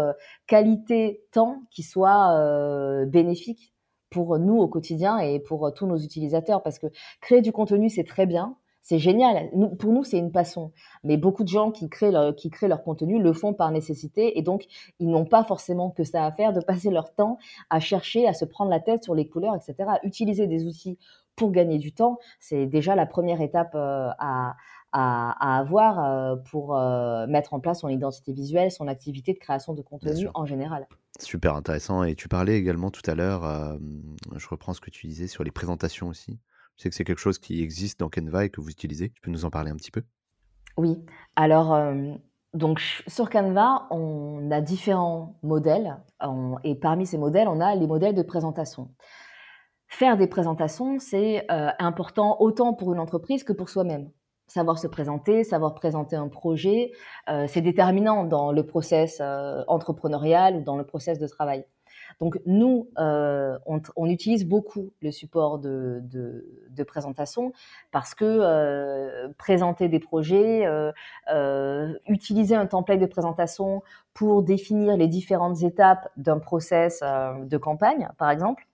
qualité-temps 0.48 1.62
qui 1.72 1.84
soit 1.84 3.06
bénéfique 3.06 3.74
pour 4.10 4.40
nous 4.40 4.58
au 4.58 4.68
quotidien 4.68 5.20
et 5.20 5.40
pour 5.40 5.72
tous 5.74 5.86
nos 5.86 5.98
utilisateurs. 5.98 6.64
Parce 6.64 6.80
que 6.80 6.88
créer 7.22 7.42
du 7.42 7.54
contenu, 7.54 7.90
c'est 7.90 8.04
très 8.04 8.26
bien. 8.26 8.58
C'est 8.82 9.00
génial. 9.00 9.50
pour 9.78 9.92
nous, 9.92 10.04
c'est 10.04 10.18
une 10.18 10.32
passion. 10.32 10.72
Mais 11.04 11.18
beaucoup 11.18 11.44
de 11.44 11.50
gens 11.50 11.72
qui 11.72 11.90
créent, 11.90 12.12
leur, 12.12 12.36
qui 12.36 12.50
créent 12.50 12.68
leur 12.68 12.84
contenu 12.84 13.22
le 13.22 13.34
font 13.34 13.54
par 13.54 13.72
nécessité 13.72 14.38
et 14.38 14.42
donc 14.42 14.66
ils 15.00 15.10
n'ont 15.10 15.26
pas 15.26 15.44
forcément 15.44 15.92
que 15.92 16.04
ça 16.04 16.26
à 16.26 16.32
faire 16.32 16.54
de 16.54 16.60
passer 16.66 16.90
leur 16.90 17.14
temps 17.14 17.38
à 17.70 17.80
chercher, 17.80 18.28
à 18.28 18.34
se 18.34 18.46
prendre 18.46 18.72
la 18.72 18.80
tête 18.80 19.04
sur 19.04 19.16
les 19.16 19.28
couleurs, 19.28 19.56
etc. 19.56 19.90
Utiliser 20.04 20.48
des 20.48 20.66
outils 20.66 20.98
pour 21.36 21.52
gagner 21.52 21.78
du 21.78 21.94
temps, 21.94 22.20
c'est 22.40 22.66
déjà 22.66 22.96
la 22.96 23.06
première 23.06 23.40
étape 23.40 23.72
euh, 23.74 24.10
à, 24.20 24.58
à, 24.92 25.58
avoir 25.58 26.04
euh, 26.04 26.36
pour 26.52 26.76
euh, 26.76 27.28
mettre 27.28 27.54
en 27.54 27.62
place 27.62 27.80
son 27.80 27.88
identité 27.88 28.34
visuelle, 28.34 28.72
son 28.72 28.88
activité 28.90 29.34
de 29.34 29.40
création 29.40 29.74
de 29.74 29.82
contenu 29.82 30.28
en 30.34 30.46
général. 30.46 30.88
Super 31.20 31.56
intéressant. 31.56 32.04
Et 32.04 32.16
tu 32.16 32.28
parlais 32.28 32.58
également 32.58 32.92
tout 32.92 33.10
à 33.10 33.16
l'heure, 33.16 33.78
je 34.36 34.48
reprends 34.50 34.74
ce 34.74 34.82
que 34.82 34.90
tu 34.90 35.08
disais 35.08 35.28
sur 35.28 35.44
les 35.44 35.52
présentations 35.52 36.08
aussi. 36.08 36.40
Je 36.80 36.90
que 36.90 36.96
c'est 36.96 37.04
quelque 37.04 37.20
chose 37.20 37.40
qui 37.40 37.62
existe 37.62 38.00
dans 38.00 38.10
Canva 38.10 38.46
et 38.46 38.50
que 38.50 38.62
vous 38.62 38.70
utilisez. 38.70 39.10
Tu 39.10 39.22
peux 39.22 39.32
nous 39.32 39.46
en 39.46 39.50
parler 39.50 39.70
un 39.70 39.76
petit 39.76 39.92
peu? 39.92 40.02
Oui. 40.78 40.98
Alors, 41.36 41.74
euh, 41.74 42.14
donc 42.54 42.80
sur 43.06 43.30
Canva, 43.30 43.88
on 43.92 44.50
a 44.50 44.62
différents 44.62 45.38
modèles. 45.44 45.98
et 46.64 46.76
parmi 46.76 47.06
ces 47.06 47.18
modèles, 47.18 47.50
on 47.50 47.60
a 47.60 47.76
les 47.76 47.88
modèles 47.88 48.16
de 48.16 48.22
présentation. 48.22 48.90
faire 49.88 50.18
des 50.18 50.28
présentations, 50.28 51.00
c'est 51.00 51.46
important 51.50 52.38
autant 52.40 52.74
pour 52.74 52.94
une 52.94 53.00
entreprise 53.00 53.44
que 53.44 53.54
pour 53.54 53.70
soi-même 53.70 54.10
savoir 54.50 54.80
se 54.80 54.88
présenter, 54.88 55.44
savoir 55.44 55.76
présenter 55.76 56.16
un 56.16 56.28
projet, 56.28 56.92
euh, 57.30 57.46
c'est 57.48 57.62
déterminant 57.62 58.26
dans 58.26 58.52
le 58.52 58.66
process 58.66 59.20
euh, 59.22 59.64
entrepreneurial 59.68 60.58
ou 60.58 60.62
dans 60.62 60.76
le 60.76 60.86
process 60.86 61.20
de 61.20 61.28
travail. 61.28 61.66
Donc 62.20 62.40
nous, 62.46 62.90
euh, 62.98 63.58
on, 63.66 64.06
utilise 64.08 64.46
beaucoup 64.46 64.92
le 65.02 65.12
support 65.12 65.60
de, 65.60 66.02
de, 66.04 66.84
présentation 66.84 67.52
parce 67.92 68.16
que 68.16 69.28
présenter 69.34 69.90
des 69.90 70.00
projets, 70.00 70.66
utiliser 72.08 72.56
un 72.56 72.66
template 72.66 73.00
de 73.00 73.06
présentation 73.06 73.84
pour 74.14 74.44
définir 74.44 74.96
les 74.98 75.08
différentes 75.08 75.62
étapes 75.62 76.10
d'un 76.18 76.40
process 76.40 77.02
de 77.02 77.58
campagne, 77.58 78.10
par 78.18 78.32
exemple, 78.32 78.69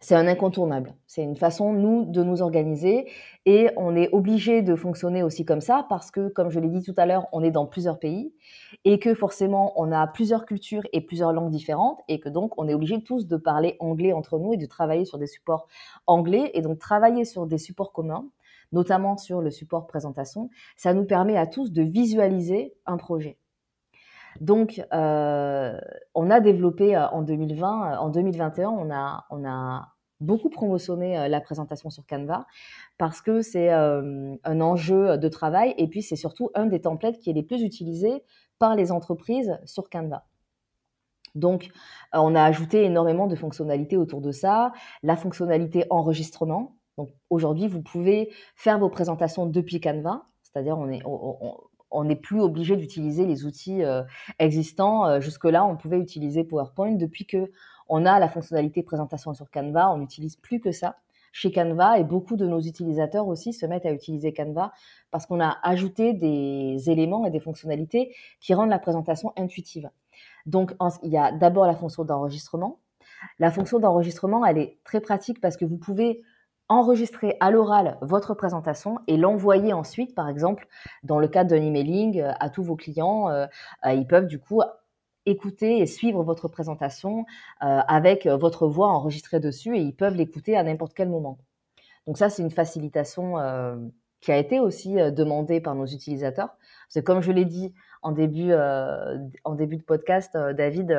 c'est 0.00 0.14
un 0.14 0.26
incontournable. 0.26 0.94
C'est 1.06 1.22
une 1.22 1.36
façon, 1.36 1.72
nous, 1.72 2.04
de 2.04 2.22
nous 2.22 2.42
organiser 2.42 3.08
et 3.46 3.70
on 3.76 3.94
est 3.94 4.08
obligé 4.12 4.62
de 4.62 4.74
fonctionner 4.74 5.22
aussi 5.22 5.44
comme 5.44 5.60
ça 5.60 5.86
parce 5.88 6.10
que, 6.10 6.28
comme 6.28 6.50
je 6.50 6.60
l'ai 6.60 6.68
dit 6.68 6.82
tout 6.82 6.94
à 6.96 7.06
l'heure, 7.06 7.26
on 7.32 7.42
est 7.42 7.50
dans 7.50 7.66
plusieurs 7.66 7.98
pays 7.98 8.34
et 8.84 8.98
que 8.98 9.14
forcément, 9.14 9.72
on 9.80 9.92
a 9.92 10.06
plusieurs 10.06 10.46
cultures 10.46 10.82
et 10.92 11.00
plusieurs 11.00 11.32
langues 11.32 11.50
différentes 11.50 12.00
et 12.08 12.20
que 12.20 12.28
donc, 12.28 12.52
on 12.58 12.68
est 12.68 12.74
obligé 12.74 13.02
tous 13.02 13.26
de 13.26 13.36
parler 13.36 13.76
anglais 13.78 14.12
entre 14.12 14.38
nous 14.38 14.52
et 14.52 14.56
de 14.56 14.66
travailler 14.66 15.04
sur 15.04 15.18
des 15.18 15.26
supports 15.26 15.68
anglais 16.06 16.50
et 16.54 16.62
donc 16.62 16.78
travailler 16.78 17.24
sur 17.24 17.46
des 17.46 17.58
supports 17.58 17.92
communs 17.92 18.28
notamment 18.72 19.18
sur 19.18 19.42
le 19.42 19.50
support 19.50 19.86
présentation, 19.86 20.50
ça 20.76 20.94
nous 20.94 21.04
permet 21.04 21.36
à 21.36 21.46
tous 21.46 21.72
de 21.72 21.82
visualiser 21.82 22.74
un 22.86 22.96
projet. 22.96 23.38
Donc, 24.40 24.82
euh, 24.92 25.78
on 26.14 26.30
a 26.30 26.40
développé 26.40 26.96
euh, 26.96 27.08
en 27.08 27.22
2020, 27.22 27.98
en 27.98 28.08
2021, 28.08 28.70
on 28.70 28.90
a, 28.90 29.24
on 29.30 29.44
a 29.44 29.92
beaucoup 30.22 30.50
promotionné 30.50 31.18
euh, 31.18 31.28
la 31.28 31.40
présentation 31.40 31.90
sur 31.90 32.06
Canva 32.06 32.46
parce 32.96 33.20
que 33.20 33.42
c'est 33.42 33.72
euh, 33.72 34.34
un 34.44 34.60
enjeu 34.60 35.18
de 35.18 35.28
travail 35.28 35.74
et 35.76 35.88
puis 35.88 36.02
c'est 36.02 36.16
surtout 36.16 36.50
un 36.54 36.66
des 36.66 36.80
templates 36.80 37.18
qui 37.18 37.30
est 37.30 37.34
les 37.34 37.42
plus 37.42 37.62
utilisés 37.62 38.22
par 38.58 38.74
les 38.76 38.92
entreprises 38.92 39.58
sur 39.64 39.90
Canva. 39.90 40.24
Donc, 41.34 41.70
euh, 42.14 42.18
on 42.18 42.34
a 42.34 42.42
ajouté 42.42 42.84
énormément 42.84 43.26
de 43.26 43.34
fonctionnalités 43.34 43.96
autour 43.96 44.20
de 44.20 44.32
ça. 44.32 44.72
La 45.02 45.16
fonctionnalité 45.16 45.84
enregistrement. 45.90 46.76
Donc, 46.98 47.10
aujourd'hui, 47.30 47.68
vous 47.68 47.82
pouvez 47.82 48.30
faire 48.54 48.78
vos 48.78 48.90
présentations 48.90 49.46
depuis 49.46 49.80
Canva, 49.80 50.26
c'est-à-dire 50.42 50.78
on 50.78 50.90
est, 50.90 51.02
on, 51.92 52.04
n'est 52.04 52.16
plus 52.16 52.40
obligé 52.40 52.76
d'utiliser 52.76 53.26
les 53.26 53.44
outils 53.44 53.82
existants. 54.38 55.20
Jusque-là, 55.20 55.64
on 55.64 55.76
pouvait 55.76 55.98
utiliser 55.98 56.44
PowerPoint 56.44 56.92
depuis 56.92 57.26
que 57.26 57.50
on 57.88 58.06
a 58.06 58.18
la 58.18 58.28
fonctionnalité 58.28 58.82
présentation 58.82 59.34
sur 59.34 59.50
Canva, 59.50 59.90
on 59.90 59.98
n'utilise 59.98 60.36
plus 60.36 60.60
que 60.60 60.72
ça 60.72 60.96
chez 61.32 61.50
Canva 61.50 61.98
et 61.98 62.04
beaucoup 62.04 62.36
de 62.36 62.46
nos 62.46 62.60
utilisateurs 62.60 63.26
aussi 63.26 63.52
se 63.52 63.66
mettent 63.66 63.86
à 63.86 63.92
utiliser 63.92 64.32
Canva 64.32 64.72
parce 65.10 65.26
qu'on 65.26 65.40
a 65.40 65.58
ajouté 65.62 66.12
des 66.12 66.90
éléments 66.90 67.26
et 67.26 67.30
des 67.30 67.40
fonctionnalités 67.40 68.14
qui 68.40 68.54
rendent 68.54 68.70
la 68.70 68.78
présentation 68.78 69.32
intuitive. 69.36 69.90
Donc, 70.46 70.74
il 71.02 71.10
y 71.10 71.16
a 71.16 71.32
d'abord 71.32 71.66
la 71.66 71.74
fonction 71.74 72.04
d'enregistrement. 72.04 72.78
La 73.38 73.50
fonction 73.50 73.78
d'enregistrement, 73.78 74.44
elle 74.44 74.58
est 74.58 74.78
très 74.84 75.00
pratique 75.00 75.40
parce 75.40 75.56
que 75.56 75.64
vous 75.64 75.78
pouvez 75.78 76.22
enregistrer 76.72 77.36
à 77.40 77.50
l'oral 77.50 77.98
votre 78.00 78.34
présentation 78.34 78.98
et 79.06 79.16
l'envoyer 79.16 79.72
ensuite, 79.72 80.14
par 80.14 80.28
exemple, 80.28 80.66
dans 81.02 81.18
le 81.18 81.28
cadre 81.28 81.50
d'un 81.50 81.62
emailing 81.62 82.20
euh, 82.20 82.32
à 82.40 82.50
tous 82.50 82.62
vos 82.62 82.76
clients. 82.76 83.28
Euh, 83.28 83.46
euh, 83.84 83.92
ils 83.92 84.06
peuvent 84.06 84.26
du 84.26 84.38
coup 84.38 84.62
écouter 85.24 85.78
et 85.78 85.86
suivre 85.86 86.24
votre 86.24 86.48
présentation 86.48 87.26
avec 87.60 88.26
votre 88.26 88.66
voix 88.66 88.88
enregistrée 88.88 89.38
dessus 89.38 89.76
et 89.76 89.80
ils 89.80 89.94
peuvent 89.94 90.16
l'écouter 90.16 90.56
à 90.56 90.64
n'importe 90.64 90.94
quel 90.94 91.08
moment. 91.08 91.38
Donc 92.08 92.18
ça, 92.18 92.28
c'est 92.28 92.42
une 92.42 92.50
facilitation 92.50 93.36
qui 94.20 94.32
a 94.32 94.36
été 94.36 94.58
aussi 94.58 94.94
demandée 94.94 95.60
par 95.60 95.76
nos 95.76 95.86
utilisateurs. 95.86 96.56
Parce 96.92 97.04
comme 97.04 97.20
je 97.20 97.30
l'ai 97.30 97.44
dit 97.44 97.72
en 98.02 98.10
début, 98.10 98.52
en 98.52 99.54
début 99.54 99.76
de 99.76 99.84
podcast, 99.84 100.36
David, 100.36 100.92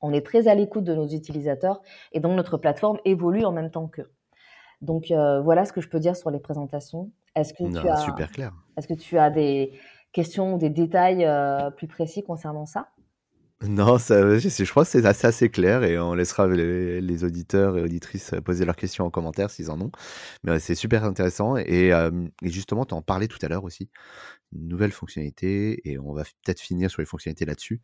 on 0.00 0.12
est 0.12 0.26
très 0.26 0.48
à 0.48 0.56
l'écoute 0.56 0.82
de 0.82 0.94
nos 0.94 1.06
utilisateurs 1.06 1.80
et 2.10 2.18
donc 2.18 2.36
notre 2.36 2.58
plateforme 2.58 2.98
évolue 3.04 3.44
en 3.44 3.52
même 3.52 3.70
temps 3.70 3.86
qu'eux. 3.86 4.10
Donc 4.82 5.06
voilà 5.08 5.64
ce 5.64 5.72
que 5.72 5.80
je 5.80 5.88
peux 5.88 6.00
dire 6.00 6.16
sur 6.16 6.30
les 6.30 6.40
présentations. 6.40 7.10
Est-ce 7.34 7.54
que, 7.54 7.80
tu 7.80 7.88
as, 7.88 7.96
super 7.96 8.30
clair. 8.30 8.52
Est-ce 8.76 8.86
que 8.86 8.94
tu 8.94 9.16
as 9.16 9.30
des 9.30 9.72
questions 10.12 10.54
ou 10.54 10.58
des 10.58 10.68
détails 10.70 11.26
plus 11.76 11.86
précis 11.86 12.22
concernant 12.22 12.66
ça? 12.66 12.88
Non, 13.68 13.96
ça, 13.98 14.38
je 14.38 14.70
crois 14.70 14.84
que 14.84 14.90
c'est 14.90 15.06
assez, 15.06 15.26
assez 15.26 15.48
clair 15.48 15.84
et 15.84 15.96
on 15.98 16.14
laissera 16.14 16.48
les, 16.48 17.24
auditeurs 17.24 17.78
et 17.78 17.82
auditrices 17.82 18.34
poser 18.44 18.64
leurs 18.64 18.76
questions 18.76 19.04
en 19.04 19.10
commentaire 19.10 19.50
s'ils 19.50 19.70
en 19.70 19.80
ont. 19.80 19.92
Mais 20.42 20.58
c'est 20.58 20.74
super 20.74 21.04
intéressant 21.04 21.56
et, 21.56 21.92
justement, 22.42 22.84
tu 22.84 22.94
en 22.94 23.02
parlais 23.02 23.28
tout 23.28 23.38
à 23.42 23.48
l'heure 23.48 23.64
aussi, 23.64 23.88
une 24.52 24.66
nouvelle 24.68 24.90
fonctionnalité 24.90 25.88
et 25.88 25.98
on 25.98 26.12
va 26.12 26.24
peut-être 26.24 26.60
finir 26.60 26.90
sur 26.90 27.02
les 27.02 27.06
fonctionnalités 27.06 27.44
là-dessus. 27.44 27.80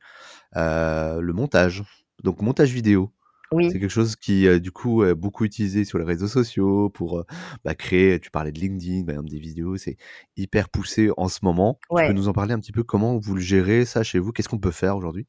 le 0.54 1.32
montage, 1.32 1.84
donc 2.24 2.42
montage 2.42 2.72
vidéo. 2.72 3.12
C'est 3.50 3.80
quelque 3.80 3.88
chose 3.88 4.14
qui, 4.16 4.60
du 4.60 4.70
coup, 4.72 5.04
est 5.04 5.14
beaucoup 5.14 5.44
utilisé 5.44 5.84
sur 5.84 5.98
les 5.98 6.04
réseaux 6.04 6.26
sociaux 6.26 6.90
pour 6.90 7.24
bah, 7.64 7.74
créer, 7.74 8.20
tu 8.20 8.30
parlais 8.30 8.52
de 8.52 8.58
LinkedIn, 8.58 9.22
des 9.22 9.38
vidéos, 9.38 9.76
c'est 9.76 9.96
hyper 10.36 10.68
poussé 10.68 11.10
en 11.16 11.28
ce 11.28 11.38
moment. 11.42 11.78
Tu 11.90 12.06
peux 12.06 12.12
nous 12.12 12.28
en 12.28 12.32
parler 12.32 12.52
un 12.52 12.60
petit 12.60 12.72
peu 12.72 12.82
comment 12.82 13.16
vous 13.18 13.34
le 13.34 13.40
gérez, 13.40 13.84
ça, 13.84 14.02
chez 14.02 14.18
vous? 14.18 14.32
Qu'est-ce 14.32 14.48
qu'on 14.48 14.58
peut 14.58 14.70
faire 14.70 14.96
aujourd'hui? 14.96 15.26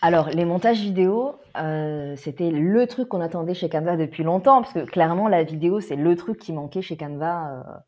Alors, 0.00 0.28
les 0.28 0.44
montages 0.44 0.80
vidéo, 0.80 1.34
c'était 2.16 2.50
le 2.50 2.86
truc 2.86 3.08
qu'on 3.08 3.20
attendait 3.20 3.54
chez 3.54 3.68
Canva 3.68 3.96
depuis 3.96 4.22
longtemps, 4.22 4.62
parce 4.62 4.72
que 4.72 4.84
clairement, 4.84 5.26
la 5.26 5.42
vidéo, 5.42 5.80
c'est 5.80 5.96
le 5.96 6.14
truc 6.14 6.38
qui 6.38 6.52
manquait 6.52 6.82
chez 6.82 6.96
Canva 6.96 7.82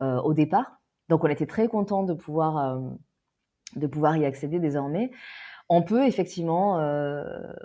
au 0.00 0.34
départ. 0.34 0.80
Donc, 1.08 1.24
on 1.24 1.28
était 1.28 1.46
très 1.46 1.68
content 1.68 2.02
de 2.02 2.12
pouvoir, 2.12 2.78
de 3.76 3.86
pouvoir 3.86 4.16
y 4.18 4.26
accéder 4.26 4.58
désormais. 4.58 5.10
On 5.70 5.82
peut 5.82 6.04
effectivement 6.06 6.78
euh, 6.78 7.24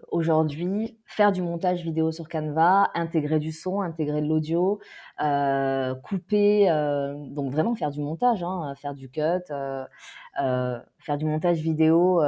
aujourd'hui 0.10 0.98
faire 1.06 1.34
du 1.34 1.42
montage 1.42 1.84
vidéo 1.84 2.14
sur 2.14 2.30
Canva, 2.30 2.90
intégrer 2.96 3.40
du 3.40 3.52
son, 3.52 3.82
intégrer 3.82 4.22
de 4.22 4.28
l'audio, 4.28 4.80
euh, 5.22 5.96
couper, 5.96 6.70
euh, 6.72 7.14
donc 7.28 7.52
vraiment 7.52 7.76
faire 7.76 7.92
du 7.92 8.00
montage, 8.00 8.42
hein, 8.42 8.74
faire 8.78 8.94
du 8.94 9.10
cut, 9.10 9.22
faire 9.48 11.18
du 11.18 11.26
montage 11.26 11.58
vidéo 11.60 12.22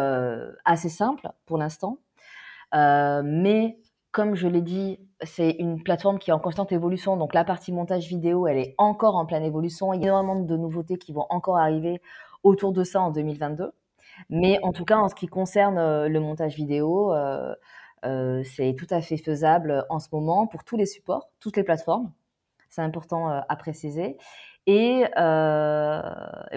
assez 0.66 0.90
simple 0.90 1.30
pour 1.46 1.58
l'instant. 1.58 2.00
mais 2.74 3.78
comme 4.12 4.36
je 4.36 4.48
l'ai 4.50 4.62
dit, 4.62 5.00
c'est 5.22 5.52
une 5.52 5.82
plateforme 5.84 6.20
qui 6.20 6.32
est 6.32 6.34
en 6.34 6.40
constante 6.40 6.74
évolution, 6.74 7.16
donc 7.16 7.34
la 7.34 7.46
partie 7.46 7.72
montage 7.72 8.08
vidéo, 8.08 8.46
elle 8.46 8.58
est 8.58 8.76
encore 8.78 9.16
en 9.16 9.26
pleine 9.26 9.44
évolution. 9.44 9.94
Il 9.94 10.02
y 10.02 10.04
a 10.04 10.08
énormément 10.08 10.42
de 10.42 10.58
nouveautés 10.58 10.98
qui 10.98 11.14
vont 11.14 11.26
encore 11.30 11.58
arriver 11.58 12.02
autour 12.44 12.74
de 12.74 12.84
ça 12.84 13.02
en 13.02 13.12
2022. 13.12 13.72
Mais 14.30 14.60
en 14.64 14.72
tout 14.72 14.86
cas, 14.86 14.98
en 14.98 15.10
ce 15.10 15.16
qui 15.16 15.28
concerne 15.28 15.78
euh, 15.78 16.08
le 16.10 16.20
montage 16.20 16.56
vidéo, 16.56 17.14
euh, 17.14 17.56
euh, 18.06 18.44
c'est 18.44 18.76
tout 18.78 18.88
à 18.90 19.02
fait 19.02 19.18
faisable 19.18 19.86
en 19.90 20.00
ce 20.00 20.10
moment 20.12 20.48
pour 20.48 20.64
tous 20.64 20.78
les 20.78 20.86
supports, 20.86 21.30
toutes 21.40 21.58
les 21.58 21.64
plateformes. 21.64 22.12
C'est 22.70 22.82
important 22.82 23.28
à 23.28 23.56
préciser. 23.58 24.18
Et 24.66 25.04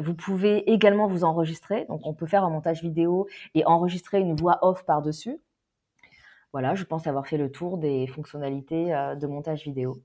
vous 0.01 0.15
pouvez 0.15 0.71
également 0.71 1.09
vous 1.09 1.25
enregistrer. 1.25 1.87
Donc, 1.87 2.03
on 2.05 2.15
peut 2.15 2.27
faire 2.27 2.45
un 2.45 2.51
montage 2.51 2.83
vidéo 2.83 3.27
et 3.55 3.67
enregistrer 3.67 4.21
une 4.21 4.37
voix 4.37 4.59
off 4.63 4.85
par-dessus. 4.85 5.41
Voilà, 6.53 6.77
je 6.77 6.85
pense 6.85 7.09
avoir 7.09 7.27
fait 7.27 7.39
le 7.39 7.51
tour 7.51 7.79
des 7.79 8.07
fonctionnalités 8.07 8.87
de 9.21 9.27
montage 9.27 9.65
vidéo 9.65 9.97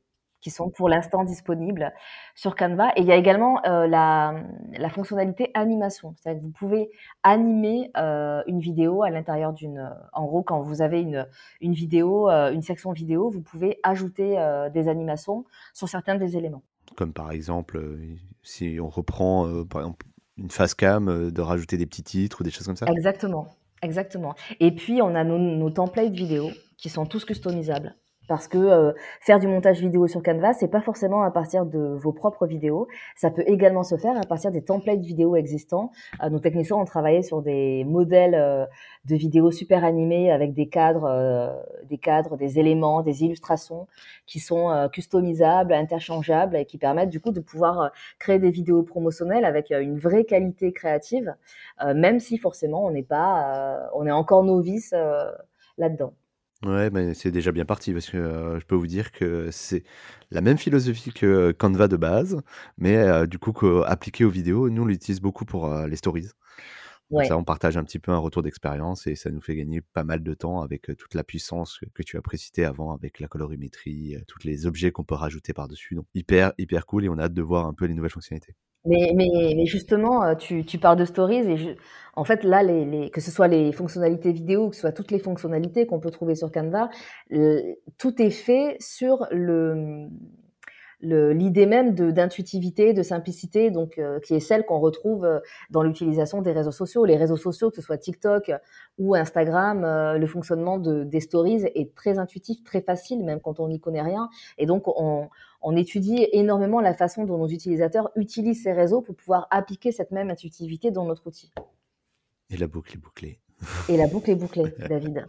qui 0.42 0.50
sont 0.50 0.70
pour 0.70 0.90
l'instant 0.90 1.24
disponibles 1.24 1.94
sur 2.36 2.56
Canva. 2.56 2.92
Et 2.96 3.02
il 3.02 3.06
y 3.06 3.12
a 3.12 3.16
également 3.16 3.64
euh, 3.66 3.88
la, 3.88 4.44
la, 4.78 4.90
fonctionnalité 4.90 5.52
animation. 5.54 6.16
C'est-à-dire 6.18 6.42
que 6.42 6.46
vous 6.46 6.54
pouvez 6.54 6.90
animer 7.24 7.92
euh, 7.98 8.42
une 8.48 8.60
vidéo 8.60 9.04
à 9.04 9.10
l'intérieur 9.10 9.54
d'une... 9.54 9.92
En 10.14 10.26
gros, 10.26 10.44
quand 10.44 10.62
vous 10.62 10.82
avez 10.82 11.02
une, 11.02 11.28
une 11.62 11.74
vidéo, 11.74 12.30
euh, 12.30 12.52
une 12.52 12.62
section 12.62 12.92
vidéo, 12.92 13.30
vous 13.30 13.42
pouvez 13.42 13.80
ajouter 13.84 14.38
des 14.74 14.88
animations 14.88 15.46
sur 15.74 15.88
certains 15.88 16.16
des 16.16 16.38
éléments. 16.38 16.64
Comme 16.96 17.14
par 17.14 17.32
exemple, 17.32 17.82
si 18.44 18.80
on 18.82 18.90
reprend 18.90 19.48
par 19.70 19.82
exemple 19.82 20.06
une 20.38 20.50
face 20.50 20.74
cam, 20.74 21.32
de 21.32 21.42
rajouter 21.42 21.78
des 21.78 21.86
petits 21.86 22.04
titres 22.04 22.42
ou 22.42 22.44
des 22.44 22.50
choses 22.52 22.66
comme 22.66 22.76
ça 22.76 22.86
Exactement. 22.88 23.48
Exactement. 23.82 24.36
Et 24.60 24.72
puis, 24.72 25.02
on 25.02 25.16
a 25.16 25.24
nos, 25.24 25.38
nos 25.38 25.70
templates 25.70 26.12
vidéo 26.12 26.50
qui 26.78 26.90
sont 26.90 27.06
tous 27.06 27.26
customisables 27.26 27.96
parce 28.30 28.48
que 28.48 28.58
euh, 28.60 28.94
faire 29.22 29.40
du 29.40 29.48
montage 29.48 29.82
vidéo 29.82 30.08
sur 30.08 30.22
Canva, 30.22 30.54
c'est 30.54 30.68
pas 30.68 30.82
forcément 30.82 31.24
à 31.24 31.32
partir 31.32 31.66
de 31.66 31.80
vos 31.80 32.14
propres 32.14 32.46
vidéos. 32.46 32.88
Ça 33.16 33.32
peut 33.32 33.44
également 33.48 33.84
se 33.84 33.98
faire 33.98 34.16
à 34.16 34.22
partir 34.22 34.52
des 34.52 34.62
templates 34.62 35.00
vidéo 35.00 35.36
existants. 35.36 35.92
Euh, 36.24 36.30
nos 36.30 36.40
techniciens 36.40 36.78
ont 36.78 36.86
travaillé 36.86 37.24
sur 37.24 37.42
des 37.42 37.84
modèles 37.86 38.36
euh, 38.36 38.66
de 39.06 39.16
vidéos 39.16 39.50
super 39.50 39.84
animés 39.84 40.32
avec 40.32 40.54
des 40.54 40.70
cadres, 40.70 41.66
des 41.86 41.98
cadres, 41.98 42.38
des 42.38 42.60
éléments, 42.60 43.02
des 43.02 43.24
illustrations 43.24 43.88
qui 44.28 44.40
sont 44.40 44.90
customisables, 44.94 45.74
interchangeables 45.74 46.56
et 46.56 46.66
qui 46.66 46.78
permettent 46.78 47.10
du 47.10 47.20
coup 47.20 47.32
de 47.32 47.40
pouvoir 47.40 47.92
créer 48.20 48.38
des 48.38 48.52
vidéos 48.52 48.84
promotionnelles 48.84 49.46
avec 49.46 49.72
une 49.72 49.98
vraie 49.98 50.26
qualité 50.26 50.74
créative, 50.74 51.34
même 51.96 52.20
si 52.20 52.38
forcément 52.38 52.86
on 52.86 52.92
n'est 52.92 53.02
pas, 53.02 53.90
on 53.96 54.06
est 54.06 54.12
encore 54.12 54.44
novice 54.44 54.94
là-dedans. 55.78 56.14
Ouais, 56.66 56.90
mais 56.90 57.14
c'est 57.14 57.32
déjà 57.32 57.54
bien 57.54 57.64
parti 57.64 57.94
parce 57.94 58.10
que 58.10 58.18
euh, 58.18 58.60
je 58.60 58.66
peux 58.66 58.76
vous 58.76 58.88
dire 58.88 59.14
que 59.14 59.50
c'est 59.50 59.84
la 60.30 60.42
même 60.42 60.58
philosophie 60.58 61.14
que 61.14 61.54
Canva 61.54 61.88
de 61.88 61.96
base, 61.96 62.42
mais 62.78 62.98
euh, 62.98 63.26
du 63.26 63.40
coup, 63.40 63.54
appliqué 63.86 64.26
aux 64.26 64.30
vidéos, 64.30 64.70
nous 64.70 64.82
on 64.82 64.86
l'utilise 64.86 65.22
beaucoup 65.22 65.46
pour 65.46 65.72
euh, 65.72 65.88
les 65.88 65.96
stories. 65.96 66.28
Ça, 67.28 67.38
on 67.38 67.44
partage 67.44 67.76
un 67.76 67.84
petit 67.84 67.98
peu 67.98 68.12
un 68.12 68.20
retour 68.20 68.44
d'expérience 68.44 69.08
et 69.08 69.16
ça 69.16 69.32
nous 69.32 69.42
fait 69.42 69.56
gagner 69.56 69.82
pas 69.82 70.04
mal 70.04 70.22
de 70.22 70.34
temps 70.36 70.62
avec 70.62 70.92
toute 70.96 71.16
la 71.16 71.24
puissance 71.24 71.80
que, 71.96 72.04
tu 72.04 72.18
as 72.18 72.22
précité 72.22 72.66
avant, 72.66 72.94
avec 72.94 73.20
la 73.20 73.28
colorimétrie, 73.28 74.16
tous 74.28 74.44
les 74.44 74.68
objets 74.68 74.92
qu'on 74.92 75.04
peut 75.04 75.16
rajouter 75.16 75.52
par-dessus. 75.54 75.96
Donc 75.96 76.06
hyper, 76.14 76.54
hyper 76.60 76.86
cool 76.86 77.06
et 77.06 77.10
on 77.10 77.18
a 77.18 77.24
hâte 77.24 77.34
de 77.34 77.42
voir 77.42 77.66
un 77.66 77.74
peu 77.74 77.86
les 77.86 77.96
nouvelles 77.96 78.12
fonctionnalités. 78.12 78.54
Mais, 78.86 79.12
mais, 79.14 79.28
mais 79.56 79.66
justement, 79.66 80.24
euh, 80.24 80.36
tu, 80.36 80.66
tu 80.66 80.78
parles 80.80 80.98
de 80.98 81.06
stories 81.06 81.38
et 81.52 81.76
en 82.16 82.24
fait 82.24 82.44
là, 82.46 82.64
les, 82.64 82.86
les, 82.86 83.10
que 83.12 83.20
ce 83.22 83.30
soit 83.30 83.48
les 83.50 83.72
fonctionnalités 83.74 84.32
vidéo, 84.32 84.70
que 84.70 84.76
ce 84.76 84.82
soit 84.82 84.94
toutes 84.94 85.12
les 85.12 85.20
fonctionnalités 85.20 85.86
qu'on 85.86 86.00
peut 86.00 86.12
trouver 86.12 86.36
sur 86.36 86.52
Canva, 86.52 86.90
tout 87.98 88.22
est 88.22 88.30
fait 88.30 88.78
sur 88.80 89.28
le 89.32 90.08
l'idée 91.02 91.66
même 91.66 91.94
d'intuitivité, 91.94 92.94
de, 92.94 93.04
simplicité, 93.04 93.72
donc 93.72 93.98
euh, 93.98 94.20
qui 94.20 94.34
est 94.36 94.40
celle 94.40 94.66
qu'on 94.66 94.80
retrouve 94.80 95.26
euh, 95.26 95.40
dans 95.70 95.82
l'utilisation 95.82 96.42
des 96.42 96.52
réseaux 96.52 96.72
sociaux. 96.72 97.06
Les 97.06 97.16
réseaux 97.16 97.38
sociaux, 97.38 97.70
que 97.70 97.78
ce 97.78 97.82
soit 97.82 97.98
TikTok 97.98 98.52
ou 98.98 99.16
Instagram, 99.16 99.82
le 100.18 100.28
fonctionnement 100.28 100.78
de, 100.78 101.04
des 101.04 101.22
stories 101.22 101.64
est 101.76 101.96
très 101.96 102.20
intuitif, 102.20 102.64
très 102.64 102.82
facile, 102.82 103.24
même 103.24 103.40
quand 103.40 103.60
on 103.60 103.70
n'y 103.70 103.80
connaît 103.80 104.02
rien. 104.02 104.30
Et 104.58 104.66
donc 104.66 104.88
on, 104.88 105.30
on 105.62 105.76
étudie 105.76 106.28
énormément 106.32 106.82
la 106.82 106.94
façon 106.94 107.26
dont 107.26 107.38
nos 107.38 107.48
utilisateurs 107.48 108.10
utilisent 108.16 108.64
ces 108.64 108.74
réseaux 108.74 109.02
pour 109.02 109.16
pouvoir 109.16 109.48
appliquer 109.52 109.92
cette 109.92 110.12
même 110.12 110.30
intuitivité 110.30 110.92
dans 110.92 111.06
notre 111.06 111.28
outil. 111.28 111.52
Et 112.50 112.58
la 112.58 112.68
boucle 112.68 112.96
est 112.96 113.00
bouclée. 113.00 113.40
Et 113.88 113.98
la 113.98 114.08
boucle 114.08 114.32
est 114.32 114.36
bouclée, 114.36 114.74
David. 114.88 115.26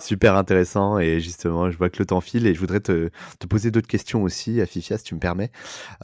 Super 0.00 0.36
intéressant. 0.36 0.98
Et 0.98 1.20
justement, 1.20 1.70
je 1.70 1.78
vois 1.78 1.90
que 1.90 1.98
le 1.98 2.06
temps 2.06 2.20
file 2.20 2.46
et 2.46 2.54
je 2.54 2.60
voudrais 2.60 2.80
te, 2.80 3.10
poser 3.48 3.70
d'autres 3.70 3.86
questions 3.86 4.22
aussi, 4.22 4.64
Fifia, 4.66 4.98
si 4.98 5.04
tu 5.04 5.14
me 5.14 5.20
permets. 5.20 5.50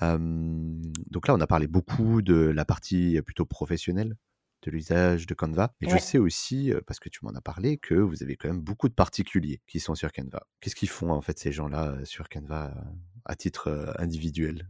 donc 0.01 1.29
là, 1.29 1.35
on 1.35 1.41
a 1.41 1.47
parlé 1.47 1.67
beaucoup 1.67 2.23
de 2.23 2.35
la 2.35 2.65
partie 2.65 3.21
plutôt 3.23 3.45
professionnelle 3.45 4.17
de 4.63 4.71
l'usage 4.71 5.27
de 5.27 5.35
Canva. 5.35 5.75
Et 5.81 5.89
je 5.89 5.99
sais 5.99 6.19
aussi, 6.19 6.73
parce 6.87 7.01
que 7.01 7.09
tu 7.09 7.25
m'en 7.25 7.33
as 7.33 7.41
parlé, 7.41 7.79
que 7.79 7.95
vous 7.95 8.23
avez 8.23 8.37
quand 8.37 8.49
même 8.49 8.61
beaucoup 8.61 8.89
de 8.89 8.95
particuliers 8.95 9.61
qui 9.67 9.81
sont 9.81 9.95
sur 9.95 10.13
Canva. 10.13 10.47
Qu'est-ce 10.61 10.77
qu'ils 10.77 10.89
font 10.89 11.11
en 11.11 11.21
fait 11.21 11.39
ces 11.39 11.53
gens-là 11.53 11.97
sur 12.05 12.29
Canva 12.29 12.73
à 13.25 13.35
titre 13.35 13.95
individuel? 13.99 14.69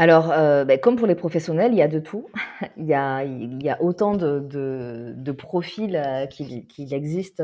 Alors, 0.00 0.28
ben, 0.64 0.78
comme 0.80 0.96
pour 0.96 1.06
les 1.06 1.14
professionnels, 1.14 1.72
il 1.72 1.78
y 1.78 1.82
a 1.82 1.88
de 1.88 1.98
tout. 1.98 2.28
il, 2.76 2.86
y 2.86 2.94
a, 2.94 3.82
autant 3.82 4.14
de, 4.14 5.32
profils 5.32 6.28
qu'il 6.30 6.94
existe 6.94 7.42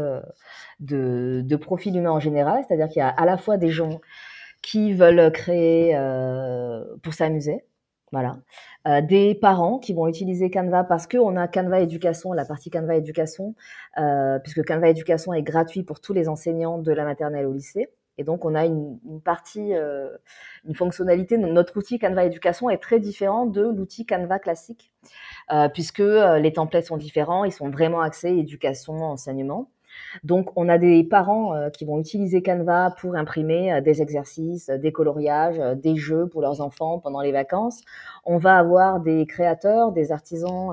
de, 0.81 1.43
de, 1.43 1.57
profils 1.57 1.95
humains 1.95 2.13
en 2.13 2.21
général. 2.21 2.65
C'est-à-dire 2.67 2.89
qu'il 2.89 3.01
y 3.01 3.03
a 3.03 3.09
à 3.09 3.27
la 3.27 3.37
fois 3.37 3.59
des 3.59 3.71
gens 3.71 4.01
qui 4.63 4.95
veulent 4.95 5.31
créer 5.33 5.95
pour 7.03 7.15
s'amuser, 7.15 7.63
voilà. 8.13 8.39
Euh, 8.87 9.01
des 9.01 9.35
parents 9.35 9.79
qui 9.79 9.93
vont 9.93 10.07
utiliser 10.07 10.49
Canva 10.51 10.85
parce 10.85 11.07
qu'on 11.09 11.37
a 11.37 11.49
Canva 11.49 11.81
Éducation, 11.81 12.33
la 12.33 12.45
partie 12.45 12.71
Canva 12.71 12.97
Éducation, 12.97 13.55
euh, 13.99 14.39
puisque 14.39 14.65
Canva 14.65 14.89
Éducation 14.89 15.35
est 15.35 15.43
gratuit 15.43 15.83
pour 15.83 16.01
tous 16.01 16.13
les 16.13 16.29
enseignants 16.29 16.79
de 16.79 16.93
la 16.93 17.05
maternelle 17.05 17.47
au 17.47 17.53
lycée. 17.53 17.89
Et 18.19 18.25
donc, 18.25 18.45
on 18.45 18.55
a 18.55 18.65
une, 18.65 18.99
partie, 19.25 19.75
euh, 19.75 20.09
une 20.67 20.75
fonctionnalité. 20.75 21.37
Notre 21.39 21.77
outil 21.77 21.99
Canva 21.99 22.25
Éducation 22.25 22.71
est 22.71 22.79
très 22.79 22.99
différent 23.01 23.47
de 23.47 23.63
l'outil 23.63 24.07
Canva 24.07 24.39
classique, 24.39 24.93
puisque 25.75 25.99
les 25.99 26.53
templates 26.53 26.87
sont 26.87 26.97
différents. 26.97 27.45
Ils 27.45 27.53
sont 27.53 27.71
vraiment 27.71 28.01
axés 28.01 28.31
éducation, 28.31 28.95
enseignement. 29.03 29.71
Donc, 30.25 30.51
on 30.57 30.69
a 30.69 30.79
des 30.79 31.05
parents 31.05 31.55
euh, 31.55 31.71
qui 31.71 31.85
vont 31.85 31.99
utiliser 31.99 32.43
Canva 32.43 32.95
pour 33.01 33.15
imprimer 33.15 33.73
euh, 33.73 33.81
des 33.81 34.03
exercices, 34.03 34.69
des 34.71 34.93
coloriages, 34.93 35.59
euh, 35.59 35.75
des 35.75 35.97
jeux 35.97 36.27
pour 36.27 36.41
leurs 36.41 36.61
enfants 36.61 36.99
pendant 36.99 37.21
les 37.21 37.33
vacances. 37.33 37.83
On 38.25 38.39
va 38.39 38.57
avoir 38.57 39.01
des 39.01 39.27
créateurs, 39.27 39.93
des 39.93 40.11
artisans 40.11 40.73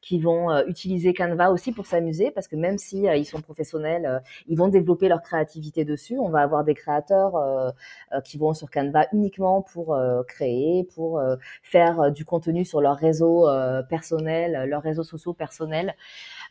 qui 0.00 0.20
vont 0.20 0.56
utiliser 0.66 1.14
Canva 1.14 1.50
aussi 1.50 1.72
pour 1.72 1.84
s'amuser, 1.84 2.30
parce 2.30 2.46
que 2.46 2.54
même 2.54 2.78
si 2.78 3.06
ils 3.06 3.24
sont 3.24 3.40
professionnels, 3.40 4.22
ils 4.46 4.56
vont 4.56 4.68
développer 4.68 5.08
leur 5.08 5.20
créativité 5.20 5.84
dessus. 5.84 6.16
On 6.20 6.28
va 6.28 6.42
avoir 6.42 6.62
des 6.62 6.74
créateurs 6.74 7.74
qui 8.22 8.38
vont 8.38 8.54
sur 8.54 8.70
Canva 8.70 9.06
uniquement 9.12 9.62
pour 9.62 9.98
créer, 10.28 10.84
pour 10.94 11.20
faire 11.64 12.12
du 12.12 12.24
contenu 12.24 12.64
sur 12.64 12.80
leur 12.80 12.96
réseau 12.96 13.48
personnel, 13.88 14.68
leurs 14.68 14.82
réseaux 14.82 15.02
sociaux 15.02 15.32
personnels. 15.32 15.96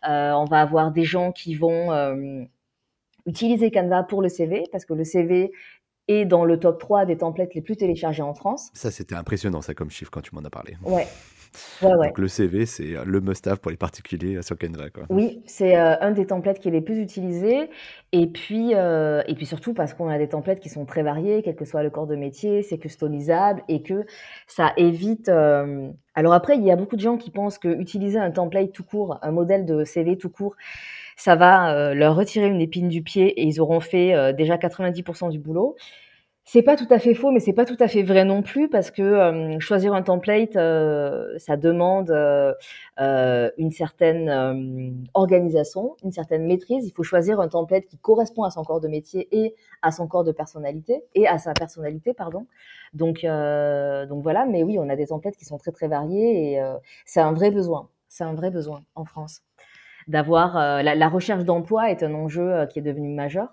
Euh, 0.08 0.32
on 0.32 0.46
va 0.46 0.62
avoir 0.62 0.92
des 0.92 1.04
gens 1.04 1.32
qui 1.32 1.54
vont 1.54 1.92
euh, 2.22 2.46
utiliser 3.26 3.72
Canva 3.72 4.04
pour 4.04 4.22
le 4.22 4.30
CV, 4.30 4.64
parce 4.72 4.86
que 4.86 4.94
le 4.94 5.04
CV 5.04 5.52
est 6.08 6.26
dans 6.26 6.46
le 6.46 6.60
top 6.60 6.80
3 6.80 7.06
des 7.06 7.18
templates 7.18 7.54
les 7.54 7.62
plus 7.62 7.78
téléchargés 7.78 8.24
en 8.24 8.34
France. 8.34 8.70
Ça, 8.74 8.92
c'était 8.92 9.16
impressionnant, 9.16 9.62
ça, 9.62 9.74
comme 9.74 9.90
chiffre, 9.90 10.12
quand 10.12 10.22
tu 10.22 10.36
m'en 10.36 10.42
as 10.42 10.50
parlé. 10.50 10.76
Ouais. 10.84 11.08
Donc 11.82 12.18
le 12.18 12.30
CV, 12.30 12.66
c'est 12.66 12.96
le 13.06 13.20
must-have 13.20 13.60
pour 13.60 13.72
les 13.72 13.78
particuliers 13.78 14.42
sur 14.42 14.58
Canva. 14.58 14.90
Quoi. 14.90 15.04
Oui, 15.10 15.44
c'est 15.46 15.78
euh, 15.78 16.00
un 16.00 16.12
des 16.12 16.26
templates 16.26 16.60
qui 16.60 16.70
est 16.70 16.72
les 16.72 16.80
plus 16.80 16.98
utilisés. 16.98 17.70
Et 18.14 18.28
puis, 18.28 18.72
et 18.72 19.36
puis 19.36 19.46
surtout 19.46 19.74
parce 19.74 19.94
qu'on 19.94 20.08
a 20.08 20.18
des 20.18 20.30
templates 20.30 20.62
qui 20.62 20.70
sont 20.70 20.86
très 20.86 21.04
variés, 21.04 21.42
quel 21.44 21.58
que 21.58 21.66
soit 21.66 21.84
le 21.84 21.90
corps 21.90 22.08
de 22.08 22.16
métier, 22.16 22.64
c'est 22.64 22.78
customisable 22.78 23.64
et 23.68 23.84
que 23.84 24.06
ça 24.48 24.72
évite 24.78 25.30
alors 26.14 26.34
après, 26.34 26.58
il 26.58 26.64
y 26.64 26.72
a 26.72 26.76
beaucoup 26.76 26.96
de 26.96 27.02
gens 27.02 27.18
qui 27.18 27.32
pensent 27.32 27.58
que 27.58 27.70
utiliser 27.70 28.20
un 28.20 28.32
template 28.32 28.72
tout 28.72 28.84
court, 28.84 29.18
un 29.22 29.32
modèle 29.32 29.66
de 29.66 29.84
CV 29.84 30.18
tout 30.18 30.30
court, 30.30 30.56
ça 31.22 31.36
va 31.36 31.76
euh, 31.76 31.94
leur 31.94 32.16
retirer 32.16 32.48
une 32.48 32.62
épine 32.62 32.90
du 32.90 33.04
pied 33.04 33.40
et 33.40 33.44
ils 33.44 33.62
auront 33.62 33.80
fait 33.80 34.16
euh, 34.16 34.34
déjà 34.34 34.56
90% 34.58 35.30
du 35.30 35.38
boulot. 35.38 35.76
C'est 36.46 36.64
pas 36.64 36.76
tout 36.76 36.88
à 36.90 36.98
fait 36.98 37.14
faux, 37.14 37.30
mais 37.30 37.40
c'est 37.40 37.54
pas 37.54 37.66
tout 37.66 37.78
à 37.80 37.88
fait 37.88 38.02
vrai 38.02 38.26
non 38.26 38.42
plus 38.42 38.70
parce 38.70 38.90
que 38.90 39.04
euh, 39.04 39.60
choisir 39.60 39.94
un 39.94 40.02
template, 40.02 40.54
ça 40.54 41.58
demande 41.58 42.10
une 42.98 43.72
certaine 43.72 45.06
organisation, 45.14 45.96
une 46.04 46.12
certaine 46.12 46.48
maîtrise. 46.48 46.88
Il 46.88 46.92
faut 46.92 47.04
choisir 47.04 47.40
un 47.40 47.48
template 47.48 47.86
qui 47.86 48.00
correspond 48.00 48.44
à 48.44 48.50
son 48.50 48.64
corps 48.64 48.82
de 48.82 48.88
métier 48.88 49.28
et 49.32 49.54
à 49.84 49.92
son 49.92 50.08
corps 50.08 50.24
de 50.24 50.32
personnalité 50.32 51.04
et 51.14 51.28
à 51.28 51.38
sa 51.38 51.54
personnalité, 51.54 52.16
pardon. 52.16 52.48
Donc, 52.94 53.22
donc 53.22 54.24
voilà. 54.24 54.46
Mais 54.48 54.64
oui, 54.64 54.80
on 54.80 54.90
a 54.90 54.96
des 54.96 55.08
templates 55.08 55.38
qui 55.38 55.46
sont 55.46 55.60
très 55.60 55.72
très 55.72 55.88
variés 55.88 56.54
et 56.54 56.62
c'est 57.06 57.22
un 57.22 57.34
vrai 57.34 57.52
besoin. 57.52 57.90
C'est 58.10 58.24
un 58.24 58.34
vrai 58.34 58.50
besoin 58.50 58.84
en 58.96 59.06
France 59.06 59.44
d'avoir 60.12 60.56
la, 60.84 60.96
la, 60.96 61.10
recherche 61.10 61.44
d'emploi 61.44 61.90
est 61.90 62.04
un 62.04 62.14
enjeu 62.14 62.68
qui 62.72 62.80
est 62.80 62.84
devenu 62.84 63.10
majeur. 63.10 63.48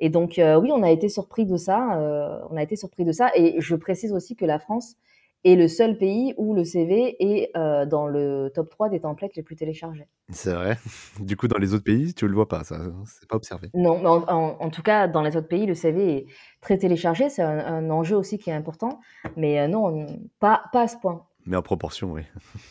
Et 0.00 0.08
donc, 0.08 0.38
euh, 0.38 0.58
oui, 0.58 0.70
on 0.72 0.82
a 0.82 0.90
été 0.90 1.08
surpris 1.08 1.44
de 1.44 1.56
ça. 1.56 1.98
Euh, 1.98 2.40
on 2.50 2.56
a 2.56 2.62
été 2.62 2.74
surpris 2.74 3.04
de 3.04 3.12
ça. 3.12 3.30
Et 3.34 3.60
je 3.60 3.76
précise 3.76 4.12
aussi 4.12 4.34
que 4.34 4.46
la 4.46 4.58
France 4.58 4.96
est 5.44 5.54
le 5.54 5.68
seul 5.68 5.96
pays 5.96 6.34
où 6.36 6.54
le 6.54 6.64
CV 6.64 7.16
est 7.18 7.50
euh, 7.56 7.86
dans 7.86 8.06
le 8.06 8.50
top 8.54 8.68
3 8.68 8.90
des 8.90 9.00
templates 9.00 9.36
les 9.36 9.42
plus 9.42 9.56
téléchargés. 9.56 10.06
C'est 10.30 10.52
vrai. 10.52 10.78
Du 11.20 11.36
coup, 11.36 11.48
dans 11.48 11.58
les 11.58 11.74
autres 11.74 11.84
pays, 11.84 12.14
tu 12.14 12.24
ne 12.24 12.30
le 12.30 12.34
vois 12.34 12.48
pas, 12.48 12.64
ça, 12.64 12.78
c'est 13.06 13.28
pas 13.28 13.36
observé. 13.36 13.68
Non, 13.74 14.04
en, 14.04 14.70
tout 14.70 14.82
cas, 14.82 15.06
dans 15.06 15.22
les 15.22 15.36
autres 15.36 15.48
pays, 15.48 15.66
le 15.66 15.74
CV 15.74 16.16
est 16.16 16.26
très 16.60 16.78
téléchargé. 16.78 17.28
C'est 17.28 17.42
un, 17.42 17.90
enjeu 17.90 18.16
aussi 18.16 18.38
qui 18.38 18.50
est 18.50 18.54
important. 18.54 19.00
Mais 19.36 19.66
non, 19.68 20.06
pas, 20.40 20.64
pas 20.72 20.82
à 20.82 20.88
ce 20.88 20.96
point. 20.96 21.26
Mais 21.46 21.56
en 21.56 21.62
proportion, 21.62 22.12
oui. 22.12 22.22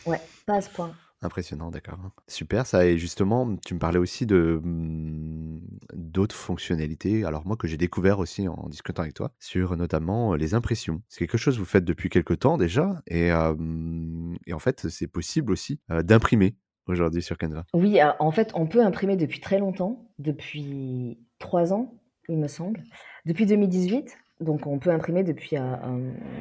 Ouais, 0.06 0.20
pas 0.46 0.54
à 0.54 0.60
ce 0.60 0.70
point. 0.70 0.92
Impressionnant, 1.22 1.70
d'accord. 1.70 1.98
Super, 2.28 2.66
ça. 2.66 2.86
Et 2.86 2.96
justement, 2.96 3.56
tu 3.56 3.74
me 3.74 3.78
parlais 3.78 3.98
aussi 3.98 4.24
de 4.24 4.58
mmh, 4.62 5.60
d'autres 5.94 6.34
fonctionnalités. 6.34 7.24
Alors 7.24 7.46
moi, 7.46 7.56
que 7.56 7.68
j'ai 7.68 7.76
découvert 7.76 8.18
aussi 8.18 8.48
en 8.48 8.68
discutant 8.68 9.02
avec 9.02 9.14
toi, 9.14 9.32
sur 9.38 9.76
notamment 9.76 10.34
les 10.34 10.54
impressions. 10.54 11.02
C'est 11.08 11.18
quelque 11.18 11.36
chose 11.38 11.56
que 11.56 11.60
vous 11.60 11.66
faites 11.66 11.84
depuis 11.84 12.08
quelques 12.08 12.38
temps 12.38 12.56
déjà, 12.56 13.02
et, 13.06 13.28
et 13.28 14.52
en 14.52 14.58
fait, 14.58 14.88
c'est 14.88 15.08
possible 15.08 15.52
aussi 15.52 15.78
d'imprimer 15.88 16.56
aujourd'hui 16.86 17.22
sur 17.22 17.36
Canva. 17.36 17.66
Oui, 17.74 17.98
en 18.18 18.30
fait, 18.30 18.52
on 18.54 18.66
peut 18.66 18.82
imprimer 18.82 19.16
depuis 19.16 19.40
très 19.40 19.58
longtemps, 19.58 20.10
depuis 20.18 21.18
trois 21.38 21.72
ans, 21.74 21.94
il 22.28 22.38
me 22.38 22.48
semble, 22.48 22.82
depuis 23.26 23.44
2018. 23.46 24.16
Donc, 24.40 24.66
on 24.66 24.78
peut 24.78 24.90
imprimer 24.90 25.22
depuis 25.22 25.58
un, 25.58 26.00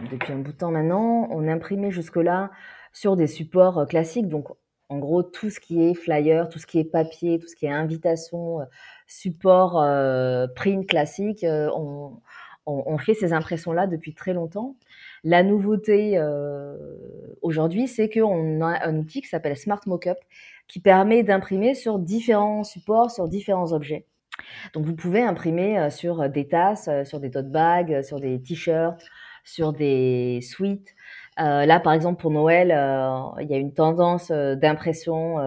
depuis 0.10 0.32
un 0.32 0.38
bout 0.38 0.54
de 0.54 0.58
temps 0.58 0.72
maintenant. 0.72 1.28
On 1.32 1.48
imprimait 1.50 1.92
jusque-là 1.92 2.50
sur 2.94 3.18
des 3.18 3.28
supports 3.28 3.86
classiques, 3.88 4.30
donc 4.30 4.48
en 4.90 4.98
gros, 4.98 5.22
tout 5.22 5.52
ce 5.52 5.60
qui 5.60 5.84
est 5.84 5.94
flyer, 5.94 6.50
tout 6.50 6.58
ce 6.58 6.66
qui 6.66 6.80
est 6.80 6.84
papier, 6.84 7.40
tout 7.40 7.48
ce 7.48 7.56
qui 7.56 7.68
est 7.68 7.72
invitation, 7.72 8.62
euh, 8.62 8.66
support 9.08 9.82
euh, 9.82 10.48
print 10.56 10.88
classique, 10.88 11.44
euh, 11.44 11.70
on, 11.76 12.98
fait 13.00 13.14
ces 13.14 13.34
impressions-là 13.34 13.88
depuis 13.88 14.14
très 14.14 14.34
longtemps. 14.34 14.76
La 15.24 15.42
nouveauté 15.42 16.22
aujourd'hui, 17.42 17.88
c'est 17.88 18.10
qu'on 18.10 18.62
a 18.62 18.86
un 18.86 18.98
outil 18.98 19.22
qui 19.22 19.28
s'appelle 19.28 19.58
Smart 19.58 19.82
Mockup 19.88 20.18
qui 20.68 20.80
permet 20.80 21.24
d'imprimer 21.24 21.74
sur 21.74 21.98
différents 21.98 22.64
supports, 22.64 23.10
sur 23.10 23.28
différents 23.28 23.74
objets. 23.74 24.06
Donc 24.74 24.86
vous 24.86 24.96
pouvez 24.96 25.24
imprimer 25.24 25.90
sur 25.90 26.30
des 26.30 26.48
tasses, 26.48 26.90
sur 27.06 27.20
des 27.20 27.32
tote 27.32 27.50
bags, 27.50 28.04
sur 28.04 28.20
des 28.20 28.40
t-shirts, 28.40 29.04
sur 29.44 29.74
des 29.74 30.40
suites, 30.44 30.94
euh, 31.40 31.66
là, 31.66 31.80
par 31.80 31.94
exemple, 31.94 32.22
pour 32.22 32.32
Noël, 32.32 32.72
euh, 32.72 33.42
il 33.42 33.50
y 33.50 33.54
a 33.54 33.58
une 33.58 33.74
tendance 33.74 34.30
euh, 34.32 34.56
d'impression 34.56 35.38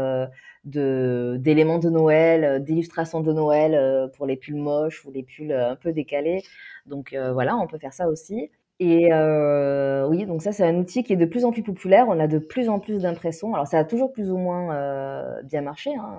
d'éléments 0.64 1.78
de, 1.78 1.90
Noël, 1.90 2.62
d'illustrations 2.62 3.20
de 3.20 3.32
Noël 3.32 4.10
pour 4.16 4.26
les 4.26 4.36
pulls 4.36 4.56
moches 4.56 5.04
ou 5.04 5.10
les 5.10 5.22
pulls 5.22 5.52
un 5.52 5.76
peu 5.76 5.92
décalés. 5.92 6.42
Donc 6.86 7.16
voilà, 7.32 7.56
on 7.56 7.66
peut 7.66 7.78
faire 7.78 7.92
ça 7.92 8.08
aussi. 8.08 8.50
Et 8.78 9.10
oui, 9.12 10.26
donc 10.26 10.42
ça 10.42 10.52
c'est 10.52 10.64
un 10.64 10.76
outil 10.76 11.02
qui 11.02 11.12
est 11.14 11.16
de 11.16 11.26
plus 11.26 11.44
en 11.44 11.50
plus 11.50 11.64
populaire. 11.64 12.06
On 12.08 12.20
a 12.20 12.28
de 12.28 12.38
plus 12.38 12.68
en 12.68 12.78
plus 12.78 13.02
d'impressions. 13.02 13.54
Alors 13.54 13.66
ça 13.66 13.78
a 13.78 13.84
toujours 13.84 14.12
plus 14.12 14.30
ou 14.30 14.36
moins 14.36 15.42
bien 15.42 15.62
marché. 15.62 15.90
Hein. 15.96 16.18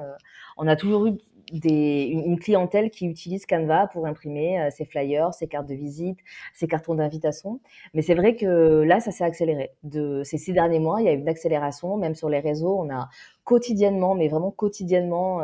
On 0.57 0.67
a 0.67 0.76
toujours 0.76 1.07
eu 1.07 1.13
une 1.54 2.39
clientèle 2.39 2.89
qui 2.89 3.06
utilise 3.06 3.45
Canva 3.45 3.88
pour 3.88 4.06
imprimer 4.08 4.60
euh, 4.60 4.70
ses 4.72 4.86
flyers, 4.86 5.34
ses 5.34 5.47
cartes 5.47 5.68
de 5.68 5.76
visite, 5.76 6.18
ses 6.54 6.68
cartons 6.68 6.95
d'invitation. 6.95 7.60
Mais 7.93 8.01
c'est 8.01 8.16
vrai 8.16 8.36
que 8.36 8.82
là, 8.82 8.99
ça 8.99 9.12
s'est 9.12 9.24
accéléré. 9.24 9.72
De 9.84 10.24
ces 10.24 10.38
six 10.38 10.54
derniers 10.54 10.80
mois, 10.80 11.01
il 11.01 11.06
y 11.06 11.10
a 11.10 11.14
eu 11.14 11.18
une 11.18 11.30
accélération. 11.30 11.95
Même 11.97 12.16
sur 12.16 12.30
les 12.30 12.39
réseaux, 12.39 12.78
on 12.80 12.89
a 12.89 13.10
quotidiennement, 13.43 14.16
mais 14.16 14.30
vraiment 14.30 14.51
quotidiennement, 14.51 15.41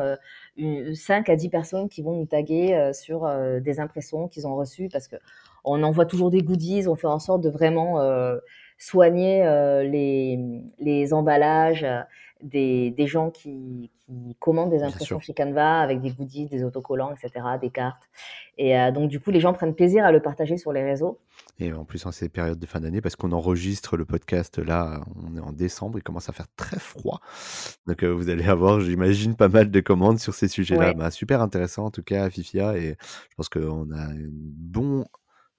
5 0.57 1.29
euh, 1.29 1.33
à 1.33 1.35
10 1.35 1.49
personnes 1.49 1.89
qui 1.89 2.01
vont 2.01 2.13
nous 2.13 2.25
taguer 2.25 2.73
euh, 2.73 2.93
sur 2.93 3.29
des 3.61 3.79
impressions 3.79 4.27
qu'ils 4.27 4.47
ont 4.47 4.55
reçues 4.55 4.89
parce 4.91 5.07
que 5.07 5.17
on 5.63 5.83
envoie 5.83 6.05
toujours 6.05 6.31
des 6.31 6.41
goodies. 6.41 6.87
On 6.87 6.95
fait 6.95 7.07
en 7.07 7.19
sorte 7.19 7.41
de 7.41 7.49
vraiment 7.49 7.99
soigner 8.79 9.43
les, 9.83 10.63
les 10.79 11.13
emballages 11.13 11.85
des, 12.41 12.91
des 12.91 13.07
gens 13.07 13.31
qui, 13.31 13.91
qui, 14.05 14.35
commandent 14.39 14.69
des 14.69 14.83
impressions 14.83 15.19
chez 15.19 15.33
Canva 15.33 15.81
avec 15.81 16.01
des 16.01 16.11
goodies, 16.11 16.47
des 16.47 16.63
autocollants, 16.63 17.13
etc., 17.13 17.45
des 17.61 17.69
cartes. 17.69 18.01
Et 18.57 18.77
euh, 18.77 18.91
donc, 18.91 19.09
du 19.09 19.19
coup, 19.19 19.31
les 19.31 19.39
gens 19.39 19.53
prennent 19.53 19.75
plaisir 19.75 20.05
à 20.05 20.11
le 20.11 20.21
partager 20.21 20.57
sur 20.57 20.71
les 20.71 20.83
réseaux. 20.83 21.19
Et 21.59 21.73
en 21.73 21.83
plus, 21.83 22.05
en 22.05 22.11
ces 22.11 22.29
périodes 22.29 22.59
de 22.59 22.65
fin 22.65 22.79
d'année, 22.79 23.01
parce 23.01 23.15
qu'on 23.15 23.31
enregistre 23.31 23.97
le 23.97 24.05
podcast 24.05 24.59
là, 24.59 25.01
on 25.23 25.35
est 25.35 25.41
en 25.41 25.51
décembre, 25.51 25.99
il 25.99 26.03
commence 26.03 26.29
à 26.29 26.33
faire 26.33 26.47
très 26.55 26.79
froid. 26.79 27.19
Donc, 27.87 28.03
euh, 28.03 28.07
vous 28.07 28.29
allez 28.29 28.47
avoir, 28.47 28.79
j'imagine, 28.79 29.35
pas 29.35 29.49
mal 29.49 29.69
de 29.69 29.79
commandes 29.81 30.19
sur 30.19 30.33
ces 30.33 30.47
sujets-là. 30.47 30.93
Bah, 30.93 31.11
super 31.11 31.41
intéressant, 31.41 31.85
en 31.85 31.91
tout 31.91 32.03
cas, 32.03 32.29
Fifia. 32.29 32.77
Et 32.77 32.97
je 33.01 33.35
pense 33.35 33.49
qu'on 33.49 33.91
a 33.91 33.99
un 33.99 34.15
bon 34.29 35.05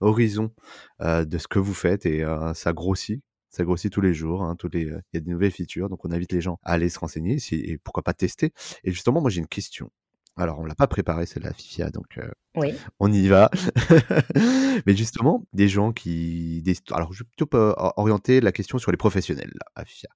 horizon 0.01 0.53
de 1.01 1.39
ce 1.39 1.49
que 1.49 1.59
vous 1.59 1.75
faites 1.75 2.07
et 2.07 2.25
ça 2.55 2.73
grossit 2.73 3.23
ça 3.51 3.65
grossit 3.65 3.93
tous 3.93 4.01
les 4.01 4.15
jours, 4.15 4.43
hein, 4.43 4.55
tous 4.57 4.69
les, 4.73 4.83
il 4.83 5.03
y 5.13 5.17
a 5.17 5.21
des 5.21 5.31
nouvelles 5.31 5.51
features, 5.51 5.89
donc 5.89 6.05
on 6.05 6.13
invite 6.13 6.33
les 6.33 6.41
gens 6.41 6.59
à 6.63 6.73
aller 6.73 6.89
se 6.89 6.99
renseigner 6.99 7.39
et 7.51 7.79
pourquoi 7.79 8.03
pas 8.03 8.15
tester. 8.15 8.53
Et 8.85 8.93
justement, 8.93 9.21
moi 9.21 9.31
j'ai 9.31 9.41
une 9.41 9.49
question. 9.49 9.91
Alors 10.37 10.61
on 10.61 10.65
l'a 10.65 10.77
pas 10.77 10.87
préparé 10.87 11.27
celle-là, 11.27 11.53
Fifia, 11.53 11.91
donc 11.91 12.19
oui. 12.57 12.73
on 13.01 13.13
y 13.13 13.27
va. 13.27 13.51
Mais 14.87 14.95
justement, 14.95 15.45
des 15.53 15.69
gens 15.69 15.93
qui, 15.93 16.63
des, 16.63 16.77
alors 16.93 17.13
je 17.13 17.25
vais 17.25 17.29
plutôt 17.37 17.49
orienter 17.97 18.41
la 18.41 18.53
question 18.53 18.79
sur 18.79 18.93
les 18.93 18.97
professionnels, 18.97 19.53
là, 19.77 19.85
Fifia. 19.85 20.09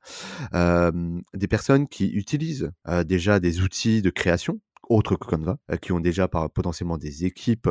des 1.34 1.48
personnes 1.48 1.88
qui 1.88 2.06
utilisent 2.10 2.70
déjà 3.04 3.40
des 3.40 3.60
outils 3.60 4.00
de 4.00 4.10
création 4.10 4.60
autres 4.88 5.16
que 5.16 5.26
Canva, 5.26 5.58
euh, 5.70 5.76
qui 5.76 5.92
ont 5.92 6.00
déjà 6.00 6.28
potentiellement 6.28 6.98
des 6.98 7.24
équipes, 7.24 7.68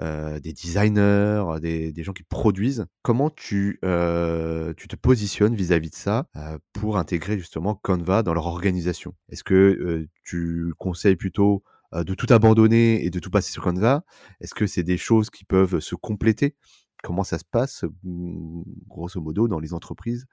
euh, 0.00 0.40
des 0.40 0.52
designers, 0.52 1.44
des, 1.60 2.02
gens 2.02 2.12
qui 2.12 2.22
produisent. 2.22 2.86
Comment 3.02 3.30
tu, 3.30 3.78
euh, 3.84 4.72
tu 4.76 4.88
te 4.88 4.96
positionnes 4.96 5.54
vis-à-vis 5.54 5.90
de 5.90 5.94
ça 5.94 6.26
pour 6.72 6.96
intégrer 6.96 7.38
justement 7.38 7.74
Canva 7.74 8.22
dans 8.22 8.34
leur 8.34 8.46
organisation? 8.46 9.14
Est-ce 9.28 9.44
que 9.44 10.08
tu 10.24 10.72
conseilles 10.78 11.16
plutôt 11.16 11.62
de 11.92 12.14
tout 12.14 12.26
abandonner 12.30 13.04
et 13.04 13.10
de 13.10 13.18
tout 13.18 13.30
passer 13.30 13.52
sur 13.52 13.62
Canva? 13.62 14.04
Est-ce 14.40 14.54
que 14.54 14.66
c'est 14.66 14.82
des 14.82 14.96
choses 14.96 15.30
qui 15.30 15.44
peuvent 15.44 15.80
se 15.80 15.94
compléter? 15.94 16.56
Comment 17.02 17.24
ça 17.24 17.38
se 17.38 17.44
passe, 17.44 17.84
mmh, 18.04 18.62
grosso 18.86 19.20
modo, 19.20 19.48
dans 19.48 19.58
les 19.58 19.74
entreprises 19.74 20.26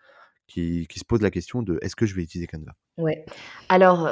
qui, 0.48 0.88
qui 0.88 1.00
se 1.00 1.06
posent 1.06 1.22
la 1.22 1.32
question 1.32 1.64
de 1.64 1.80
est-ce 1.82 1.96
que 1.96 2.06
je 2.06 2.16
vais 2.16 2.24
utiliser 2.24 2.48
Canva? 2.48 2.74
Ouais. 2.98 3.26
Alors, 3.70 4.10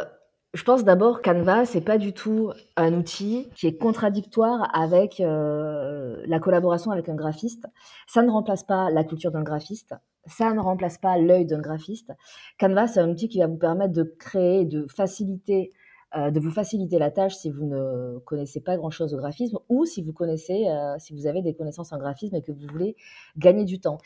je 0.54 0.64
pense 0.64 0.84
d'abord 0.84 1.22
Canva, 1.22 1.66
c'est 1.66 1.82
pas 1.82 1.98
du 1.98 2.14
tout 2.14 2.52
un 2.78 2.94
outil 2.94 3.50
qui 3.56 3.68
est 3.68 3.78
contradictoire 3.78 4.70
avec 4.74 5.20
euh, 5.20 6.24
la 6.26 6.40
collaboration 6.40 6.92
avec 6.92 7.10
un 7.10 7.16
graphiste. 7.16 7.68
Ça 8.08 8.24
ne 8.24 8.32
remplace 8.32 8.64
pas 8.64 8.90
la 8.90 9.04
culture 9.04 9.32
d'un 9.32 9.44
graphiste. 9.44 9.94
Ça 10.26 10.54
ne 10.54 10.60
remplace 10.60 10.98
pas 10.98 11.18
l'œil 11.18 11.46
d'un 11.46 11.60
graphiste. 11.60 12.12
Canva, 12.60 12.88
c'est 12.88 13.00
un 13.00 13.10
outil 13.10 13.30
qui 13.30 13.40
va 13.40 13.48
vous 13.48 13.58
permettre 13.58 13.94
de 13.94 14.04
créer, 14.04 14.66
de 14.66 14.88
faciliter, 14.88 15.74
euh, 16.16 16.32
de 16.32 16.40
vous 16.40 16.52
faciliter 16.52 16.98
la 16.98 17.12
tâche 17.12 17.36
si 17.36 17.52
vous 17.52 17.66
ne 17.66 18.18
connaissez 18.20 18.62
pas 18.62 18.78
grand-chose 18.78 19.14
au 19.14 19.18
graphisme 19.18 19.60
ou 19.68 19.86
si 19.86 20.02
vous 20.02 20.14
connaissez, 20.14 20.68
euh, 20.70 20.96
si 20.98 21.14
vous 21.14 21.28
avez 21.28 21.42
des 21.42 21.54
connaissances 21.54 21.92
en 21.92 21.98
graphisme 21.98 22.36
et 22.36 22.42
que 22.42 22.54
vous 22.54 22.66
voulez 22.72 22.96
gagner 23.38 23.66
du 23.66 23.80
temps 23.80 23.98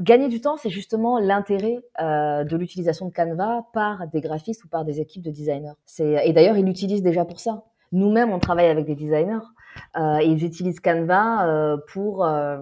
gagner 0.00 0.28
du 0.28 0.40
temps, 0.40 0.56
c'est 0.56 0.70
justement 0.70 1.18
l'intérêt 1.18 1.78
euh, 2.00 2.44
de 2.44 2.56
l'utilisation 2.56 3.06
de 3.06 3.12
Canva 3.12 3.66
par 3.72 4.06
des 4.08 4.20
graphistes 4.20 4.64
ou 4.64 4.68
par 4.68 4.84
des 4.84 5.00
équipes 5.00 5.22
de 5.22 5.30
designers. 5.30 5.74
Et 5.98 6.32
d'ailleurs, 6.32 6.56
ils 6.56 6.64
l'utilisent 6.64 7.02
déjà 7.02 7.24
pour 7.24 7.40
ça. 7.40 7.64
Nous-mêmes, 7.92 8.30
on 8.32 8.38
travaille 8.38 8.66
avec 8.68 8.86
des 8.86 8.94
designers 8.94 9.44
euh, 9.96 10.18
et 10.18 10.26
ils 10.26 10.44
utilisent 10.44 10.80
Canva 10.80 11.46
euh, 11.46 11.76
pour 11.92 12.24
euh, 12.24 12.58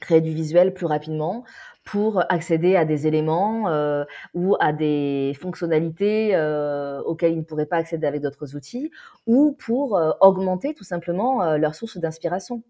créer 0.00 0.22
du 0.22 0.30
visuel 0.30 0.72
plus 0.72 0.86
rapidement, 0.86 1.44
pour 1.84 2.22
accéder 2.30 2.76
à 2.76 2.84
des 2.84 3.06
éléments 3.06 3.68
euh, 3.68 4.04
ou 4.34 4.56
à 4.60 4.72
des 4.72 5.36
fonctionnalités 5.38 6.34
euh, 6.34 7.02
auxquelles 7.02 7.32
ils 7.32 7.38
ne 7.38 7.44
pourraient 7.44 7.66
pas 7.66 7.76
accéder 7.76 8.06
avec 8.06 8.22
d'autres 8.22 8.56
outils, 8.56 8.90
ou 9.26 9.56
pour 9.58 9.96
euh, 9.96 10.12
augmenter 10.20 10.74
tout 10.74 10.84
simplement 10.84 11.56
leur 11.56 11.74
source 11.74 11.98
d'inspiration. 11.98 12.62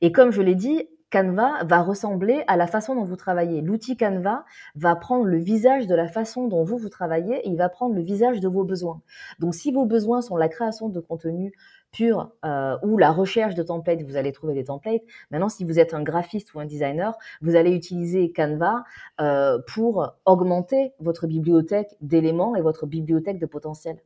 Et 0.00 0.10
comme 0.10 0.32
je 0.32 0.42
l'ai 0.42 0.54
dit, 0.54 0.88
Canva 1.16 1.64
va 1.64 1.80
ressembler 1.80 2.44
à 2.46 2.58
la 2.58 2.66
façon 2.66 2.94
dont 2.94 3.04
vous 3.04 3.16
travaillez. 3.16 3.62
L'outil 3.62 3.96
Canva 3.96 4.44
va 4.74 4.96
prendre 4.96 5.24
le 5.24 5.38
visage 5.38 5.86
de 5.86 5.94
la 5.94 6.08
façon 6.08 6.46
dont 6.46 6.62
vous, 6.62 6.76
vous 6.76 6.90
travaillez 6.90 7.36
et 7.36 7.48
il 7.48 7.56
va 7.56 7.70
prendre 7.70 7.94
le 7.94 8.02
visage 8.02 8.38
de 8.40 8.48
vos 8.48 8.64
besoins. 8.64 9.00
Donc, 9.38 9.54
si 9.54 9.72
vos 9.72 9.86
besoins 9.86 10.20
sont 10.20 10.36
la 10.36 10.50
création 10.50 10.90
de 10.90 11.00
contenu 11.00 11.54
pur 11.90 12.32
euh, 12.44 12.76
ou 12.82 12.98
la 12.98 13.12
recherche 13.12 13.54
de 13.54 13.62
templates, 13.62 14.02
vous 14.02 14.16
allez 14.16 14.30
trouver 14.30 14.52
des 14.52 14.64
templates. 14.64 15.00
Maintenant, 15.30 15.48
si 15.48 15.64
vous 15.64 15.78
êtes 15.78 15.94
un 15.94 16.02
graphiste 16.02 16.52
ou 16.52 16.60
un 16.60 16.66
designer, 16.66 17.16
vous 17.40 17.56
allez 17.56 17.70
utiliser 17.70 18.30
Canva 18.30 18.84
euh, 19.18 19.58
pour 19.72 20.18
augmenter 20.26 20.92
votre 20.98 21.26
bibliothèque 21.26 21.96
d'éléments 22.02 22.56
et 22.56 22.60
votre 22.60 22.84
bibliothèque 22.84 23.38
de 23.38 23.46
potentiel. 23.46 24.02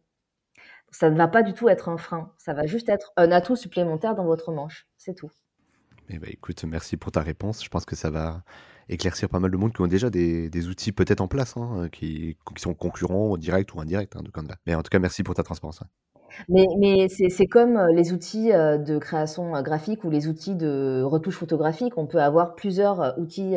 Ça 0.92 1.10
ne 1.10 1.16
va 1.16 1.26
pas 1.26 1.42
du 1.42 1.54
tout 1.54 1.68
être 1.68 1.88
un 1.88 1.96
frein, 1.96 2.30
ça 2.38 2.54
va 2.54 2.66
juste 2.66 2.88
être 2.88 3.12
un 3.16 3.32
atout 3.32 3.56
supplémentaire 3.56 4.14
dans 4.14 4.26
votre 4.26 4.52
manche, 4.52 4.86
c'est 4.96 5.14
tout. 5.14 5.32
Eh 6.12 6.18
ben, 6.18 6.28
écoute, 6.30 6.64
merci 6.64 6.96
pour 6.96 7.12
ta 7.12 7.20
réponse. 7.20 7.64
Je 7.64 7.68
pense 7.68 7.84
que 7.84 7.94
ça 7.94 8.10
va 8.10 8.42
éclaircir 8.88 9.28
pas 9.28 9.38
mal 9.38 9.50
de 9.50 9.56
monde 9.56 9.72
qui 9.72 9.80
ont 9.80 9.86
déjà 9.86 10.10
des, 10.10 10.68
outils 10.68 10.92
peut-être 10.92 11.20
en 11.20 11.28
place, 11.28 11.56
hein, 11.56 11.88
qui, 11.92 12.36
sont 12.56 12.74
concurrents, 12.74 13.36
direct 13.36 13.72
ou 13.74 13.80
indirect 13.80 14.16
hein, 14.16 14.22
de 14.22 14.30
Canva. 14.30 14.56
Mais 14.66 14.74
en 14.74 14.82
tout 14.82 14.90
cas, 14.90 14.98
merci 14.98 15.22
pour 15.22 15.34
ta 15.34 15.44
transparence. 15.44 15.80
Mais, 16.48 17.08
c'est 17.08 17.46
comme 17.46 17.76
euh, 17.76 17.92
les 17.92 18.12
outils 18.12 18.52
euh, 18.52 18.78
de 18.78 18.98
création 18.98 19.54
euh, 19.54 19.62
graphique 19.62 20.04
ou 20.04 20.10
les 20.10 20.28
outils 20.28 20.54
de 20.54 21.02
retouche 21.02 21.36
photographique. 21.36 21.96
On 21.96 22.06
peut 22.06 22.20
avoir 22.20 22.54
plusieurs 22.54 23.18
outils 23.18 23.56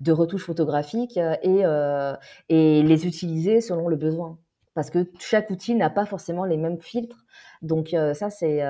de 0.00 0.12
retouche 0.12 0.44
photographique 0.44 1.18
et 1.18 2.82
les 2.82 3.06
utiliser 3.06 3.60
selon 3.60 3.88
le 3.88 3.96
besoin. 3.96 4.38
Parce 4.74 4.90
que 4.90 5.10
chaque 5.20 5.50
outil 5.50 5.74
n'a 5.74 5.90
pas 5.90 6.04
forcément 6.04 6.44
les 6.44 6.56
mêmes 6.56 6.80
filtres. 6.80 7.24
Donc 7.62 7.94
ça, 8.14 8.28
c'est 8.30 8.62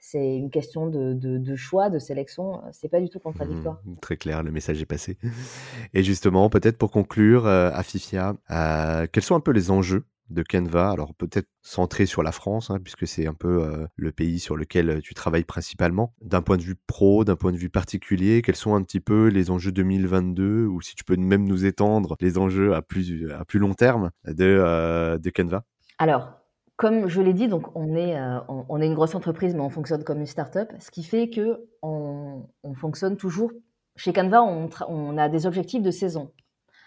c'est 0.00 0.34
une 0.36 0.50
question 0.50 0.86
de, 0.88 1.56
choix, 1.56 1.90
de 1.90 1.98
sélection. 1.98 2.62
C'est 2.72 2.88
pas 2.88 3.00
du 3.00 3.10
tout 3.10 3.20
contradictoire. 3.20 3.80
Mmh, 3.84 3.96
très 4.00 4.16
clair, 4.16 4.42
le 4.42 4.50
message 4.50 4.80
est 4.80 4.86
passé. 4.86 5.18
Et 5.94 6.02
justement, 6.02 6.48
peut-être 6.48 6.78
pour 6.78 6.90
conclure, 6.90 7.46
euh, 7.46 7.70
Afifia, 7.74 8.34
euh, 8.50 9.06
quels 9.12 9.22
sont 9.22 9.34
un 9.34 9.40
peu 9.40 9.52
les 9.52 9.70
enjeux 9.70 10.06
de 10.30 10.42
Canva? 10.42 10.90
Alors 10.90 11.14
peut-être 11.14 11.48
centré 11.60 12.06
sur 12.06 12.22
la 12.22 12.32
France, 12.32 12.70
hein, 12.70 12.78
puisque 12.82 13.06
c'est 13.06 13.26
un 13.26 13.34
peu 13.34 13.62
euh, 13.62 13.86
le 13.96 14.10
pays 14.10 14.40
sur 14.40 14.56
lequel 14.56 15.02
tu 15.02 15.12
travailles 15.12 15.44
principalement. 15.44 16.14
D'un 16.22 16.40
point 16.40 16.56
de 16.56 16.62
vue 16.62 16.76
pro, 16.86 17.24
d'un 17.24 17.36
point 17.36 17.52
de 17.52 17.58
vue 17.58 17.70
particulier, 17.70 18.40
quels 18.40 18.56
sont 18.56 18.74
un 18.74 18.82
petit 18.82 19.00
peu 19.00 19.26
les 19.28 19.50
enjeux 19.50 19.72
2022, 19.72 20.64
ou 20.64 20.80
si 20.80 20.94
tu 20.94 21.04
peux 21.04 21.16
même 21.16 21.44
nous 21.44 21.66
étendre 21.66 22.16
les 22.20 22.38
enjeux 22.38 22.74
à 22.74 22.80
plus, 22.80 23.30
à 23.32 23.44
plus 23.44 23.58
long 23.58 23.74
terme 23.74 24.10
de, 24.24 25.18
de 25.18 25.30
Canva? 25.30 25.64
Alors, 25.98 26.39
comme 26.80 27.08
je 27.08 27.20
l'ai 27.20 27.34
dit, 27.34 27.46
on 27.74 27.94
euh, 27.94 28.40
on, 28.48 28.80
est 28.80 28.86
une 28.86 28.94
grosse 28.94 29.14
entreprise, 29.14 29.54
mais 29.54 29.60
on 29.60 29.68
fonctionne 29.68 30.02
comme 30.02 30.20
une 30.20 30.26
start-up, 30.26 30.72
ce 30.78 30.90
qui 30.90 31.02
fait 31.02 31.28
que 31.28 31.68
on, 31.82 32.46
fonctionne 32.74 33.18
toujours. 33.18 33.52
Chez 33.96 34.14
Canva, 34.14 34.42
on, 34.42 35.18
a 35.18 35.28
des 35.28 35.44
objectifs 35.44 35.82
de 35.82 35.90
saison. 35.90 36.32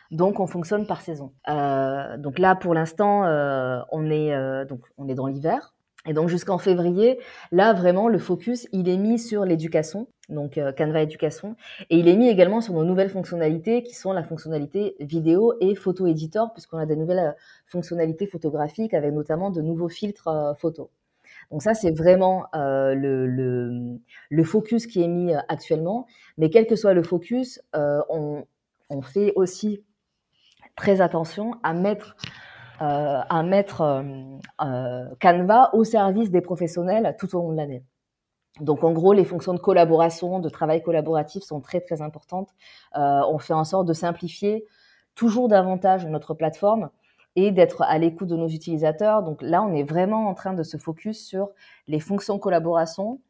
Donc, 0.09 0.39
on 0.39 0.47
fonctionne 0.47 0.87
par 0.87 1.01
saison. 1.01 1.33
Euh, 1.47 2.17
donc 2.17 2.39
là, 2.39 2.55
pour 2.55 2.73
l'instant, 2.73 3.25
euh, 3.25 3.81
on, 3.91 4.09
on 4.97 5.07
est 5.09 5.15
dans 5.15 5.27
l'hiver. 5.27 5.72
Et 6.05 6.13
donc 6.13 6.27
jusqu'en 6.27 6.57
février, 6.57 7.19
là 7.51 7.73
vraiment 7.73 8.09
le 8.09 8.17
focus 8.17 8.67
il 8.73 8.89
est 8.89 8.97
mis 8.97 9.17
sur 9.17 9.45
l'éducation, 9.45 10.07
donc 10.27 10.57
euh, 10.57 10.73
Canva 10.73 11.01
éducation, 11.01 11.55
et 11.89 11.97
il 11.97 12.09
est 12.09 12.17
mis 12.17 12.27
également 12.27 12.59
sur 12.59 12.73
nos 12.73 12.83
nouvelles 12.83 13.09
fonctionnalités 13.09 13.83
qui 13.83 13.95
sont 13.95 14.11
la 14.11 14.23
fonctionnalité 14.23 14.95
vidéo 14.99 15.53
et 15.61 15.75
photo 15.75 16.05
éditeur, 16.05 16.51
puisqu'on 16.51 16.77
a 16.77 16.85
des 16.85 16.97
nouvelles 16.97 17.19
euh, 17.19 17.31
fonctionnalités 17.67 18.27
photographiques 18.27 18.93
avec 18.93 19.13
notamment 19.13 19.49
de 19.49 19.61
nouveaux 19.61 19.87
filtres 19.87 20.27
euh, 20.27 20.53
photos. 20.55 20.89
Donc 21.51 21.61
ça 21.61 21.73
c'est 21.73 21.91
vraiment 21.91 22.47
le, 22.53 23.25
le, 23.25 23.97
le, 24.29 24.43
focus 24.43 24.87
qui 24.87 25.03
est 25.03 25.07
mis 25.07 25.33
actuellement, 25.49 26.05
mais 26.37 26.49
quel 26.49 26.67
que 26.67 26.75
soit 26.75 26.93
le 26.93 27.03
focus, 27.03 27.61
on, 27.73 28.45
on 28.89 29.01
fait 29.01 29.33
aussi 29.35 29.83
très 30.75 31.01
attention 31.01 31.55
à 31.63 31.73
mettre 31.73 32.15
à 32.83 33.43
mettre 33.43 34.03
Canva 35.19 35.69
au 35.73 35.83
service 35.83 36.31
des 36.31 36.41
professionnels 36.41 37.15
tout 37.19 37.35
au 37.35 37.39
long 37.39 37.51
de 37.51 37.57
l'année. 37.57 37.83
Donc 38.59 38.83
en 38.83 38.91
gros, 38.91 39.13
les 39.13 39.25
fonctions 39.25 39.53
de 39.53 39.59
collaboration, 39.59 40.39
de 40.39 40.49
travail 40.49 40.83
collaboratif 40.83 41.43
sont 41.43 41.61
très 41.61 41.81
très 41.81 42.01
importantes. 42.01 42.49
on 42.95 43.37
fait 43.39 43.53
en 43.53 43.63
sorte 43.63 43.87
de 43.87 43.93
simplifier 43.93 44.65
toujours 45.15 45.47
davantage 45.47 46.05
notre 46.05 46.33
plateforme 46.33 46.89
et 47.35 47.51
d'être 47.51 47.81
à 47.83 47.97
l'écoute 47.97 48.27
de 48.27 48.35
nos 48.35 48.47
utilisateurs. 48.47 49.23
Donc 49.23 49.41
là, 49.41 49.63
on 49.63 49.73
est 49.73 49.83
vraiment 49.83 50.27
en 50.27 50.33
train 50.33 50.53
de 50.53 50.63
se 50.63 50.77
focus 50.77 51.25
sur 51.25 51.49
les 51.87 51.99
fonctions 51.99 52.37
collaboration, 52.37 53.21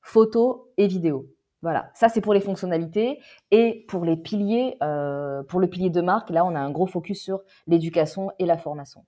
photo 0.00 0.70
et 0.76 0.86
vidéo. 0.86 1.26
Voilà, 1.62 1.90
ça 1.94 2.08
c'est 2.08 2.20
pour 2.20 2.34
les 2.34 2.40
fonctionnalités 2.40 3.20
et 3.52 3.84
pour 3.88 4.04
les 4.04 4.16
piliers, 4.16 4.76
euh, 4.82 5.44
pour 5.44 5.60
le 5.60 5.68
pilier 5.68 5.90
de 5.90 6.00
marque, 6.00 6.30
là 6.30 6.44
on 6.44 6.56
a 6.56 6.60
un 6.60 6.70
gros 6.70 6.86
focus 6.86 7.22
sur 7.22 7.40
l'éducation 7.68 8.32
et 8.40 8.46
la 8.46 8.58
formation. 8.58 9.04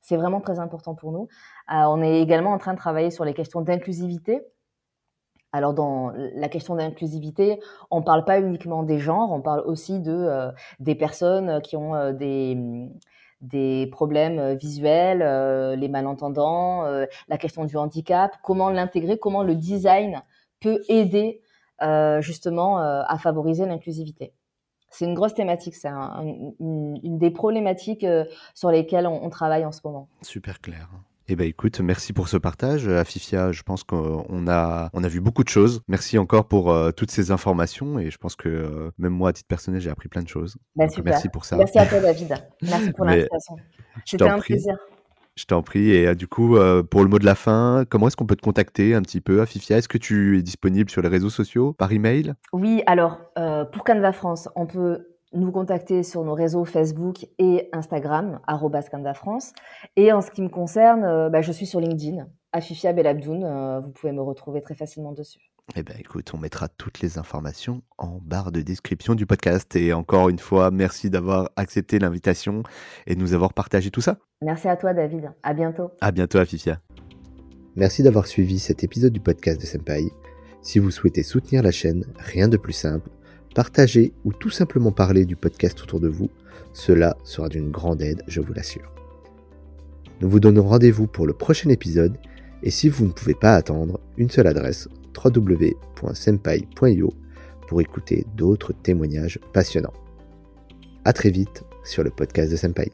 C'est 0.00 0.16
vraiment 0.16 0.40
très 0.40 0.58
important 0.58 0.96
pour 0.96 1.12
nous. 1.12 1.28
Euh, 1.72 1.84
on 1.86 2.02
est 2.02 2.20
également 2.20 2.50
en 2.50 2.58
train 2.58 2.72
de 2.74 2.78
travailler 2.78 3.12
sur 3.12 3.24
les 3.24 3.32
questions 3.32 3.60
d'inclusivité. 3.60 4.42
Alors 5.52 5.72
dans 5.72 6.10
la 6.34 6.48
question 6.48 6.74
d'inclusivité, 6.74 7.60
on 7.92 8.00
ne 8.00 8.04
parle 8.04 8.24
pas 8.24 8.40
uniquement 8.40 8.82
des 8.82 8.98
genres, 8.98 9.30
on 9.30 9.40
parle 9.40 9.60
aussi 9.60 10.00
de 10.00 10.12
euh, 10.12 10.50
des 10.80 10.96
personnes 10.96 11.62
qui 11.62 11.76
ont 11.76 12.12
des 12.12 12.90
des 13.40 13.86
problèmes 13.92 14.54
visuels, 14.54 15.18
les 15.78 15.88
malentendants, 15.88 16.84
la 17.28 17.38
question 17.38 17.66
du 17.66 17.76
handicap, 17.76 18.38
comment 18.42 18.70
l'intégrer, 18.70 19.18
comment 19.18 19.42
le 19.42 19.54
design 19.54 20.22
peut 20.60 20.80
aider 20.88 21.42
justement 22.20 22.78
à 22.78 23.18
favoriser 23.18 23.66
l'inclusivité. 23.66 24.32
C'est 24.90 25.06
une 25.06 25.14
grosse 25.14 25.34
thématique, 25.34 25.74
c'est 25.74 25.88
une, 25.88 27.18
des 27.18 27.30
problématiques 27.30 28.06
sur 28.54 28.70
lesquelles 28.70 29.06
on 29.06 29.28
travaille 29.30 29.64
en 29.64 29.72
ce 29.72 29.80
moment. 29.84 30.08
Super 30.22 30.60
clair. 30.60 30.88
Eh 31.26 31.36
ben 31.36 31.46
écoute, 31.46 31.80
merci 31.80 32.12
pour 32.12 32.28
ce 32.28 32.36
partage. 32.36 32.86
Afifia, 32.86 33.50
je 33.50 33.62
pense 33.62 33.82
qu'on 33.82 34.46
a, 34.46 34.90
on 34.92 35.02
a 35.04 35.08
vu 35.08 35.20
beaucoup 35.20 35.42
de 35.42 35.48
choses. 35.48 35.80
Merci 35.88 36.18
encore 36.18 36.46
pour 36.46 36.70
euh, 36.70 36.90
toutes 36.90 37.10
ces 37.10 37.30
informations 37.30 37.98
et 37.98 38.10
je 38.10 38.18
pense 38.18 38.36
que 38.36 38.48
euh, 38.48 38.90
même 38.98 39.14
moi, 39.14 39.30
à 39.30 39.32
titre 39.32 39.48
personnel, 39.48 39.80
j'ai 39.80 39.88
appris 39.88 40.08
plein 40.08 40.22
de 40.22 40.28
choses. 40.28 40.58
Bah, 40.76 40.84
merci 41.02 41.30
pour 41.30 41.46
ça. 41.46 41.56
Merci 41.56 41.78
à 41.78 41.86
toi, 41.86 42.00
David. 42.00 42.34
Merci 42.62 42.92
pour 42.92 43.06
l'invitation. 43.06 43.56
C'était 44.04 44.28
un 44.28 44.38
plaisir. 44.38 44.76
Je 45.36 45.44
t'en 45.46 45.62
prie. 45.62 45.90
Et 45.90 46.06
euh, 46.06 46.14
du 46.14 46.28
coup, 46.28 46.56
pour 46.90 47.02
le 47.02 47.08
mot 47.08 47.18
de 47.18 47.24
la 47.24 47.34
fin, 47.34 47.84
comment 47.88 48.08
est-ce 48.08 48.16
qu'on 48.16 48.26
peut 48.26 48.36
te 48.36 48.42
contacter 48.42 48.94
un 48.94 49.02
petit 49.02 49.20
peu, 49.20 49.40
Afifia? 49.40 49.78
Est-ce 49.78 49.88
que 49.88 49.98
tu 49.98 50.38
es 50.38 50.42
disponible 50.42 50.90
sur 50.90 51.02
les 51.02 51.08
réseaux 51.08 51.30
sociaux, 51.30 51.72
par 51.72 51.92
email? 51.92 52.34
Oui, 52.52 52.82
alors, 52.86 53.18
pour 53.72 53.84
Canva 53.84 54.12
France, 54.12 54.48
on 54.56 54.66
peut 54.66 55.06
nous 55.34 55.50
contacter 55.50 56.02
sur 56.02 56.24
nos 56.24 56.34
réseaux 56.34 56.64
Facebook 56.64 57.26
et 57.38 57.68
Instagram, 57.72 58.40
France. 59.14 59.52
Et 59.96 60.12
en 60.12 60.20
ce 60.20 60.30
qui 60.30 60.42
me 60.42 60.48
concerne, 60.48 61.04
euh, 61.04 61.28
bah, 61.28 61.42
je 61.42 61.52
suis 61.52 61.66
sur 61.66 61.80
LinkedIn, 61.80 62.26
Afifia 62.52 62.92
Belabdoun. 62.92 63.44
Euh, 63.44 63.80
vous 63.80 63.90
pouvez 63.90 64.12
me 64.12 64.22
retrouver 64.22 64.62
très 64.62 64.74
facilement 64.74 65.12
dessus. 65.12 65.50
Eh 65.76 65.82
bien, 65.82 65.96
écoute, 65.98 66.30
on 66.34 66.38
mettra 66.38 66.68
toutes 66.68 67.00
les 67.00 67.18
informations 67.18 67.82
en 67.96 68.20
barre 68.22 68.52
de 68.52 68.60
description 68.60 69.14
du 69.14 69.26
podcast. 69.26 69.74
Et 69.76 69.92
encore 69.92 70.28
une 70.28 70.38
fois, 70.38 70.70
merci 70.70 71.08
d'avoir 71.10 71.50
accepté 71.56 71.98
l'invitation 71.98 72.62
et 73.06 73.14
de 73.14 73.20
nous 73.20 73.32
avoir 73.32 73.54
partagé 73.54 73.90
tout 73.90 74.02
ça. 74.02 74.18
Merci 74.42 74.68
à 74.68 74.76
toi, 74.76 74.92
David. 74.92 75.32
À 75.42 75.54
bientôt. 75.54 75.90
À 76.00 76.12
bientôt, 76.12 76.38
Afifia. 76.38 76.80
Merci 77.76 78.02
d'avoir 78.02 78.26
suivi 78.26 78.58
cet 78.58 78.84
épisode 78.84 79.12
du 79.12 79.20
podcast 79.20 79.60
de 79.60 79.66
Senpai. 79.66 80.04
Si 80.62 80.78
vous 80.78 80.90
souhaitez 80.90 81.22
soutenir 81.22 81.62
la 81.62 81.72
chaîne, 81.72 82.04
rien 82.18 82.46
de 82.46 82.56
plus 82.56 82.72
simple 82.72 83.10
partager 83.54 84.12
ou 84.24 84.32
tout 84.32 84.50
simplement 84.50 84.92
parler 84.92 85.24
du 85.24 85.36
podcast 85.36 85.80
autour 85.80 86.00
de 86.00 86.08
vous, 86.08 86.28
cela 86.72 87.16
sera 87.22 87.48
d'une 87.48 87.70
grande 87.70 88.02
aide, 88.02 88.22
je 88.26 88.40
vous 88.40 88.52
l'assure. 88.52 88.92
Nous 90.20 90.28
vous 90.28 90.40
donnons 90.40 90.64
rendez-vous 90.64 91.06
pour 91.06 91.26
le 91.26 91.32
prochain 91.32 91.70
épisode 91.70 92.18
et 92.62 92.70
si 92.70 92.88
vous 92.88 93.06
ne 93.06 93.12
pouvez 93.12 93.34
pas 93.34 93.54
attendre, 93.54 94.00
une 94.16 94.30
seule 94.30 94.46
adresse 94.46 94.88
www.senpai.io 95.22 97.12
pour 97.68 97.80
écouter 97.80 98.26
d'autres 98.36 98.72
témoignages 98.72 99.38
passionnants. 99.52 99.92
A 101.04 101.12
très 101.12 101.30
vite 101.30 101.64
sur 101.84 102.02
le 102.02 102.10
podcast 102.10 102.50
de 102.50 102.56
Senpai. 102.56 102.90